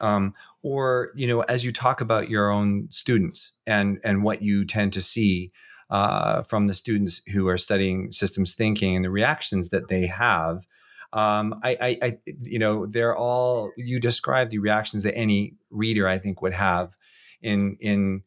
Um, 0.00 0.34
or 0.62 1.12
you 1.14 1.26
know, 1.26 1.40
as 1.42 1.64
you 1.64 1.72
talk 1.72 2.00
about 2.00 2.28
your 2.28 2.50
own 2.50 2.88
students 2.90 3.52
and 3.66 3.98
and 4.04 4.22
what 4.22 4.42
you 4.42 4.64
tend 4.64 4.92
to 4.94 5.02
see 5.02 5.52
uh, 5.90 6.42
from 6.42 6.68
the 6.68 6.74
students 6.74 7.20
who 7.32 7.48
are 7.48 7.58
studying 7.58 8.12
systems 8.12 8.54
thinking 8.54 8.96
and 8.96 9.04
the 9.04 9.10
reactions 9.10 9.70
that 9.70 9.88
they 9.88 10.06
have. 10.06 10.64
Um, 11.12 11.58
I, 11.64 11.76
I, 11.80 11.98
I, 12.02 12.18
you 12.42 12.60
know, 12.60 12.86
they're 12.86 13.16
all 13.16 13.72
you 13.76 13.98
describe 13.98 14.50
the 14.50 14.60
reactions 14.60 15.02
that 15.02 15.16
any 15.16 15.54
reader 15.70 16.06
I 16.06 16.18
think 16.18 16.40
would 16.40 16.52
have 16.52 16.94
in 17.42 17.76
in 17.80 18.22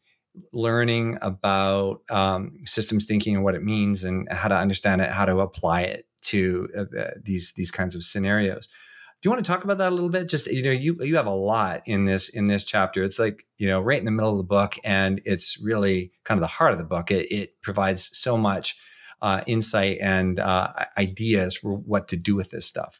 learning 0.52 1.18
about 1.22 2.02
um, 2.10 2.60
systems 2.66 3.06
thinking 3.06 3.36
and 3.36 3.44
what 3.44 3.56
it 3.56 3.64
means 3.64 4.04
and 4.04 4.28
how 4.32 4.48
to 4.48 4.56
understand 4.56 5.02
it, 5.02 5.12
how 5.12 5.26
to 5.26 5.40
apply 5.40 5.82
it 5.82 6.08
to 6.24 6.70
uh, 6.78 7.06
these 7.22 7.54
these 7.54 7.72
kinds 7.72 7.96
of 7.96 8.04
scenarios. 8.04 8.68
Do 8.68 9.28
you 9.28 9.32
want 9.32 9.46
to 9.46 9.50
talk 9.50 9.64
about 9.64 9.78
that 9.78 9.90
a 9.90 9.96
little 9.96 10.10
bit? 10.10 10.28
Just 10.28 10.48
you 10.48 10.64
know, 10.64 10.72
you 10.72 10.98
you 11.02 11.16
have 11.16 11.28
a 11.28 11.32
lot 11.32 11.82
in 11.86 12.06
this 12.06 12.30
in 12.30 12.46
this 12.46 12.64
chapter. 12.64 13.04
It's 13.04 13.20
like 13.20 13.46
you 13.58 13.68
know, 13.68 13.80
right 13.80 14.00
in 14.00 14.06
the 14.06 14.12
middle 14.12 14.32
of 14.32 14.38
the 14.38 14.44
book, 14.44 14.76
and 14.84 15.22
it's 15.24 15.60
really 15.60 16.12
kind 16.24 16.38
of 16.38 16.42
the 16.42 16.48
heart 16.48 16.74
of 16.74 16.78
the 16.78 16.84
book. 16.84 17.12
It, 17.12 17.32
it 17.32 17.62
provides 17.62 18.18
so 18.18 18.38
much 18.38 18.78
uh, 19.22 19.42
insight 19.48 20.00
and 20.02 20.40
uh, 20.40 20.74
ideas 20.98 21.56
for 21.56 21.76
what 21.78 22.10
to 22.10 22.18
do 22.18 22.36
with 22.36 22.52
this 22.52 22.66
stuff. 22.66 23.00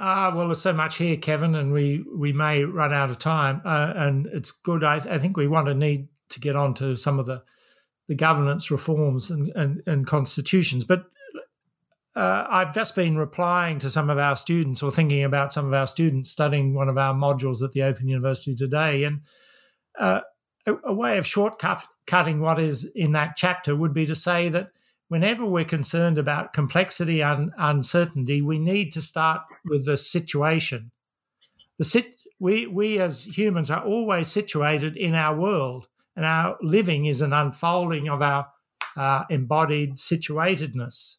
Uh, 0.00 0.32
well, 0.34 0.46
there's 0.46 0.62
so 0.62 0.72
much 0.72 0.96
here, 0.96 1.18
Kevin, 1.18 1.54
and 1.54 1.72
we 1.74 2.02
we 2.16 2.32
may 2.32 2.64
run 2.64 2.90
out 2.90 3.10
of 3.10 3.18
time. 3.18 3.60
Uh, 3.66 3.92
and 3.94 4.26
it's 4.28 4.50
good. 4.50 4.82
I, 4.82 4.94
I, 4.96 5.18
think 5.18 5.36
we 5.36 5.46
want 5.46 5.66
to 5.66 5.74
need 5.74 6.08
to 6.30 6.40
get 6.40 6.56
on 6.56 6.72
to 6.74 6.96
some 6.96 7.18
of 7.18 7.26
the 7.26 7.42
the 8.08 8.14
governance 8.14 8.70
reforms 8.70 9.30
and, 9.30 9.50
and, 9.54 9.82
and 9.86 10.06
constitutions. 10.06 10.84
But 10.84 11.04
uh, 12.16 12.46
I've 12.48 12.72
just 12.72 12.96
been 12.96 13.18
replying 13.18 13.78
to 13.80 13.90
some 13.90 14.08
of 14.08 14.16
our 14.16 14.36
students 14.36 14.82
or 14.82 14.90
thinking 14.90 15.22
about 15.22 15.52
some 15.52 15.66
of 15.66 15.74
our 15.74 15.86
students 15.86 16.30
studying 16.30 16.74
one 16.74 16.88
of 16.88 16.96
our 16.96 17.14
modules 17.14 17.62
at 17.62 17.72
the 17.72 17.82
Open 17.82 18.08
University 18.08 18.56
today. 18.56 19.04
And 19.04 19.20
uh, 19.98 20.22
a, 20.66 20.74
a, 20.86 20.94
way 20.94 21.18
of 21.18 21.24
shortcutting 21.24 22.40
what 22.40 22.58
is 22.58 22.90
in 22.96 23.12
that 23.12 23.36
chapter 23.36 23.76
would 23.76 23.94
be 23.94 24.06
to 24.06 24.14
say 24.16 24.48
that 24.48 24.70
whenever 25.10 25.44
we're 25.44 25.64
concerned 25.64 26.18
about 26.18 26.52
complexity 26.52 27.20
and 27.20 27.50
uncertainty, 27.58 28.40
we 28.40 28.60
need 28.60 28.92
to 28.92 29.02
start 29.02 29.40
with 29.64 29.84
the 29.84 29.96
situation. 29.96 30.92
The 31.78 31.84
sit- 31.84 32.22
we, 32.38 32.68
we 32.68 33.00
as 33.00 33.36
humans 33.36 33.72
are 33.72 33.84
always 33.84 34.28
situated 34.28 34.96
in 34.96 35.16
our 35.16 35.36
world, 35.36 35.88
and 36.14 36.24
our 36.24 36.56
living 36.62 37.06
is 37.06 37.22
an 37.22 37.32
unfolding 37.32 38.08
of 38.08 38.22
our 38.22 38.46
uh, 38.96 39.24
embodied 39.28 39.96
situatedness 39.96 41.16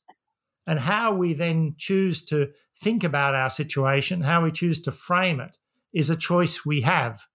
and 0.66 0.80
how 0.80 1.14
we 1.14 1.34
then 1.34 1.76
choose 1.78 2.24
to 2.24 2.50
think 2.74 3.04
about 3.04 3.36
our 3.36 3.50
situation, 3.50 4.22
how 4.22 4.44
we 4.44 4.52
choose 4.52 4.82
to 4.84 4.92
frame 4.92 5.42
it, 5.42 5.58
is 5.92 6.10
a 6.10 6.16
choice 6.16 6.66
we 6.66 6.80
have, 6.82 7.26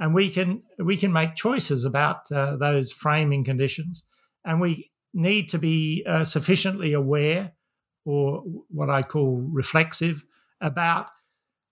and 0.00 0.12
we 0.12 0.28
can 0.28 0.64
we 0.76 0.96
can 0.96 1.12
make 1.12 1.36
choices 1.36 1.84
about 1.84 2.32
uh, 2.32 2.56
those 2.56 2.90
framing 2.90 3.44
conditions, 3.44 4.02
and 4.44 4.60
we 4.60 4.90
need 5.12 5.48
to 5.50 5.58
be 5.58 6.04
uh, 6.08 6.24
sufficiently 6.24 6.92
aware, 6.92 7.52
or 8.04 8.42
what 8.68 8.90
I 8.90 9.02
call 9.02 9.48
reflexive, 9.52 10.24
about 10.60 11.06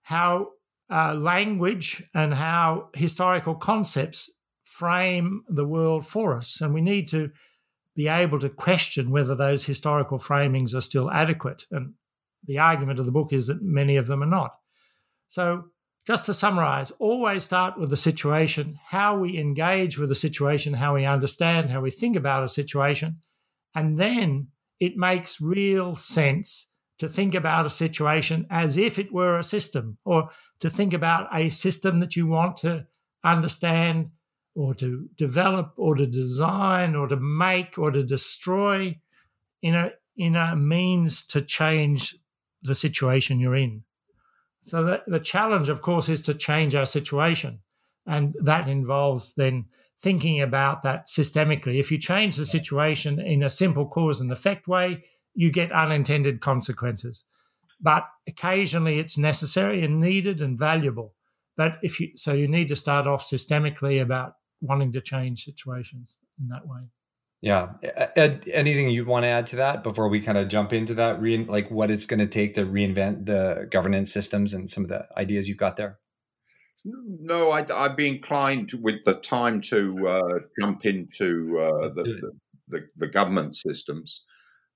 how 0.01 0.49
uh, 0.91 1.13
language 1.13 2.03
and 2.13 2.33
how 2.33 2.89
historical 2.95 3.55
concepts 3.55 4.31
frame 4.63 5.43
the 5.47 5.65
world 5.65 6.07
for 6.07 6.35
us, 6.35 6.61
and 6.61 6.73
we 6.73 6.81
need 6.81 7.07
to 7.09 7.31
be 7.95 8.07
able 8.07 8.39
to 8.39 8.49
question 8.49 9.11
whether 9.11 9.35
those 9.35 9.65
historical 9.65 10.17
framings 10.17 10.73
are 10.73 10.81
still 10.81 11.11
adequate. 11.11 11.65
And 11.69 11.95
the 12.45 12.57
argument 12.57 12.99
of 12.99 13.05
the 13.05 13.11
book 13.11 13.33
is 13.33 13.47
that 13.47 13.61
many 13.61 13.97
of 13.97 14.07
them 14.07 14.23
are 14.23 14.27
not. 14.27 14.55
So, 15.27 15.65
just 16.07 16.25
to 16.25 16.33
summarize, 16.33 16.91
always 16.91 17.43
start 17.43 17.77
with 17.77 17.89
the 17.89 17.97
situation, 17.97 18.79
how 18.87 19.17
we 19.17 19.37
engage 19.37 19.99
with 19.99 20.09
the 20.09 20.15
situation, 20.15 20.73
how 20.73 20.95
we 20.95 21.05
understand, 21.05 21.69
how 21.69 21.81
we 21.81 21.91
think 21.91 22.15
about 22.15 22.43
a 22.43 22.47
situation, 22.47 23.17
and 23.79 23.97
then 23.97 24.47
it 24.81 24.97
makes 24.97 25.39
real 25.39 25.95
sense 25.95 26.69
to 26.97 27.07
think 27.07 27.33
about 27.33 27.65
a 27.65 27.69
situation 27.69 28.45
as 28.49 28.75
if 28.75 28.99
it 28.99 29.13
were 29.13 29.37
a 29.37 29.43
system, 29.43 29.97
or 30.03 30.29
to 30.59 30.69
think 30.69 30.93
about 30.93 31.29
a 31.33 31.47
system 31.47 31.99
that 31.99 32.13
you 32.13 32.27
want 32.27 32.57
to 32.57 32.85
understand 33.23 34.11
or 34.53 34.73
to 34.73 35.07
develop 35.15 35.71
or 35.77 35.95
to 35.95 36.05
design 36.05 36.93
or 36.93 37.07
to 37.07 37.15
make 37.15 37.77
or 37.77 37.89
to 37.89 38.03
destroy 38.03 38.99
in 39.61 39.75
a 39.75 39.91
in 40.17 40.35
a 40.35 40.57
means 40.57 41.25
to 41.25 41.41
change 41.41 42.17
the 42.61 42.75
situation 42.75 43.39
you're 43.39 43.55
in. 43.55 43.83
So 44.61 44.83
the, 44.83 45.03
the 45.07 45.21
challenge, 45.21 45.69
of 45.69 45.81
course, 45.81 46.09
is 46.09 46.21
to 46.23 46.33
change 46.33 46.75
our 46.75 46.85
situation. 46.85 47.61
And 48.05 48.35
that 48.41 48.67
involves 48.67 49.35
then 49.35 49.65
thinking 50.01 50.41
about 50.41 50.81
that 50.83 51.07
systemically. 51.07 51.79
If 51.79 51.91
you 51.91 51.97
change 51.97 52.37
the 52.37 52.45
situation 52.45 53.19
in 53.19 53.43
a 53.43 53.49
simple 53.49 53.87
cause 53.87 54.21
and 54.21 54.31
effect 54.31 54.67
way, 54.67 55.03
you 55.33 55.51
get 55.51 55.71
unintended 55.71 56.41
consequences. 56.41 57.25
But 57.81 58.05
occasionally 58.27 58.99
it's 58.99 59.17
necessary 59.17 59.83
and 59.83 59.99
needed 59.99 60.41
and 60.41 60.57
valuable. 60.57 61.15
But 61.57 61.77
if 61.81 61.99
you 61.99 62.11
so 62.15 62.33
you 62.33 62.47
need 62.47 62.69
to 62.69 62.75
start 62.75 63.07
off 63.07 63.23
systemically 63.23 64.01
about 64.01 64.33
wanting 64.61 64.93
to 64.93 65.01
change 65.01 65.43
situations 65.43 66.19
in 66.39 66.49
that 66.49 66.67
way. 66.67 66.81
Yeah. 67.41 67.73
Ed, 68.17 68.43
anything 68.51 68.89
you 68.89 69.05
want 69.05 69.23
to 69.23 69.27
add 69.27 69.45
to 69.47 69.55
that 69.57 69.81
before 69.81 70.09
we 70.09 70.19
kind 70.19 70.37
of 70.37 70.49
jump 70.49 70.73
into 70.73 70.93
that, 70.95 71.21
re- 71.21 71.45
like 71.45 71.71
what 71.71 71.89
it's 71.89 72.05
going 72.05 72.19
to 72.19 72.27
take 72.27 72.53
to 72.55 72.65
reinvent 72.65 73.27
the 73.27 73.67
governance 73.71 74.11
systems 74.11 74.53
and 74.53 74.69
some 74.69 74.83
of 74.83 74.89
the 74.89 75.07
ideas 75.17 75.47
you've 75.47 75.57
got 75.57 75.77
there? 75.77 75.99
No, 76.85 77.51
I'd, 77.51 77.71
I'd 77.71 77.95
be 77.95 78.07
inclined 78.07 78.71
with 78.81 79.03
the 79.03 79.15
time 79.15 79.61
to 79.61 80.07
uh, 80.07 80.39
jump 80.59 80.85
into 80.85 81.59
uh, 81.59 81.89
the, 81.93 82.03
the, 82.03 82.31
the, 82.67 82.87
the, 82.95 83.07
government 83.07 83.55
systems. 83.55 84.23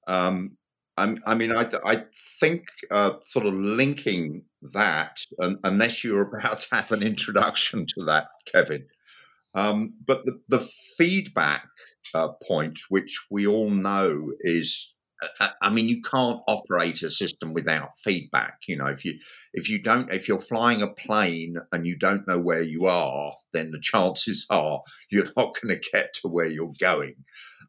Um, 0.07 0.57
I, 0.97 1.15
I, 1.25 1.33
mean, 1.33 1.55
I, 1.55 1.69
I 1.85 2.03
think 2.39 2.65
uh, 2.91 3.13
sort 3.23 3.45
of 3.45 3.53
linking 3.53 4.43
that, 4.73 5.19
unless 5.63 6.03
you're 6.03 6.21
about 6.37 6.61
to 6.61 6.75
have 6.75 6.91
an 6.91 7.03
introduction 7.03 7.85
to 7.97 8.05
that, 8.05 8.27
Kevin, 8.51 8.85
um, 9.55 9.93
but 10.05 10.25
the, 10.25 10.39
the 10.49 10.59
feedback 10.97 11.67
uh, 12.13 12.29
point, 12.47 12.79
which 12.89 13.25
we 13.29 13.47
all 13.47 13.69
know 13.69 14.31
is, 14.41 14.92
I 15.61 15.69
mean, 15.69 15.89
you 15.89 16.01
can't 16.01 16.41
operate 16.47 17.01
a 17.01 17.09
system 17.09 17.53
without 17.53 17.89
feedback. 18.03 18.59
You 18.67 18.78
know, 18.78 18.88
if 18.88 19.03
you 19.05 19.19
if 19.53 19.69
you 19.69 19.82
don't, 19.82 20.11
if 20.13 20.28
you're 20.28 20.39
flying 20.39 20.82
a 20.82 20.88
plane 20.88 21.57
and 21.71 21.86
you 21.86 21.97
don't 21.97 22.28
know 22.28 22.39
where 22.39 22.61
you 22.61 22.86
are, 22.86 23.34
then 23.53 23.71
the 23.71 23.80
chances 23.82 24.45
are 24.51 24.82
you're 25.09 25.26
not 25.38 25.55
going 25.61 25.76
to 25.76 25.89
get 25.91 26.13
to 26.21 26.28
where 26.28 26.49
you're 26.49 26.74
going. 26.80 27.15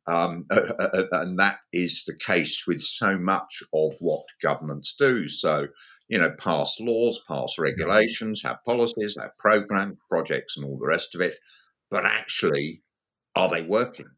Um, 0.06 0.44
and 0.50 1.38
that 1.38 1.56
is 1.72 2.02
the 2.06 2.14
case 2.14 2.64
with 2.66 2.82
so 2.82 3.16
much 3.16 3.62
of 3.72 3.94
what 4.00 4.24
governments 4.42 4.94
do. 4.98 5.28
So, 5.28 5.68
you 6.08 6.18
know, 6.18 6.30
pass 6.38 6.76
laws, 6.78 7.20
pass 7.26 7.54
regulations, 7.58 8.42
have 8.42 8.58
policies, 8.66 9.16
have 9.18 9.30
programs, 9.38 9.96
projects, 10.10 10.58
and 10.58 10.66
all 10.66 10.78
the 10.78 10.86
rest 10.86 11.14
of 11.14 11.22
it 11.22 11.38
but 11.94 12.04
actually, 12.04 12.82
are 13.36 13.48
they 13.48 13.62
working? 13.62 14.10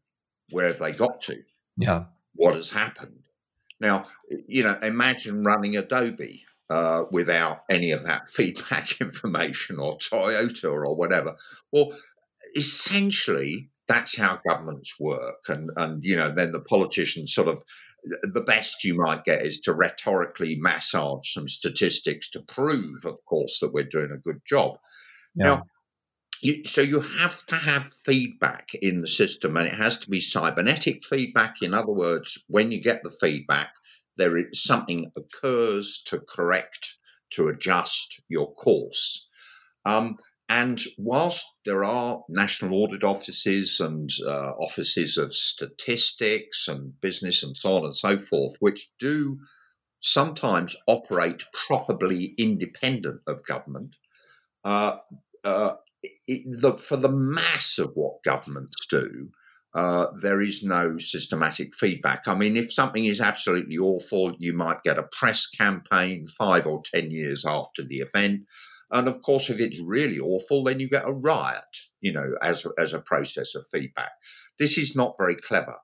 Where 0.49 0.65
have 0.67 0.79
they 0.79 0.93
got 0.93 1.21
to? 1.21 1.43
Yeah. 1.77 2.05
What 2.33 2.55
has 2.55 2.71
happened? 2.71 3.26
Now, 3.79 4.05
you 4.47 4.63
know, 4.63 4.77
imagine 4.81 5.43
running 5.43 5.77
Adobe 5.77 6.43
uh, 6.69 7.05
without 7.11 7.63
any 7.69 7.91
of 7.91 8.03
that 8.03 8.29
feedback 8.29 8.99
information 9.01 9.79
or 9.79 9.97
Toyota 9.97 10.71
or 10.71 10.95
whatever. 10.95 11.35
Well, 11.71 11.93
essentially, 12.55 13.69
that's 13.87 14.17
how 14.17 14.39
governments 14.47 14.99
work. 14.99 15.45
And, 15.47 15.69
and, 15.77 16.03
you 16.03 16.15
know, 16.15 16.29
then 16.29 16.51
the 16.51 16.61
politicians 16.61 17.33
sort 17.33 17.47
of, 17.47 17.63
the 18.21 18.41
best 18.41 18.83
you 18.83 18.93
might 18.93 19.25
get 19.25 19.41
is 19.41 19.59
to 19.61 19.73
rhetorically 19.73 20.57
massage 20.59 21.33
some 21.33 21.47
statistics 21.47 22.29
to 22.29 22.41
prove, 22.41 23.05
of 23.05 23.17
course, 23.25 23.59
that 23.59 23.73
we're 23.73 23.83
doing 23.83 24.11
a 24.13 24.17
good 24.17 24.39
job. 24.45 24.77
Yeah. 25.35 25.45
Now, 25.45 25.63
you, 26.41 26.63
so 26.65 26.81
you 26.81 26.99
have 26.99 27.45
to 27.47 27.55
have 27.55 27.91
feedback 28.05 28.69
in 28.81 28.99
the 28.99 29.07
system, 29.07 29.57
and 29.57 29.67
it 29.67 29.75
has 29.75 29.97
to 29.99 30.09
be 30.09 30.19
cybernetic 30.19 31.03
feedback. 31.05 31.61
In 31.61 31.73
other 31.73 31.91
words, 31.91 32.37
when 32.47 32.71
you 32.71 32.81
get 32.81 33.03
the 33.03 33.15
feedback, 33.21 33.69
there 34.17 34.37
is 34.37 34.63
something 34.63 35.11
occurs 35.15 36.01
to 36.07 36.19
correct, 36.19 36.97
to 37.31 37.47
adjust 37.47 38.21
your 38.29 38.53
course. 38.53 39.29
Um, 39.85 40.17
and 40.49 40.81
whilst 40.97 41.45
there 41.65 41.83
are 41.83 42.21
national 42.29 42.81
audit 42.81 43.03
offices 43.03 43.79
and 43.79 44.09
uh, 44.25 44.53
offices 44.59 45.17
of 45.17 45.33
statistics 45.33 46.67
and 46.67 46.99
business 47.01 47.43
and 47.43 47.57
so 47.57 47.77
on 47.77 47.83
and 47.83 47.95
so 47.95 48.17
forth, 48.17 48.55
which 48.59 48.89
do 48.99 49.37
sometimes 49.99 50.75
operate 50.87 51.43
properly 51.67 52.33
independent 52.37 53.19
of 53.27 53.45
government, 53.45 53.97
uh, 54.63 54.97
uh, 55.43 55.73
it, 56.27 56.61
the, 56.61 56.73
for 56.73 56.97
the 56.97 57.11
mass 57.11 57.77
of 57.77 57.91
what 57.95 58.23
governments 58.23 58.85
do, 58.89 59.29
uh, 59.75 60.07
there 60.21 60.41
is 60.41 60.63
no 60.63 60.97
systematic 60.97 61.75
feedback. 61.75 62.27
I 62.27 62.33
mean, 62.33 62.57
if 62.57 62.73
something 62.73 63.05
is 63.05 63.21
absolutely 63.21 63.77
awful, 63.77 64.35
you 64.39 64.53
might 64.53 64.83
get 64.83 64.97
a 64.97 65.07
press 65.11 65.45
campaign 65.45 66.25
five 66.25 66.65
or 66.65 66.81
10 66.93 67.11
years 67.11 67.45
after 67.45 67.83
the 67.83 67.97
event. 67.97 68.41
And 68.89 69.07
of 69.07 69.21
course, 69.21 69.49
if 69.49 69.59
it's 69.59 69.79
really 69.79 70.19
awful, 70.19 70.63
then 70.63 70.79
you 70.79 70.89
get 70.89 71.07
a 71.07 71.13
riot, 71.13 71.61
you 72.01 72.13
know, 72.13 72.31
as, 72.41 72.65
as 72.79 72.93
a 72.93 73.01
process 73.01 73.53
of 73.53 73.67
feedback. 73.71 74.11
This 74.57 74.77
is 74.77 74.95
not 74.95 75.15
very 75.17 75.35
clever. 75.35 75.75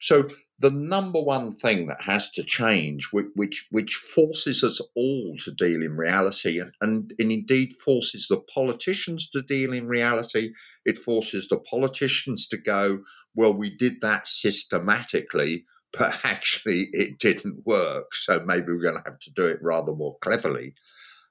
So 0.00 0.28
the 0.60 0.70
number 0.70 1.20
one 1.20 1.52
thing 1.52 1.86
that 1.86 2.02
has 2.02 2.30
to 2.32 2.44
change, 2.44 3.08
which 3.12 3.26
which, 3.34 3.66
which 3.70 3.94
forces 3.94 4.62
us 4.62 4.80
all 4.94 5.34
to 5.40 5.50
deal 5.52 5.82
in 5.82 5.96
reality, 5.96 6.60
and, 6.60 6.72
and, 6.80 7.14
indeed 7.18 7.72
forces 7.72 8.28
the 8.28 8.40
politicians 8.54 9.28
to 9.30 9.40
deal 9.42 9.72
in 9.72 9.88
reality, 9.88 10.52
it 10.84 10.98
forces 10.98 11.48
the 11.48 11.58
politicians 11.58 12.46
to 12.48 12.58
go, 12.58 12.98
well, 13.34 13.54
we 13.54 13.70
did 13.70 14.00
that 14.02 14.28
systematically, 14.28 15.64
but 15.98 16.20
actually 16.24 16.88
it 16.92 17.18
didn't 17.18 17.66
work. 17.66 18.14
So 18.14 18.40
maybe 18.44 18.66
we're 18.68 18.82
going 18.82 19.02
to 19.02 19.10
have 19.10 19.18
to 19.20 19.30
do 19.32 19.46
it 19.46 19.58
rather 19.62 19.92
more 19.92 20.16
cleverly 20.20 20.74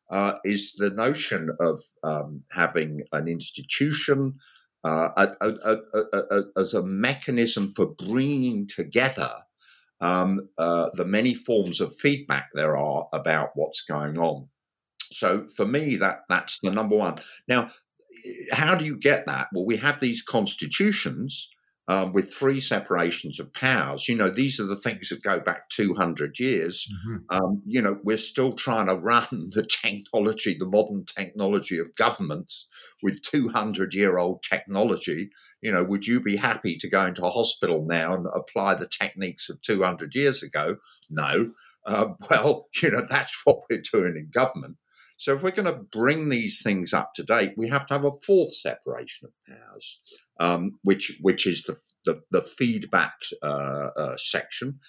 uh, 0.09 0.34
is 0.43 0.73
the 0.73 0.89
notion 0.89 1.55
of 1.59 1.80
um, 2.03 2.43
having 2.51 3.03
an 3.11 3.27
institution 3.27 4.39
uh, 4.84 5.09
a, 5.41 5.77
a, 6.21 6.43
as 6.57 6.73
a 6.73 6.84
mechanism 6.84 7.69
for 7.69 7.88
bringing 7.88 8.67
together 8.67 9.30
um, 10.01 10.47
uh, 10.57 10.89
the 10.93 11.05
many 11.05 11.34
forms 11.34 11.82
of 11.82 11.95
feedback 11.95 12.49
there 12.53 12.77
are 12.77 13.07
about 13.11 13.49
what's 13.55 13.82
going 13.82 14.17
on. 14.17 14.47
So 15.11 15.47
for 15.47 15.65
me, 15.65 15.95
that 15.97 16.21
that's 16.30 16.59
the 16.61 16.71
number 16.71 16.95
one. 16.95 17.15
Now, 17.47 17.69
how 18.51 18.75
do 18.75 18.86
you 18.86 18.97
get 18.97 19.25
that? 19.25 19.47
Well, 19.53 19.65
we 19.65 19.77
have 19.77 19.99
these 19.99 20.21
constitutions 20.21 21.49
um, 21.89 22.13
with 22.13 22.31
three 22.31 22.59
separations 22.59 23.39
of 23.39 23.51
powers. 23.51 24.07
You 24.07 24.15
know, 24.15 24.29
these 24.29 24.59
are 24.59 24.67
the 24.67 24.75
things 24.75 25.09
that 25.09 25.23
go 25.23 25.39
back 25.39 25.69
200 25.69 26.39
years. 26.39 26.87
Mm-hmm. 26.87 27.17
Um, 27.31 27.63
you 27.65 27.81
know, 27.81 27.97
we're 28.03 28.17
still 28.17 28.53
trying 28.53 28.85
to 28.87 28.95
run 28.95 29.25
the 29.31 29.65
technology, 29.65 30.55
the 30.57 30.67
modern 30.67 31.03
technology 31.05 31.79
of 31.79 31.95
governments 31.95 32.67
with 33.01 33.23
200 33.23 33.95
year 33.95 34.19
old 34.19 34.43
technology. 34.43 35.31
You 35.63 35.71
know, 35.71 35.83
would 35.83 36.05
you 36.05 36.21
be 36.21 36.37
happy 36.37 36.75
to 36.75 36.87
go 36.87 37.07
into 37.07 37.25
a 37.25 37.31
hospital 37.31 37.83
now 37.87 38.13
and 38.13 38.27
apply 38.35 38.75
the 38.75 38.87
techniques 38.87 39.49
of 39.49 39.59
200 39.63 40.13
years 40.13 40.43
ago? 40.43 40.77
No. 41.09 41.49
Uh, 41.87 42.09
well, 42.29 42.67
you 42.83 42.91
know, 42.91 43.01
that's 43.09 43.35
what 43.45 43.63
we're 43.67 43.81
doing 43.91 44.15
in 44.15 44.29
government. 44.31 44.77
So 45.20 45.34
if 45.34 45.43
we're 45.43 45.51
going 45.51 45.65
to 45.65 45.84
bring 45.91 46.30
these 46.30 46.61
things 46.63 46.93
up 46.93 47.13
to 47.15 47.24
date, 47.24 47.51
we 47.57 47.67
have 47.67 47.86
to 47.88 47.93
have 47.93 48.05
a 48.05 48.20
fourth 48.26 48.53
separation 48.53 49.28
of 49.28 49.55
powers, 49.55 49.99
um, 50.39 50.80
which 50.84 51.17
which 51.22 51.45
is 51.45 51.63
the 51.63 51.78
the, 52.05 52.22
the 52.32 52.41
feedback 52.41 53.15
uh, 53.43 53.89
uh, 53.97 54.17
section, 54.17 54.80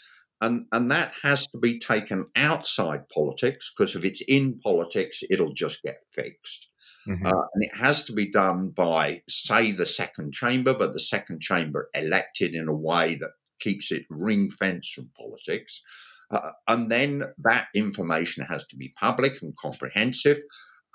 and 0.41 0.67
and 0.71 0.89
that 0.93 1.15
has 1.25 1.49
to 1.49 1.59
be 1.59 1.81
taken 1.81 2.27
outside 2.37 3.09
politics 3.13 3.73
because 3.77 3.97
if 3.97 4.05
it's 4.05 4.23
in 4.29 4.61
politics, 4.61 5.23
it'll 5.31 5.53
just 5.53 5.83
get 5.83 5.99
fixed. 6.09 6.69
Mm-hmm. 7.09 7.27
Uh, 7.27 7.45
and 7.55 7.65
it 7.65 7.77
has 7.77 8.05
to 8.05 8.13
be 8.13 8.31
done 8.31 8.69
by, 8.69 9.23
say, 9.29 9.73
the 9.73 9.87
second 9.87 10.33
chamber, 10.33 10.75
but 10.75 10.93
the 10.93 11.01
second 11.01 11.41
chamber 11.41 11.89
elected 11.95 12.55
in 12.55 12.69
a 12.69 12.75
way 12.75 13.17
that 13.17 13.31
keeps 13.59 13.91
it 13.91 14.05
ring 14.11 14.49
fenced 14.49 14.95
from 14.95 15.11
politics. 15.17 15.83
Uh, 16.31 16.53
and 16.69 16.91
then 16.91 17.25
that 17.39 17.69
information 17.75 18.45
has 18.45 18.65
to 18.67 18.77
be 18.77 18.93
public 18.99 19.43
and 19.43 19.57
comprehensive. 19.57 20.39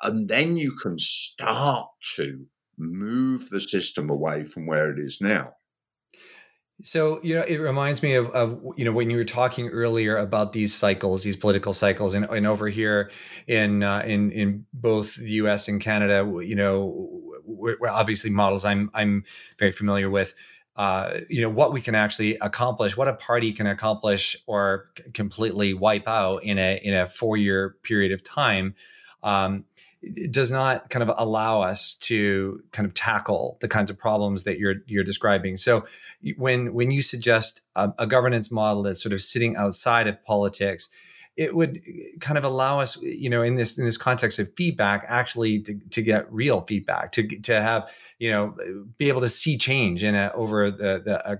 And 0.03 0.29
then 0.29 0.57
you 0.57 0.75
can 0.81 0.97
start 0.97 1.87
to 2.15 2.45
move 2.77 3.49
the 3.49 3.59
system 3.59 4.09
away 4.09 4.43
from 4.43 4.67
where 4.67 4.91
it 4.91 4.99
is 4.99 5.19
now. 5.21 5.53
So, 6.83 7.21
you 7.23 7.35
know, 7.35 7.41
it 7.41 7.57
reminds 7.57 8.03
me 8.03 8.15
of, 8.15 8.29
of, 8.31 8.61
you 8.75 8.83
know, 8.83 8.91
when 8.91 9.09
you 9.09 9.15
were 9.15 9.23
talking 9.23 9.69
earlier 9.69 10.17
about 10.17 10.51
these 10.51 10.75
cycles, 10.75 11.23
these 11.23 11.37
political 11.37 11.71
cycles, 11.71 12.13
and, 12.13 12.25
and 12.25 12.45
over 12.45 12.67
here 12.67 13.11
in, 13.47 13.81
uh, 13.81 13.99
in, 14.05 14.29
in 14.31 14.65
both 14.73 15.15
the 15.15 15.31
US 15.31 15.69
and 15.69 15.79
Canada, 15.79 16.29
you 16.43 16.55
know, 16.55 17.21
we're, 17.45 17.77
we're 17.79 17.89
obviously 17.89 18.29
models 18.29 18.65
I'm, 18.65 18.91
I'm 18.93 19.23
very 19.57 19.71
familiar 19.71 20.09
with 20.09 20.33
uh, 20.75 21.19
you 21.29 21.41
know 21.41 21.49
what 21.49 21.71
we 21.71 21.81
can 21.81 21.95
actually 21.95 22.37
accomplish, 22.37 22.97
what 22.97 23.07
a 23.07 23.13
party 23.13 23.53
can 23.53 23.65
accomplish 23.67 24.35
or 24.45 24.89
c- 24.97 25.11
completely 25.11 25.73
wipe 25.73 26.07
out 26.07 26.43
in 26.43 26.57
a 26.57 26.79
in 26.83 26.93
a 26.93 27.07
four 27.07 27.37
year 27.37 27.75
period 27.83 28.11
of 28.11 28.23
time, 28.23 28.75
um, 29.23 29.63
does 30.29 30.51
not 30.51 30.89
kind 30.89 31.01
of 31.01 31.15
allow 31.17 31.61
us 31.61 31.95
to 31.95 32.61
kind 32.71 32.85
of 32.85 32.93
tackle 32.93 33.57
the 33.61 33.67
kinds 33.67 33.89
of 33.89 33.97
problems 33.97 34.43
that 34.43 34.59
you're 34.59 34.75
you're 34.85 35.03
describing. 35.03 35.55
So 35.57 35.85
when 36.35 36.73
when 36.73 36.91
you 36.91 37.01
suggest 37.01 37.61
a, 37.75 37.93
a 37.97 38.05
governance 38.05 38.51
model 38.51 38.83
that's 38.83 39.01
sort 39.01 39.13
of 39.13 39.21
sitting 39.21 39.55
outside 39.55 40.07
of 40.07 40.23
politics, 40.25 40.89
it 41.37 41.55
would 41.55 41.81
kind 42.19 42.37
of 42.37 42.43
allow 42.43 42.79
us, 42.79 43.01
you 43.01 43.29
know, 43.29 43.41
in 43.41 43.55
this 43.55 43.77
in 43.77 43.85
this 43.85 43.97
context 43.97 44.39
of 44.39 44.51
feedback, 44.55 45.05
actually 45.07 45.61
to, 45.63 45.79
to 45.91 46.01
get 46.01 46.31
real 46.31 46.61
feedback, 46.61 47.11
to 47.13 47.27
to 47.41 47.61
have 47.61 47.91
you 48.19 48.31
know 48.31 48.55
be 48.97 49.09
able 49.09 49.21
to 49.21 49.29
see 49.29 49.57
change 49.57 50.03
in 50.03 50.15
a, 50.15 50.31
over 50.33 50.71
the 50.71 51.01
the, 51.03 51.31
a, 51.31 51.39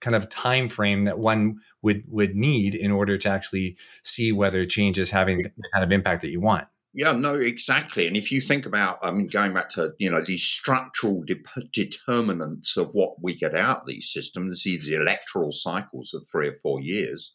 kind 0.00 0.16
of 0.16 0.28
time 0.28 0.68
frame 0.68 1.04
that 1.04 1.18
one 1.18 1.60
would 1.80 2.04
would 2.08 2.36
need 2.36 2.74
in 2.74 2.90
order 2.90 3.16
to 3.16 3.28
actually 3.28 3.76
see 4.02 4.32
whether 4.32 4.66
change 4.66 4.98
is 4.98 5.10
having 5.10 5.42
the 5.42 5.50
kind 5.72 5.84
of 5.84 5.92
impact 5.92 6.22
that 6.22 6.30
you 6.30 6.40
want. 6.40 6.66
Yeah, 6.94 7.12
no, 7.12 7.36
exactly. 7.36 8.06
And 8.06 8.18
if 8.18 8.30
you 8.30 8.42
think 8.42 8.66
about, 8.66 8.98
I 9.00 9.12
mean, 9.12 9.26
going 9.26 9.54
back 9.54 9.70
to 9.70 9.94
you 9.98 10.10
know 10.10 10.20
these 10.20 10.42
structural 10.42 11.22
de- 11.22 11.40
determinants 11.72 12.76
of 12.76 12.90
what 12.92 13.22
we 13.22 13.34
get 13.34 13.54
out 13.54 13.82
of 13.82 13.86
these 13.86 14.12
systems, 14.12 14.62
these 14.62 14.90
electoral 14.92 15.52
cycles 15.52 16.12
of 16.12 16.26
three 16.26 16.48
or 16.48 16.52
four 16.52 16.82
years, 16.82 17.32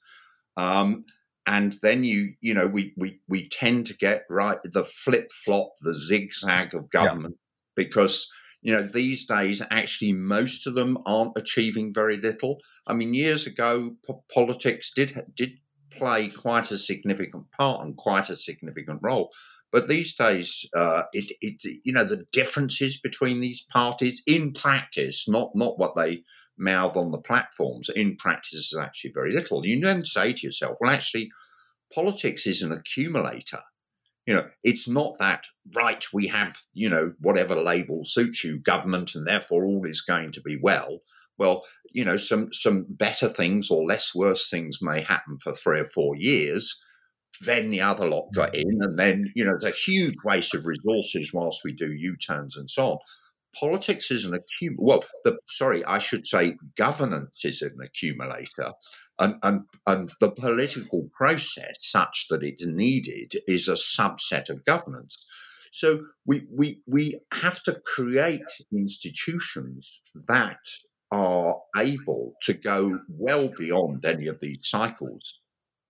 um, 0.57 1.05
and 1.47 1.73
then 1.81 2.03
you 2.03 2.33
you 2.41 2.53
know 2.53 2.67
we 2.67 2.93
we 2.97 3.19
we 3.27 3.47
tend 3.49 3.87
to 3.87 3.97
get 3.97 4.25
right 4.29 4.59
the 4.63 4.83
flip 4.83 5.31
flop, 5.31 5.71
the 5.81 5.93
zigzag 5.93 6.75
of 6.75 6.89
government 6.91 7.35
yeah. 7.37 7.83
because 7.83 8.27
you 8.61 8.73
know, 8.73 8.81
these 8.81 9.25
days, 9.25 9.61
actually, 9.71 10.13
most 10.13 10.67
of 10.67 10.75
them 10.75 10.97
aren't 11.05 11.37
achieving 11.37 11.93
very 11.93 12.17
little. 12.17 12.59
I 12.87 12.93
mean, 12.93 13.13
years 13.13 13.47
ago, 13.47 13.95
po- 14.05 14.23
politics 14.33 14.91
did 14.93 15.23
did 15.35 15.51
play 15.91 16.27
quite 16.27 16.69
a 16.71 16.77
significant 16.77 17.49
part 17.51 17.83
and 17.83 17.95
quite 17.95 18.29
a 18.29 18.35
significant 18.35 18.99
role. 19.01 19.31
But 19.71 19.87
these 19.87 20.15
days, 20.15 20.67
uh, 20.75 21.03
it, 21.13 21.31
it, 21.41 21.79
you 21.83 21.91
know, 21.91 22.03
the 22.03 22.25
differences 22.31 22.99
between 22.99 23.41
these 23.41 23.65
parties 23.71 24.21
in 24.25 24.53
practice, 24.53 25.27
not 25.27 25.51
not 25.55 25.77
what 25.77 25.95
they 25.95 26.23
mouth 26.57 26.97
on 26.97 27.11
the 27.11 27.21
platforms, 27.21 27.89
in 27.89 28.15
practice 28.17 28.71
is 28.71 28.77
actually 28.79 29.11
very 29.13 29.31
little. 29.31 29.65
You 29.65 29.79
then 29.79 30.03
say 30.05 30.33
to 30.33 30.45
yourself, 30.45 30.77
well, 30.79 30.91
actually, 30.91 31.29
politics 31.93 32.47
is 32.47 32.61
an 32.61 32.71
accumulator 32.71 33.61
you 34.27 34.33
know, 34.33 34.45
it's 34.63 34.89
not 34.89 35.17
that, 35.19 35.45
right, 35.73 36.05
we 36.13 36.27
have, 36.27 36.57
you 36.73 36.89
know, 36.89 37.13
whatever 37.21 37.55
label 37.55 38.03
suits 38.03 38.43
you, 38.43 38.59
government, 38.59 39.15
and 39.15 39.25
therefore 39.25 39.65
all 39.65 39.85
is 39.85 40.01
going 40.01 40.33
to 40.33 40.41
be 40.41 40.59
well. 40.61 40.99
Well, 41.37 41.63
you 41.93 42.03
know, 42.03 42.17
some 42.17 42.51
some 42.51 42.85
better 42.89 43.29
things 43.29 43.71
or 43.71 43.85
less 43.85 44.13
worse 44.13 44.49
things 44.49 44.79
may 44.81 45.01
happen 45.01 45.37
for 45.41 45.53
three 45.53 45.79
or 45.79 45.85
four 45.85 46.17
years. 46.17 46.77
Then 47.39 47.69
the 47.69 47.81
other 47.81 48.05
lot 48.05 48.27
got 48.33 48.51
mm. 48.53 48.63
in, 48.63 48.79
and 48.81 48.99
then, 48.99 49.31
you 49.33 49.45
know, 49.45 49.55
it's 49.55 49.63
a 49.63 49.71
huge 49.71 50.15
waste 50.25 50.53
of 50.53 50.65
resources 50.65 51.31
whilst 51.33 51.61
we 51.63 51.71
do 51.71 51.93
U 51.93 52.15
turns 52.17 52.57
and 52.57 52.69
so 52.69 52.91
on 52.91 52.97
politics 53.59 54.11
is 54.11 54.25
an 54.25 54.33
accumulator. 54.33 54.83
Well, 54.83 55.03
the, 55.23 55.37
sorry, 55.47 55.83
I 55.85 55.99
should 55.99 56.25
say 56.25 56.57
governance 56.75 57.43
is 57.45 57.61
an 57.61 57.77
accumulator, 57.83 58.73
and, 59.19 59.35
and 59.43 59.61
and 59.85 60.11
the 60.19 60.31
political 60.31 61.09
process, 61.15 61.77
such 61.79 62.27
that 62.29 62.43
it's 62.43 62.65
needed, 62.65 63.33
is 63.47 63.67
a 63.67 63.73
subset 63.73 64.49
of 64.49 64.65
governance. 64.65 65.25
So 65.71 66.05
we 66.25 66.47
we 66.51 66.81
we 66.87 67.19
have 67.33 67.61
to 67.63 67.81
create 67.85 68.49
institutions 68.71 70.01
that 70.27 70.59
are 71.11 71.55
able 71.75 72.33
to 72.43 72.53
go 72.53 72.99
well 73.09 73.49
beyond 73.49 74.03
any 74.05 74.27
of 74.27 74.39
these 74.39 74.59
cycles. 74.63 75.39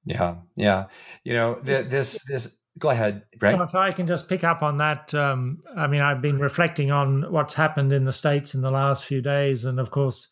Yeah, 0.06 0.36
yeah. 0.56 0.86
You 1.24 1.34
know, 1.34 1.60
this 1.62 2.20
this 2.28 2.56
Go 2.78 2.90
ahead, 2.90 3.24
Greg. 3.38 3.60
If 3.60 3.76
I 3.76 3.92
can 3.92 4.08
just 4.08 4.30
pick 4.30 4.44
up 4.44 4.62
on 4.62 4.78
that, 4.78 5.14
um, 5.14 5.64
I 5.76 5.88
mean, 5.88 6.02
I've 6.02 6.22
been 6.22 6.40
reflecting 6.40 6.92
on 6.92 7.32
what's 7.32 7.54
happened 7.54 7.94
in 7.94 8.04
the 8.04 8.12
states 8.12 8.54
in 8.54 8.62
the 8.62 8.72
last 8.72 9.06
few 9.06 9.22
days, 9.22 9.66
and 9.66 9.80
of 9.80 9.90
course, 9.90 10.28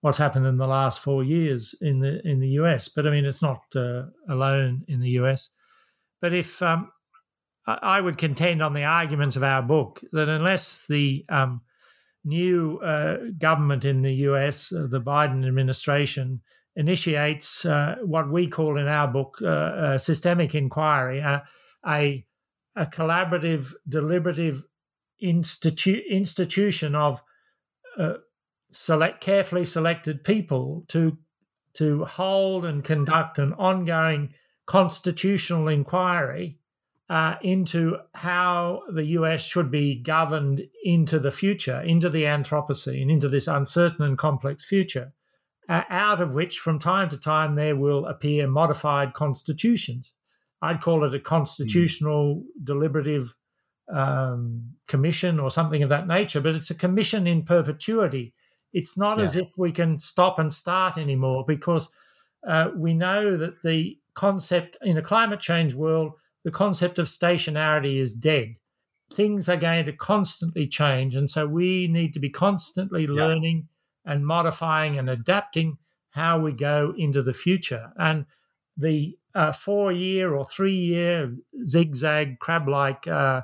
what's 0.00 0.18
happened 0.18 0.46
in 0.46 0.58
the 0.58 0.66
last 0.66 1.00
four 1.00 1.24
years 1.24 1.74
in 1.80 2.00
the 2.00 2.20
in 2.26 2.40
the 2.40 2.50
US. 2.60 2.88
But 2.88 3.06
I 3.06 3.10
mean, 3.10 3.24
it's 3.24 3.42
not 3.42 3.62
uh, 3.74 4.04
alone 4.28 4.84
in 4.88 5.00
the 5.00 5.10
US. 5.20 5.50
But 6.20 6.34
if 6.34 6.62
um, 6.62 6.90
I 7.66 8.00
would 8.00 8.18
contend 8.18 8.62
on 8.62 8.74
the 8.74 8.84
arguments 8.84 9.36
of 9.36 9.42
our 9.42 9.62
book 9.62 10.00
that 10.12 10.28
unless 10.28 10.86
the 10.86 11.24
um, 11.28 11.62
new 12.24 12.78
uh, 12.78 13.18
government 13.38 13.84
in 13.84 14.02
the 14.02 14.14
US, 14.14 14.72
uh, 14.72 14.86
the 14.88 15.00
Biden 15.00 15.46
administration, 15.46 16.42
initiates 16.76 17.64
uh, 17.64 17.96
what 18.02 18.30
we 18.30 18.46
call 18.46 18.78
in 18.78 18.86
our 18.86 19.08
book 19.08 19.38
uh, 19.42 19.94
a 19.94 19.98
systemic 19.98 20.54
inquiry, 20.54 21.20
a, 21.88 22.26
a, 22.76 22.86
collaborative, 22.86 23.74
deliberative 23.88 24.64
institu- 25.22 26.08
institution 26.08 26.94
of 26.94 27.22
uh, 27.98 28.14
select 28.70 29.20
carefully 29.20 29.64
selected 29.64 30.24
people 30.24 30.84
to 30.88 31.18
to 31.74 32.04
hold 32.04 32.64
and 32.64 32.82
conduct 32.82 33.38
an 33.38 33.52
ongoing 33.54 34.34
constitutional 34.66 35.68
inquiry 35.68 36.58
uh, 37.08 37.36
into 37.42 37.96
how 38.14 38.82
the 38.92 39.04
US 39.04 39.42
should 39.42 39.70
be 39.70 39.94
governed 39.94 40.62
into 40.84 41.18
the 41.18 41.30
future, 41.30 41.80
into 41.80 42.10
the 42.10 42.24
Anthropocene, 42.24 43.10
into 43.10 43.28
this 43.28 43.46
uncertain 43.46 44.04
and 44.04 44.18
complex 44.18 44.66
future, 44.66 45.12
uh, 45.68 45.82
out 45.88 46.20
of 46.20 46.32
which 46.32 46.58
from 46.58 46.78
time 46.78 47.08
to 47.08 47.18
time 47.18 47.54
there 47.54 47.76
will 47.76 48.06
appear 48.06 48.46
modified 48.46 49.14
constitutions. 49.14 50.12
I'd 50.60 50.80
call 50.80 51.04
it 51.04 51.14
a 51.14 51.20
constitutional 51.20 52.36
mm. 52.36 52.64
deliberative 52.64 53.34
um, 53.92 54.74
commission 54.86 55.40
or 55.40 55.50
something 55.50 55.82
of 55.82 55.88
that 55.88 56.06
nature, 56.06 56.40
but 56.40 56.54
it's 56.54 56.70
a 56.70 56.74
commission 56.74 57.26
in 57.26 57.44
perpetuity. 57.44 58.34
It's 58.72 58.98
not 58.98 59.18
yeah. 59.18 59.24
as 59.24 59.36
if 59.36 59.52
we 59.56 59.72
can 59.72 59.98
stop 59.98 60.38
and 60.38 60.52
start 60.52 60.98
anymore 60.98 61.44
because 61.46 61.90
uh, 62.46 62.70
we 62.76 62.94
know 62.94 63.36
that 63.36 63.62
the 63.62 63.98
concept 64.14 64.76
in 64.82 64.98
a 64.98 65.02
climate 65.02 65.40
change 65.40 65.74
world 65.74 66.12
the 66.44 66.50
concept 66.50 66.98
of 66.98 67.06
stationarity 67.06 68.00
is 68.00 68.14
dead. 68.14 68.56
Things 69.12 69.48
are 69.48 69.56
going 69.56 69.84
to 69.86 69.92
constantly 69.92 70.66
change. 70.66 71.14
And 71.14 71.28
so 71.28 71.46
we 71.46 71.88
need 71.88 72.12
to 72.14 72.20
be 72.20 72.30
constantly 72.30 73.02
yeah. 73.02 73.10
learning 73.10 73.68
and 74.04 74.26
modifying 74.26 74.98
and 74.98 75.10
adapting 75.10 75.78
how 76.10 76.38
we 76.38 76.52
go 76.52 76.94
into 76.96 77.22
the 77.22 77.32
future. 77.32 77.92
And 77.98 78.26
the 78.76 79.18
uh, 79.38 79.52
four 79.52 79.92
year 79.92 80.34
or 80.34 80.44
three 80.44 80.74
year 80.74 81.32
zigzag 81.64 82.38
crab 82.40 82.68
like 82.68 83.06
uh, 83.06 83.42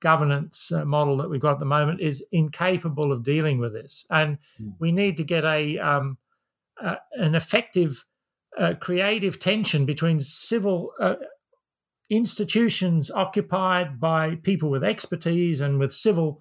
governance 0.00 0.70
uh, 0.70 0.84
model 0.84 1.16
that 1.16 1.30
we've 1.30 1.40
got 1.40 1.52
at 1.52 1.58
the 1.58 1.64
moment 1.64 2.00
is 2.00 2.26
incapable 2.30 3.10
of 3.10 3.22
dealing 3.22 3.58
with 3.58 3.72
this. 3.72 4.04
And 4.10 4.38
mm. 4.60 4.74
we 4.78 4.92
need 4.92 5.16
to 5.16 5.24
get 5.24 5.44
a 5.44 5.78
um, 5.78 6.18
an 7.14 7.34
effective 7.34 8.04
uh, 8.58 8.74
creative 8.80 9.38
tension 9.38 9.86
between 9.86 10.20
civil 10.20 10.92
uh, 11.00 11.16
institutions 12.10 13.10
occupied 13.10 14.00
by 14.00 14.34
people 14.42 14.68
with 14.70 14.84
expertise 14.84 15.60
and 15.60 15.78
with 15.78 15.92
civil 15.92 16.40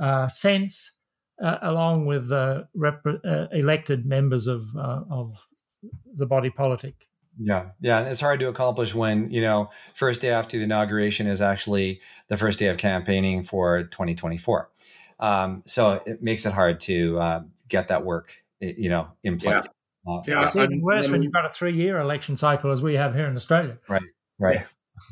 uh, 0.00 0.28
sense, 0.28 0.98
uh, 1.42 1.58
along 1.60 2.06
with 2.06 2.30
uh, 2.30 2.62
rep- 2.74 3.04
uh, 3.06 3.46
elected 3.52 4.06
members 4.06 4.46
of 4.46 4.74
uh, 4.76 5.02
of 5.10 5.46
the 6.16 6.26
body 6.26 6.50
politic. 6.50 7.08
Yeah, 7.40 7.70
yeah, 7.80 7.98
and 7.98 8.08
it's 8.08 8.20
hard 8.20 8.40
to 8.40 8.48
accomplish 8.48 8.94
when 8.94 9.30
you 9.30 9.40
know 9.40 9.70
first 9.94 10.20
day 10.20 10.30
after 10.30 10.58
the 10.58 10.64
inauguration 10.64 11.26
is 11.26 11.40
actually 11.40 12.00
the 12.28 12.36
first 12.36 12.58
day 12.58 12.66
of 12.66 12.78
campaigning 12.78 13.44
for 13.44 13.84
2024. 13.84 14.70
Um, 15.20 15.62
so 15.66 16.02
it 16.04 16.22
makes 16.22 16.46
it 16.46 16.52
hard 16.52 16.80
to 16.80 17.18
uh, 17.20 17.42
get 17.68 17.88
that 17.88 18.04
work, 18.04 18.32
you 18.60 18.88
know, 18.88 19.08
in 19.22 19.38
place. 19.38 19.66
Yeah. 20.06 20.20
yeah, 20.26 20.46
it's 20.46 20.56
even 20.56 20.80
worse 20.80 21.10
when 21.10 21.22
you've 21.22 21.32
got 21.32 21.44
a 21.44 21.50
three-year 21.50 21.98
election 21.98 22.36
cycle, 22.36 22.70
as 22.70 22.82
we 22.82 22.94
have 22.94 23.14
here 23.14 23.26
in 23.26 23.34
Australia. 23.34 23.78
Right, 23.88 24.02
right. 24.38 24.66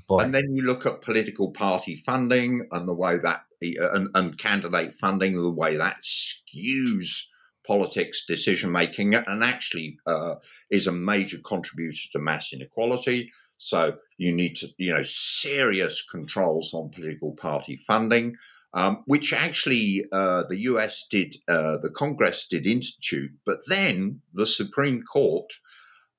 Boy. 0.09 0.21
And 0.21 0.35
then 0.35 0.55
you 0.55 0.65
look 0.65 0.85
at 0.87 1.01
political 1.01 1.53
party 1.53 1.97
funding 1.97 2.67
and 2.73 2.89
the 2.89 2.95
way 2.95 3.19
that, 3.19 3.43
and, 3.61 4.09
and 4.15 4.37
candidate 4.37 4.93
funding, 4.93 5.41
the 5.41 5.51
way 5.51 5.77
that 5.77 5.99
skews 6.03 7.27
politics 7.67 8.25
decision 8.27 8.71
making 8.71 9.15
and 9.15 9.43
actually 9.43 9.99
uh, 10.07 10.37
is 10.71 10.87
a 10.87 10.93
major 10.93 11.39
contributor 11.45 12.09
to 12.13 12.19
mass 12.19 12.53
inequality. 12.53 13.31
So 13.59 13.97
you 14.19 14.33
need 14.33 14.57
to, 14.57 14.69
you 14.79 14.93
know, 14.93 15.03
serious 15.03 16.03
controls 16.03 16.73
on 16.75 16.91
political 16.91 17.33
party 17.33 17.77
funding. 17.77 18.37
Um, 18.75 19.05
which 19.07 19.33
actually 19.33 20.05
uh, 20.13 20.43
the 20.51 20.59
US 20.73 21.07
did, 21.11 21.37
uh, 21.49 21.79
the 21.81 21.89
Congress 21.95 22.47
did 22.47 22.67
institute, 22.67 23.31
but 23.47 23.61
then 23.69 24.21
the 24.35 24.45
Supreme 24.45 25.03
Court 25.03 25.51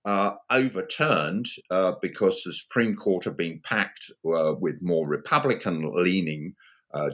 uh, 0.06 0.32
overturned 0.50 1.46
uh, 1.70 1.92
because 2.02 2.42
the 2.42 2.54
Supreme 2.54 2.96
Court 2.96 3.26
had 3.26 3.38
been 3.38 3.60
packed 3.64 4.10
uh, 4.26 4.56
with 4.60 4.82
more 4.82 5.08
Republican 5.08 5.92
leaning 6.04 6.56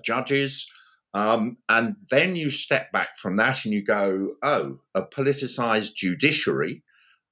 judges. 0.02 0.66
Um, 1.14 1.58
and 1.70 1.96
then 2.10 2.36
you 2.36 2.50
step 2.50 2.92
back 2.92 3.18
from 3.18 3.36
that 3.38 3.66
and 3.66 3.74
you 3.74 3.84
go, 3.84 4.36
oh, 4.42 4.80
a 4.96 5.04
politicized 5.04 5.94
judiciary. 5.96 6.84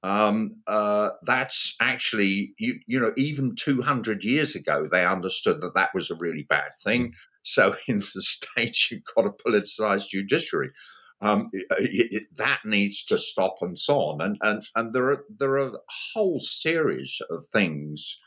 Um, 0.04 0.56
uh, 0.68 1.10
that's 1.24 1.76
actually, 1.80 2.54
you, 2.58 2.80
you 2.88 3.00
know, 3.00 3.14
even 3.18 3.56
200 3.56 4.24
years 4.24 4.56
ago, 4.56 4.88
they 4.88 5.06
understood 5.06 5.62
that 5.62 5.76
that 5.76 5.94
was 5.94 6.10
a 6.10 6.16
really 6.16 6.44
bad 6.44 6.72
thing. 6.84 7.14
So 7.44 7.74
in 7.88 7.98
the 7.98 8.22
States, 8.22 8.92
you've 8.92 9.04
got 9.16 9.26
a 9.26 9.32
politicized 9.32 10.10
judiciary 10.10 10.72
um, 11.22 11.50
it, 11.54 11.66
it, 12.12 12.36
that 12.36 12.62
needs 12.66 13.04
to 13.06 13.18
stop 13.18 13.58
and 13.62 13.78
so 13.78 14.00
on. 14.00 14.22
And, 14.22 14.38
and, 14.42 14.64
and 14.76 14.94
there, 14.94 15.10
are, 15.12 15.26
there 15.38 15.54
are 15.54 15.68
a 15.68 15.80
whole 16.14 16.40
series 16.40 17.22
of 17.30 17.44
things 17.54 18.20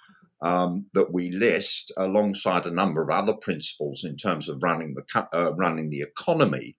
um, 0.45 0.87
that 0.93 1.13
we 1.13 1.31
list 1.31 1.91
alongside 1.97 2.67
a 2.67 2.71
number 2.71 3.03
of 3.03 3.11
other 3.11 3.35
principles 3.35 4.05
in 4.05 4.17
terms 4.17 4.49
of 4.49 4.63
running 4.63 4.95
the, 4.95 5.29
uh, 5.33 5.53
running 5.57 5.91
the 5.91 6.03
economy. 6.03 6.77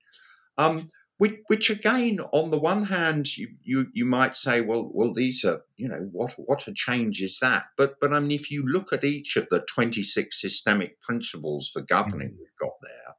Um, 0.57 0.91
which, 1.17 1.37
which, 1.47 1.69
again, 1.69 2.19
on 2.33 2.51
the 2.51 2.59
one 2.59 2.83
hand, 2.83 3.37
you, 3.37 3.47
you, 3.63 3.87
you 3.93 4.05
might 4.05 4.35
say, 4.35 4.59
well, 4.61 4.91
well, 4.93 5.13
these 5.13 5.45
are, 5.45 5.61
you 5.77 5.87
know, 5.87 6.09
what 6.11 6.33
what 6.37 6.67
a 6.67 6.73
change 6.73 7.21
is 7.21 7.39
that? 7.41 7.63
But 7.77 7.95
but 8.01 8.11
I 8.13 8.19
mean, 8.19 8.31
if 8.31 8.51
you 8.51 8.65
look 8.67 8.91
at 8.91 9.05
each 9.05 9.37
of 9.37 9.47
the 9.49 9.65
twenty 9.73 10.03
six 10.03 10.41
systemic 10.41 11.01
principles 11.01 11.69
for 11.71 11.81
governing 11.81 12.29
mm-hmm. 12.29 12.37
we've 12.37 12.59
got 12.59 12.73
there, 12.83 13.15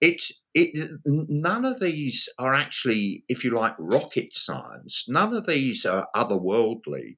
it, 0.00 0.22
it, 0.54 0.90
none 1.04 1.64
of 1.64 1.80
these 1.80 2.28
are 2.38 2.54
actually, 2.54 3.24
if 3.28 3.44
you 3.44 3.50
like, 3.50 3.74
rocket 3.78 4.34
science. 4.34 5.06
None 5.08 5.34
of 5.34 5.46
these 5.46 5.86
are 5.86 6.08
otherworldly. 6.14 7.16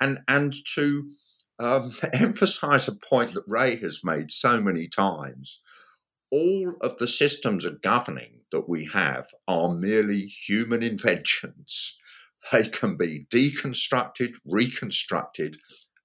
And, 0.00 0.18
and 0.28 0.54
to 0.74 1.08
um, 1.58 1.92
emphasize 2.14 2.88
a 2.88 2.92
point 2.92 3.32
that 3.32 3.44
Ray 3.46 3.76
has 3.76 4.00
made 4.04 4.30
so 4.30 4.60
many 4.60 4.88
times, 4.88 5.60
all 6.30 6.74
of 6.80 6.98
the 6.98 7.08
systems 7.08 7.64
of 7.64 7.82
governing 7.82 8.40
that 8.50 8.68
we 8.68 8.86
have 8.92 9.26
are 9.46 9.74
merely 9.74 10.26
human 10.26 10.82
inventions. 10.92 11.96
They 12.52 12.68
can 12.68 12.96
be 12.96 13.26
deconstructed, 13.30 14.34
reconstructed, 14.44 15.56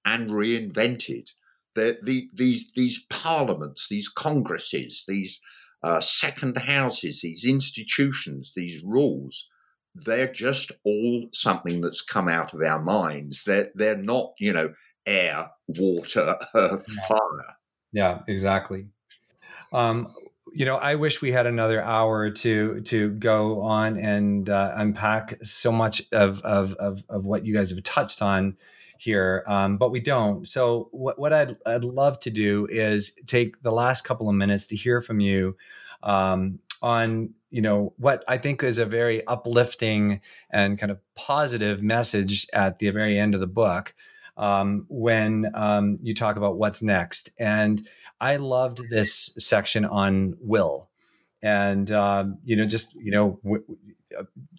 and 0.04 0.30
reinvented. 0.30 1.30
The, 1.74 2.28
these, 2.34 2.70
these 2.74 3.04
parliaments, 3.10 3.88
these 3.88 4.08
congresses, 4.08 5.04
these 5.06 5.40
uh, 5.82 6.00
second 6.00 6.58
houses, 6.58 7.20
these 7.20 7.44
institutions, 7.44 8.52
these 8.56 8.82
rules, 8.82 9.48
they're 9.94 10.32
just 10.32 10.72
all 10.84 11.26
something 11.32 11.80
that's 11.80 12.02
come 12.02 12.28
out 12.28 12.54
of 12.54 12.62
our 12.62 12.82
minds. 12.82 13.44
They're 13.44 13.70
they're 13.74 13.96
not, 13.96 14.32
you 14.38 14.52
know, 14.52 14.72
air, 15.06 15.50
water, 15.68 16.36
earth, 16.54 16.86
fire. 17.08 17.56
Yeah, 17.92 18.20
exactly. 18.28 18.88
Um, 19.72 20.12
you 20.52 20.64
know, 20.64 20.76
I 20.76 20.96
wish 20.96 21.22
we 21.22 21.32
had 21.32 21.46
another 21.46 21.82
hour 21.82 22.30
to 22.30 22.80
to 22.80 23.10
go 23.10 23.60
on 23.62 23.96
and 23.96 24.48
uh, 24.48 24.72
unpack 24.74 25.38
so 25.44 25.70
much 25.70 26.02
of, 26.12 26.40
of, 26.42 26.74
of 26.74 27.04
of 27.08 27.24
what 27.24 27.44
you 27.44 27.54
guys 27.54 27.70
have 27.70 27.82
touched 27.82 28.20
on 28.20 28.56
here, 28.98 29.44
um, 29.46 29.78
but 29.78 29.90
we 29.90 30.00
don't. 30.00 30.46
So 30.46 30.88
what, 30.92 31.18
what 31.18 31.32
I'd, 31.32 31.56
I'd 31.64 31.84
love 31.84 32.20
to 32.20 32.30
do 32.30 32.66
is 32.70 33.12
take 33.26 33.62
the 33.62 33.72
last 33.72 34.02
couple 34.02 34.28
of 34.28 34.34
minutes 34.34 34.66
to 34.68 34.76
hear 34.76 35.00
from 35.00 35.20
you 35.20 35.56
um, 36.02 36.58
on 36.82 37.30
you 37.50 37.62
know 37.62 37.94
what 37.96 38.24
I 38.28 38.36
think 38.36 38.62
is 38.62 38.78
a 38.78 38.84
very 38.84 39.26
uplifting 39.26 40.20
and 40.50 40.78
kind 40.78 40.92
of 40.92 40.98
positive 41.14 41.82
message 41.82 42.46
at 42.52 42.78
the 42.78 42.90
very 42.90 43.18
end 43.18 43.34
of 43.34 43.40
the 43.40 43.46
book 43.46 43.94
um, 44.40 44.86
when 44.88 45.50
um, 45.54 45.98
you 46.02 46.14
talk 46.14 46.36
about 46.36 46.56
what's 46.56 46.82
next. 46.82 47.30
And 47.38 47.86
I 48.20 48.36
loved 48.36 48.80
this 48.90 49.32
section 49.38 49.84
on 49.84 50.34
will, 50.40 50.88
and 51.42 51.90
um, 51.92 52.38
you 52.44 52.56
know 52.56 52.66
just 52.66 52.94
you 52.94 53.12
know. 53.12 53.38
W- 53.44 53.64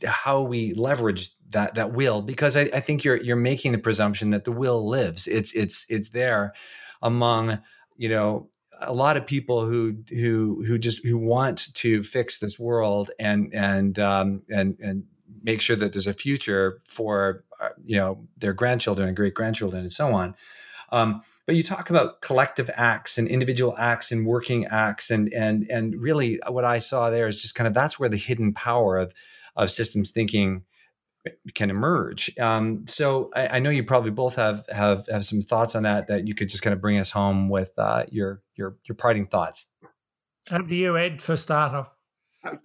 how 0.05 0.41
we 0.41 0.73
leverage 0.73 1.31
that 1.49 1.75
that 1.75 1.91
will 1.91 2.21
because 2.21 2.55
I, 2.55 2.61
I, 2.73 2.79
think 2.79 3.03
you're 3.03 3.21
you're 3.21 3.35
making 3.35 3.73
the 3.73 3.77
presumption 3.77 4.29
that 4.29 4.45
the 4.45 4.51
will 4.51 4.87
lives 4.87 5.27
it's 5.27 5.51
it's 5.51 5.85
it's 5.89 6.09
there 6.09 6.53
among 7.01 7.59
you 7.97 8.07
know 8.07 8.47
a 8.79 8.93
lot 8.93 9.17
of 9.17 9.27
people 9.27 9.65
who 9.65 9.97
who 10.09 10.63
who 10.65 10.77
just 10.77 11.05
who 11.05 11.17
want 11.17 11.73
to 11.75 12.01
fix 12.01 12.39
this 12.39 12.57
world 12.57 13.11
and 13.19 13.53
and 13.53 13.99
um, 13.99 14.43
and 14.49 14.77
and 14.79 15.03
make 15.43 15.61
sure 15.61 15.75
that 15.75 15.93
there's 15.93 16.07
a 16.07 16.13
future 16.13 16.79
for 16.87 17.43
uh, 17.59 17.69
you 17.83 17.97
know 17.97 18.27
their 18.37 18.53
grandchildren 18.53 19.07
and 19.07 19.17
great 19.17 19.33
grandchildren 19.33 19.83
and 19.83 19.93
so 19.93 20.13
on. 20.13 20.35
Um, 20.91 21.21
but 21.45 21.55
you 21.55 21.63
talk 21.63 21.89
about 21.89 22.21
collective 22.21 22.69
acts 22.75 23.17
and 23.17 23.27
individual 23.27 23.75
acts 23.77 24.11
and 24.11 24.25
working 24.25 24.65
acts 24.65 25.09
and 25.09 25.31
and 25.33 25.69
and 25.69 25.95
really 26.01 26.39
what 26.47 26.63
i 26.63 26.79
saw 26.79 27.09
there 27.09 27.27
is 27.27 27.41
just 27.41 27.55
kind 27.55 27.67
of 27.67 27.73
that's 27.73 27.99
where 27.99 28.09
the 28.09 28.17
hidden 28.17 28.53
power 28.53 28.97
of 28.97 29.13
of 29.55 29.71
systems 29.71 30.11
thinking 30.11 30.63
can 31.53 31.69
emerge. 31.69 32.35
Um, 32.39 32.85
so 32.87 33.29
I, 33.35 33.47
I, 33.47 33.59
know 33.59 33.69
you 33.69 33.83
probably 33.83 34.11
both 34.11 34.35
have 34.35 34.65
have 34.69 35.05
have 35.07 35.25
some 35.25 35.41
thoughts 35.41 35.75
on 35.75 35.83
that 35.83 36.07
that 36.07 36.27
you 36.27 36.33
could 36.33 36.49
just 36.49 36.63
kind 36.63 36.73
of 36.73 36.81
bring 36.81 36.97
us 36.97 37.11
home 37.11 37.49
with 37.49 37.77
uh, 37.77 38.05
your 38.09 38.41
your 38.55 38.77
your 38.85 38.95
parting 38.95 39.27
thoughts. 39.27 39.67
Over 40.49 40.67
to 40.67 40.75
you 40.75 40.97
ed 40.97 41.21
for 41.21 41.37
starter? 41.37 41.87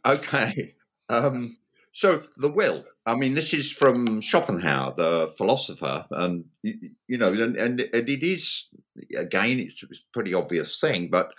Okay. 0.06 0.74
Um, 1.08 1.56
so 1.96 2.22
the 2.36 2.50
will 2.50 2.84
I 3.06 3.14
mean, 3.14 3.34
this 3.34 3.54
is 3.54 3.70
from 3.72 4.20
Schopenhauer, 4.20 4.94
the 4.96 5.32
philosopher, 5.38 6.04
and 6.10 6.44
you 6.62 7.16
know, 7.16 7.32
and, 7.32 7.56
and, 7.56 7.80
and 7.80 8.10
it 8.10 8.24
is 8.24 8.68
again, 9.16 9.60
it's, 9.60 9.82
a 9.84 9.86
pretty 10.12 10.34
obvious 10.34 10.80
thing, 10.80 11.08
but 11.08 11.32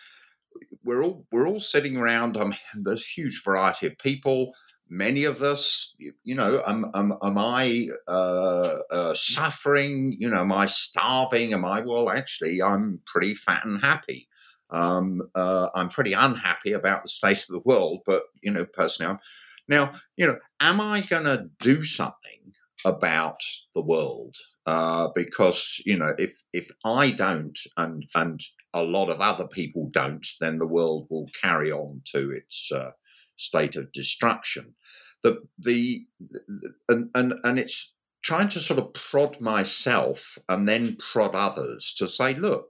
we're 0.85 1.03
all 1.03 1.25
we're 1.29 1.47
all 1.47 1.59
sitting 1.59 1.97
around. 1.97 2.37
Um, 2.37 2.55
there's 2.73 3.05
huge 3.05 3.43
variety 3.43 3.87
of 3.87 3.97
people. 3.97 4.53
Many 4.89 5.25
of 5.25 5.41
us, 5.41 5.93
you 6.23 6.33
know, 6.33 6.63
am, 6.65 6.85
am, 6.95 7.13
am 7.21 7.37
I 7.37 7.89
uh, 8.07 8.77
uh, 8.89 9.13
suffering? 9.13 10.15
You 10.17 10.29
know, 10.29 10.39
am 10.39 10.53
I 10.53 10.67
starving? 10.67 11.51
Am 11.51 11.65
I? 11.65 11.81
Well, 11.81 12.09
actually, 12.09 12.61
I'm 12.61 13.01
pretty 13.05 13.33
fat 13.33 13.65
and 13.65 13.81
happy. 13.81 14.29
Um, 14.69 15.23
uh, 15.35 15.67
I'm 15.75 15.89
pretty 15.89 16.13
unhappy 16.13 16.71
about 16.71 17.03
the 17.03 17.09
state 17.09 17.39
of 17.39 17.49
the 17.49 17.61
world, 17.65 18.03
but 18.05 18.23
you 18.41 18.51
know, 18.51 18.63
personally, 18.63 19.11
I'm 19.11 19.19
now, 19.67 19.91
you 20.15 20.27
know, 20.27 20.37
am 20.59 20.79
I 20.81 21.01
going 21.01 21.25
to 21.25 21.49
do 21.59 21.83
something 21.83 22.53
about 22.85 23.41
the 23.73 23.81
world? 23.81 24.35
Uh, 24.65 25.07
because 25.15 25.81
you 25.85 25.97
know, 25.97 26.13
if 26.17 26.43
if 26.51 26.69
I 26.83 27.11
don't, 27.11 27.57
and 27.77 28.03
and 28.15 28.41
a 28.73 28.83
lot 28.83 29.09
of 29.09 29.21
other 29.21 29.47
people 29.47 29.89
don't, 29.91 30.27
then 30.41 30.57
the 30.57 30.67
world 30.67 31.07
will 31.09 31.29
carry 31.41 31.71
on 31.71 32.01
to 32.11 32.31
its 32.31 32.69
uh, 32.73 32.91
state 33.37 33.77
of 33.77 33.91
destruction. 33.93 34.75
The 35.23 35.41
the, 35.57 36.05
the 36.19 36.73
and, 36.89 37.09
and 37.15 37.33
and 37.45 37.57
it's 37.57 37.93
trying 38.23 38.49
to 38.49 38.59
sort 38.59 38.79
of 38.79 38.93
prod 38.93 39.39
myself 39.39 40.37
and 40.49 40.67
then 40.67 40.97
prod 40.97 41.33
others 41.33 41.93
to 41.97 42.05
say, 42.05 42.33
look, 42.33 42.67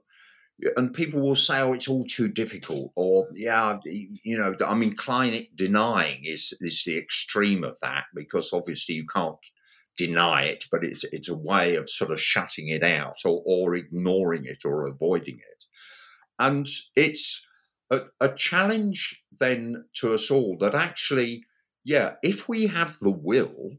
and 0.76 0.92
people 0.92 1.20
will 1.20 1.36
say, 1.36 1.60
"Oh, 1.60 1.72
it's 1.72 1.88
all 1.88 2.04
too 2.04 2.28
difficult," 2.28 2.92
or 2.96 3.28
"Yeah, 3.32 3.78
you 3.84 4.36
know, 4.36 4.54
I'm 4.66 4.82
inclining 4.82 5.48
denying 5.54 6.24
is 6.24 6.52
is 6.60 6.82
the 6.84 6.98
extreme 6.98 7.64
of 7.64 7.78
that 7.80 8.04
because 8.14 8.52
obviously 8.52 8.96
you 8.96 9.06
can't 9.06 9.38
deny 9.96 10.44
it, 10.44 10.64
but 10.70 10.84
it's 10.84 11.04
it's 11.12 11.28
a 11.28 11.36
way 11.36 11.76
of 11.76 11.88
sort 11.90 12.10
of 12.10 12.20
shutting 12.20 12.68
it 12.68 12.82
out 12.82 13.18
or, 13.24 13.42
or 13.46 13.74
ignoring 13.76 14.44
it 14.46 14.64
or 14.64 14.86
avoiding 14.86 15.38
it, 15.38 15.64
and 16.38 16.68
it's 16.96 17.46
a, 17.90 18.02
a 18.20 18.34
challenge 18.34 19.22
then 19.38 19.84
to 19.94 20.12
us 20.12 20.30
all 20.30 20.56
that 20.58 20.74
actually, 20.74 21.44
yeah, 21.84 22.14
if 22.22 22.48
we 22.48 22.66
have 22.66 22.98
the 23.00 23.10
will 23.10 23.72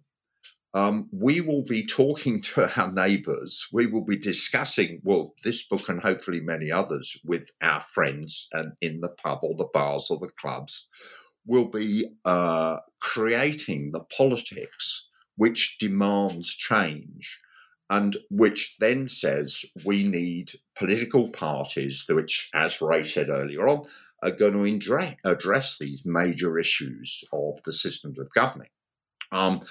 um, 0.73 1.09
we 1.11 1.41
will 1.41 1.63
be 1.63 1.85
talking 1.85 2.41
to 2.41 2.69
our 2.79 2.91
neighbours. 2.91 3.67
We 3.71 3.87
will 3.87 4.05
be 4.05 4.17
discussing, 4.17 5.01
well, 5.03 5.33
this 5.43 5.63
book 5.63 5.89
and 5.89 6.01
hopefully 6.01 6.41
many 6.41 6.71
others 6.71 7.17
with 7.23 7.49
our 7.61 7.79
friends 7.79 8.47
and 8.53 8.73
in 8.81 9.01
the 9.01 9.09
pub 9.09 9.39
or 9.43 9.55
the 9.55 9.69
bars 9.73 10.09
or 10.09 10.17
the 10.17 10.31
clubs. 10.39 10.87
We'll 11.45 11.69
be 11.69 12.05
uh, 12.25 12.79
creating 12.99 13.91
the 13.91 14.03
politics 14.15 15.07
which 15.35 15.77
demands 15.79 16.53
change 16.53 17.39
and 17.89 18.17
which 18.29 18.75
then 18.79 19.07
says 19.07 19.65
we 19.83 20.03
need 20.03 20.51
political 20.77 21.29
parties 21.29 22.05
which, 22.07 22.49
as 22.53 22.81
Ray 22.81 23.03
said 23.03 23.29
earlier 23.29 23.67
on, 23.67 23.85
are 24.21 24.31
going 24.31 24.79
to 24.79 25.15
address 25.23 25.77
these 25.79 26.03
major 26.05 26.59
issues 26.59 27.23
of 27.33 27.63
the 27.63 27.73
systems 27.73 28.19
of 28.19 28.29
governing. 28.33 28.69
Um, 29.31 29.61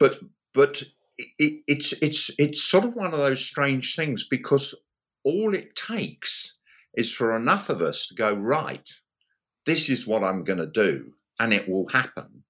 but 0.00 0.18
but 0.52 0.82
it, 1.18 1.62
it's 1.68 1.92
it's 2.02 2.30
it's 2.38 2.64
sort 2.64 2.84
of 2.84 2.96
one 2.96 3.12
of 3.12 3.18
those 3.18 3.44
strange 3.44 3.94
things 3.94 4.26
because 4.28 4.74
all 5.22 5.54
it 5.54 5.76
takes 5.76 6.56
is 6.94 7.12
for 7.12 7.36
enough 7.36 7.68
of 7.68 7.80
us 7.82 8.06
to 8.08 8.14
go 8.14 8.34
right. 8.34 8.88
This 9.66 9.88
is 9.88 10.06
what 10.06 10.24
I'm 10.24 10.42
going 10.42 10.58
to 10.58 10.66
do, 10.66 11.12
and 11.38 11.52
it 11.52 11.68
will 11.68 11.86
happen. 11.88 12.42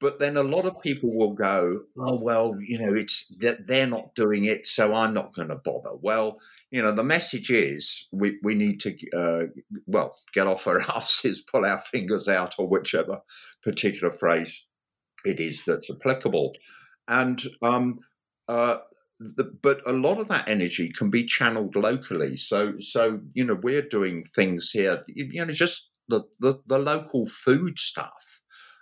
But 0.00 0.18
then 0.18 0.36
a 0.36 0.42
lot 0.42 0.66
of 0.66 0.82
people 0.82 1.14
will 1.14 1.34
go, 1.34 1.82
oh 1.96 2.18
well, 2.20 2.56
you 2.60 2.78
know, 2.78 2.92
it's 2.92 3.28
that 3.38 3.68
they're 3.68 3.86
not 3.86 4.16
doing 4.16 4.46
it, 4.46 4.66
so 4.66 4.94
I'm 4.94 5.14
not 5.14 5.34
going 5.34 5.50
to 5.50 5.56
bother. 5.56 5.94
Well, 6.00 6.38
you 6.72 6.82
know, 6.82 6.90
the 6.90 7.04
message 7.04 7.50
is 7.50 8.08
we, 8.10 8.38
we 8.42 8.54
need 8.54 8.80
to, 8.80 8.96
uh, 9.12 9.44
well, 9.86 10.16
get 10.32 10.48
off 10.48 10.66
our 10.66 10.80
asses, 10.96 11.42
pull 11.42 11.64
our 11.64 11.78
fingers 11.78 12.26
out, 12.26 12.54
or 12.58 12.66
whichever 12.66 13.20
particular 13.62 14.10
phrase 14.10 14.66
it 15.24 15.40
is 15.40 15.64
that's 15.64 15.90
applicable 15.90 16.52
and 17.08 17.42
um, 17.62 17.98
uh, 18.48 18.78
the, 19.18 19.44
but 19.62 19.80
a 19.86 19.92
lot 19.92 20.18
of 20.18 20.28
that 20.28 20.48
energy 20.48 20.88
can 20.88 21.10
be 21.10 21.24
channeled 21.24 21.76
locally. 21.76 22.36
So, 22.36 22.74
so 22.78 23.20
you 23.34 23.44
know, 23.44 23.58
we're 23.62 23.82
doing 23.82 24.24
things 24.24 24.70
here. 24.70 25.04
You 25.08 25.44
know, 25.44 25.52
just 25.52 25.90
the 26.08 26.22
the, 26.40 26.60
the 26.66 26.78
local 26.78 27.26
food 27.26 27.78
stuff, 27.78 28.40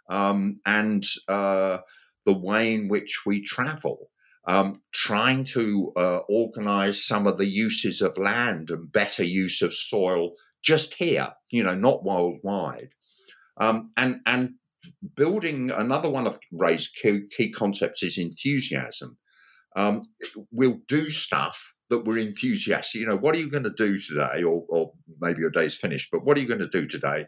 um, 0.08 0.60
and 0.66 1.04
uh, 1.28 1.78
the 2.24 2.36
way 2.36 2.74
in 2.74 2.88
which 2.88 3.20
we 3.26 3.42
travel. 3.42 4.10
Um, 4.48 4.80
trying 4.92 5.44
to 5.52 5.92
uh, 5.96 6.20
organize 6.30 7.04
some 7.04 7.26
of 7.26 7.36
the 7.36 7.46
uses 7.46 8.00
of 8.00 8.16
land 8.16 8.70
and 8.70 8.90
better 8.90 9.22
use 9.22 9.60
of 9.60 9.74
soil 9.74 10.32
just 10.62 10.94
here, 10.94 11.28
you 11.52 11.62
know, 11.62 11.74
not 11.74 12.04
worldwide. 12.04 12.88
Um, 13.58 13.92
and 13.98 14.20
and 14.24 14.54
building 15.14 15.70
another 15.70 16.10
one 16.10 16.26
of 16.26 16.38
Ray's 16.52 16.88
key, 16.88 17.22
key 17.30 17.50
concepts 17.50 18.02
is 18.02 18.18
enthusiasm. 18.18 19.16
Um, 19.76 20.02
we'll 20.50 20.80
do 20.88 21.10
stuff 21.10 21.74
that 21.90 22.04
we're 22.04 22.18
enthusiastic. 22.18 23.00
You 23.00 23.06
know, 23.06 23.16
what 23.16 23.34
are 23.34 23.38
you 23.38 23.50
going 23.50 23.64
to 23.64 23.70
do 23.70 23.98
today? 23.98 24.42
Or, 24.42 24.64
or 24.68 24.92
maybe 25.20 25.40
your 25.40 25.50
day's 25.50 25.76
finished, 25.76 26.08
but 26.10 26.24
what 26.24 26.36
are 26.36 26.40
you 26.40 26.48
going 26.48 26.60
to 26.60 26.68
do 26.68 26.86
today? 26.86 27.26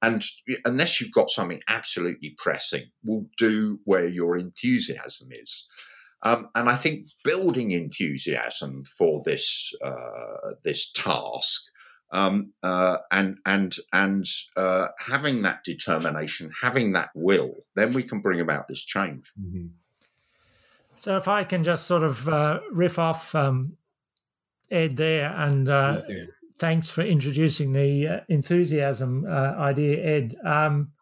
And 0.00 0.22
unless 0.64 1.00
you've 1.00 1.12
got 1.12 1.30
something 1.30 1.60
absolutely 1.68 2.34
pressing, 2.38 2.84
we'll 3.04 3.26
do 3.36 3.80
where 3.84 4.06
your 4.06 4.36
enthusiasm 4.36 5.28
is. 5.32 5.66
Um, 6.24 6.48
and 6.54 6.68
I 6.68 6.76
think 6.76 7.06
building 7.24 7.70
enthusiasm 7.70 8.84
for 8.96 9.20
this 9.24 9.72
uh, 9.84 10.54
this 10.64 10.90
task 10.92 11.62
um, 12.10 12.52
uh, 12.62 12.98
and 13.10 13.38
and 13.44 13.76
and 13.92 14.26
uh, 14.56 14.88
having 14.98 15.42
that 15.42 15.64
determination, 15.64 16.50
having 16.60 16.92
that 16.92 17.10
will, 17.14 17.54
then 17.76 17.92
we 17.92 18.02
can 18.02 18.20
bring 18.20 18.40
about 18.40 18.68
this 18.68 18.82
change. 18.84 19.30
Mm-hmm. 19.40 19.66
So, 20.96 21.16
if 21.16 21.28
I 21.28 21.44
can 21.44 21.62
just 21.62 21.86
sort 21.86 22.02
of 22.02 22.28
uh, 22.28 22.60
riff 22.72 22.98
off 22.98 23.34
um, 23.34 23.76
Ed 24.70 24.96
there, 24.96 25.32
and 25.36 25.68
uh, 25.68 26.02
thanks 26.58 26.90
for 26.90 27.02
introducing 27.02 27.72
the 27.72 28.08
uh, 28.08 28.20
enthusiasm 28.28 29.24
uh, 29.28 29.54
idea, 29.58 30.02
Ed. 30.02 30.36
Um, 30.44 30.92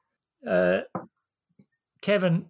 Kevin, 2.03 2.47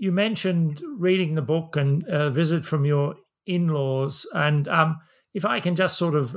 you 0.00 0.12
mentioned 0.12 0.80
reading 0.96 1.34
the 1.34 1.42
book 1.42 1.76
and 1.76 2.04
a 2.08 2.30
visit 2.30 2.64
from 2.64 2.84
your 2.84 3.16
in-laws, 3.46 4.26
and 4.34 4.68
um, 4.68 4.98
if 5.36 5.44
I 5.44 5.60
can 5.60 5.76
just 5.76 5.98
sort 5.98 6.14
of 6.16 6.34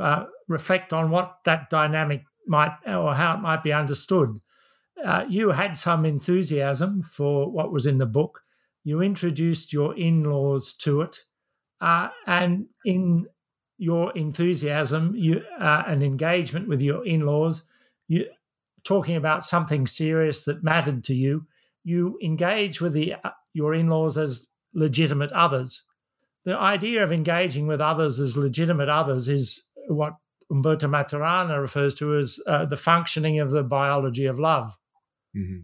reflect 0.50 0.92
on 0.92 1.10
what 1.10 1.38
that 1.46 1.70
dynamic 1.70 2.26
might 2.46 2.76
or 2.86 3.16
how 3.16 3.36
it 3.36 3.42
might 3.42 3.64
be 3.64 3.72
understood. 3.72 4.42
Uh, 5.06 5.24
you 5.30 5.52
had 5.52 5.78
some 5.78 6.06
enthusiasm 6.06 7.04
for 7.04 7.50
what 7.50 7.72
was 7.72 7.86
in 7.86 8.00
the 8.00 8.06
book. 8.06 8.42
You 8.84 9.02
introduced 9.02 9.72
your 9.72 9.98
in 9.98 10.24
laws 10.24 10.74
to 10.80 11.02
it. 11.02 11.18
Uh, 11.80 12.10
and 12.28 12.66
in 12.84 13.26
your 13.78 14.12
enthusiasm 14.18 15.14
you, 15.16 15.42
uh, 15.58 15.84
and 15.88 16.04
engagement 16.04 16.68
with 16.68 16.82
your 16.82 17.06
in 17.06 17.22
laws, 17.22 17.64
you 18.10 18.26
talking 18.84 19.16
about 19.16 19.46
something 19.46 19.88
serious 19.88 20.44
that 20.44 20.64
mattered 20.64 21.04
to 21.06 21.16
you, 21.16 21.46
you 21.86 22.18
engage 22.22 22.82
with 22.82 22.92
the, 22.92 23.14
uh, 23.24 23.30
your 23.54 23.74
in 23.74 23.88
laws 23.88 24.18
as 24.18 24.48
legitimate 24.74 25.32
others. 25.32 25.84
The 26.46 26.58
idea 26.58 27.04
of 27.04 27.12
engaging 27.12 27.68
with 27.68 27.82
others 27.82 28.20
as 28.20 28.38
legitimate 28.38 28.90
others 28.90 29.30
is 29.30 29.62
what 29.88 30.14
Humberto 30.52 30.90
Maturana 30.90 31.60
refers 31.60 31.94
to 31.96 32.16
as 32.18 32.40
uh, 32.48 32.66
the 32.66 32.78
functioning 32.78 33.40
of 33.40 33.52
the 33.52 33.64
biology 33.64 34.26
of 34.26 34.40
love. 34.40 34.78
Mm-hmm. 35.36 35.60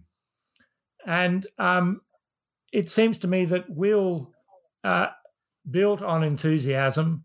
And 1.09 1.47
um, 1.57 2.01
it 2.71 2.89
seems 2.89 3.19
to 3.19 3.27
me 3.27 3.45
that 3.45 3.69
will 3.69 4.31
uh, 4.83 5.07
built 5.69 6.01
on 6.01 6.23
enthusiasm 6.23 7.23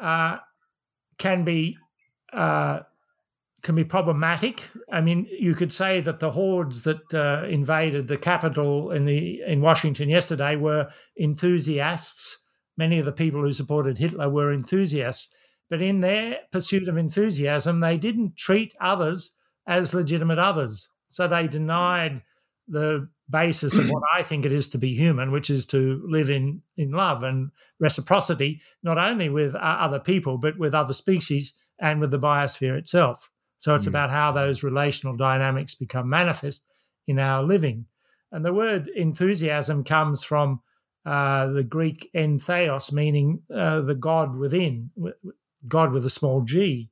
uh, 0.00 0.38
can 1.18 1.44
be 1.44 1.76
uh, 2.32 2.80
can 3.62 3.74
be 3.74 3.84
problematic. 3.84 4.62
I 4.90 5.00
mean, 5.00 5.26
you 5.30 5.54
could 5.54 5.72
say 5.72 6.00
that 6.00 6.20
the 6.20 6.30
hordes 6.30 6.82
that 6.82 7.12
uh, 7.12 7.46
invaded 7.48 8.06
the 8.08 8.16
Capitol 8.16 8.92
in 8.92 9.04
the 9.04 9.42
in 9.46 9.60
Washington 9.60 10.08
yesterday 10.08 10.56
were 10.56 10.90
enthusiasts. 11.20 12.44
Many 12.78 12.98
of 12.98 13.04
the 13.04 13.12
people 13.12 13.42
who 13.42 13.52
supported 13.52 13.98
Hitler 13.98 14.30
were 14.30 14.52
enthusiasts 14.52 15.34
But 15.70 15.82
in 15.82 16.00
their 16.00 16.38
pursuit 16.50 16.88
of 16.88 16.96
enthusiasm, 16.96 17.80
they 17.80 17.98
didn't 17.98 18.36
treat 18.36 18.74
others 18.80 19.34
as 19.66 19.92
legitimate 19.92 20.38
others. 20.38 20.88
So 21.08 21.28
they 21.28 21.46
denied 21.46 22.22
the 22.66 23.08
basis 23.30 23.76
of 23.76 23.90
what 23.90 24.02
I 24.14 24.22
think 24.22 24.46
it 24.46 24.52
is 24.52 24.68
to 24.70 24.78
be 24.78 24.94
human, 24.94 25.30
which 25.30 25.50
is 25.50 25.66
to 25.66 26.02
live 26.06 26.30
in, 26.30 26.62
in 26.76 26.92
love 26.92 27.22
and 27.22 27.50
reciprocity, 27.78 28.60
not 28.82 28.98
only 28.98 29.28
with 29.28 29.54
other 29.54 30.00
people, 30.00 30.38
but 30.38 30.58
with 30.58 30.74
other 30.74 30.94
species 30.94 31.54
and 31.78 32.00
with 32.00 32.10
the 32.10 32.18
biosphere 32.18 32.76
itself. 32.78 33.30
So 33.58 33.74
it's 33.74 33.84
mm. 33.84 33.88
about 33.88 34.10
how 34.10 34.32
those 34.32 34.62
relational 34.62 35.16
dynamics 35.16 35.74
become 35.74 36.08
manifest 36.08 36.66
in 37.06 37.18
our 37.18 37.42
living. 37.42 37.86
And 38.32 38.44
the 38.44 38.52
word 38.52 38.88
enthusiasm 38.88 39.84
comes 39.84 40.22
from 40.22 40.60
uh, 41.08 41.46
the 41.46 41.64
Greek 41.64 42.10
entheos, 42.14 42.92
meaning 42.92 43.40
uh, 43.54 43.80
the 43.80 43.94
God 43.94 44.36
within, 44.36 44.90
God 45.66 45.90
with 45.90 46.04
a 46.04 46.10
small 46.10 46.42
g. 46.42 46.90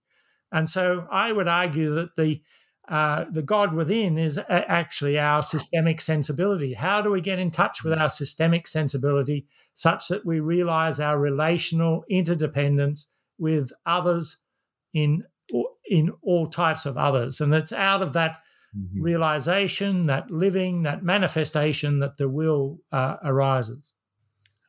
And 0.51 0.71
so 0.71 1.07
I 1.11 1.33
would 1.33 1.49
argue 1.49 1.95
that 1.97 2.17
the 2.17 2.41
uh, 2.89 3.27
the 3.31 3.43
God 3.43 3.75
within 3.75 4.17
is 4.17 4.41
actually 4.49 5.19
our 5.19 5.43
systemic 5.43 6.01
sensibility. 6.01 6.73
How 6.73 7.03
do 7.03 7.11
we 7.11 7.21
get 7.21 7.39
in 7.41 7.51
touch 7.51 7.85
with 7.85 7.93
our 7.93 8.09
systemic 8.09 8.69
sensibility 8.69 9.49
such 9.75 10.09
that 10.09 10.25
we 10.25 10.41
realize 10.41 10.99
our 10.99 11.19
relational 11.19 12.05
interdependence 12.09 13.11
with 13.39 13.71
others 13.85 14.39
in 14.95 15.25
in 15.91 16.13
all 16.23 16.47
types 16.47 16.87
of 16.87 16.97
others? 16.97 17.43
And 17.43 17.53
it's 17.53 17.73
out 17.73 18.01
of 18.01 18.15
that 18.15 18.39
mm-hmm. 18.75 19.03
realization, 19.03 20.07
that 20.07 20.31
living, 20.31 20.85
that 20.85 21.03
manifestation 21.03 21.99
that 21.99 22.17
the 22.17 22.31
will 22.31 22.79
uh, 22.93 23.17
arises. 23.23 23.93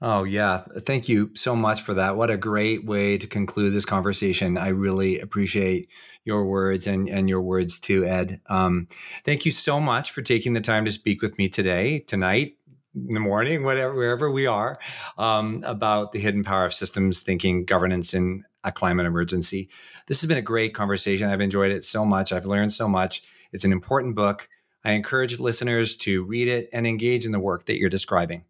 Oh, 0.02 0.24
yeah. 0.26 0.64
Thank 0.86 1.10
you 1.10 1.32
so 1.34 1.56
much 1.56 1.82
for 1.82 1.96
that. 1.96 2.16
What 2.16 2.30
a 2.30 2.38
great 2.38 2.86
way 2.86 3.18
to 3.18 3.26
conclude 3.26 3.74
this 3.74 3.86
conversation. 3.86 4.58
I 4.58 4.68
really 4.68 5.20
appreciate 5.20 5.90
your 6.24 6.46
words 6.46 6.86
and, 6.86 7.10
and 7.10 7.28
your 7.28 7.42
words 7.42 7.80
too, 7.80 8.06
Ed. 8.06 8.42
Um, 8.48 8.88
thank 9.26 9.46
you 9.46 9.52
so 9.52 9.80
much 9.80 10.12
for 10.12 10.22
taking 10.22 10.54
the 10.54 10.62
time 10.62 10.86
to 10.86 10.92
speak 10.92 11.22
with 11.22 11.38
me 11.40 11.50
today, 11.50 12.00
tonight, 12.00 12.58
in 12.94 13.14
the 13.14 13.20
morning, 13.20 13.64
whatever, 13.64 13.96
wherever 13.96 14.30
we 14.32 14.46
are, 14.46 14.78
um, 15.18 15.64
about 15.66 16.12
the 16.12 16.20
hidden 16.20 16.44
power 16.44 16.66
of 16.66 16.74
systems 16.74 17.22
thinking, 17.22 17.66
governance 17.66 18.14
in 18.14 18.44
a 18.64 18.72
climate 18.72 19.06
emergency. 19.06 19.70
This 20.08 20.22
has 20.22 20.28
been 20.28 20.38
a 20.38 20.42
great 20.44 20.76
conversation. 20.76 21.30
I've 21.30 21.42
enjoyed 21.42 21.72
it 21.72 21.86
so 21.86 22.06
much. 22.06 22.32
I've 22.32 22.46
learned 22.46 22.74
so 22.74 22.88
much. 22.88 23.24
It's 23.52 23.66
an 23.66 23.72
important 23.72 24.16
book. 24.16 24.48
I 24.84 24.92
encourage 24.92 25.40
listeners 25.40 25.96
to 25.98 26.24
read 26.24 26.48
it 26.48 26.70
and 26.72 26.86
engage 26.86 27.26
in 27.26 27.32
the 27.32 27.40
work 27.40 27.66
that 27.66 27.78
you're 27.78 27.90
describing. 27.90 28.46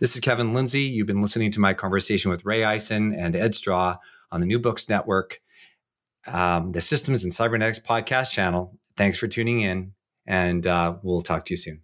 This 0.00 0.16
is 0.16 0.20
Kevin 0.20 0.52
Lindsay. 0.52 0.80
You've 0.80 1.06
been 1.06 1.22
listening 1.22 1.52
to 1.52 1.60
my 1.60 1.72
conversation 1.72 2.28
with 2.28 2.44
Ray 2.44 2.64
Ison 2.64 3.14
and 3.14 3.36
Ed 3.36 3.54
Straw 3.54 3.98
on 4.32 4.40
the 4.40 4.46
New 4.46 4.58
Books 4.58 4.88
Network, 4.88 5.40
um, 6.26 6.72
the 6.72 6.80
Systems 6.80 7.22
and 7.22 7.32
Cybernetics 7.32 7.78
podcast 7.78 8.32
channel. 8.32 8.76
Thanks 8.96 9.18
for 9.18 9.28
tuning 9.28 9.60
in, 9.60 9.92
and 10.26 10.66
uh, 10.66 10.96
we'll 11.04 11.22
talk 11.22 11.46
to 11.46 11.52
you 11.52 11.56
soon. 11.56 11.82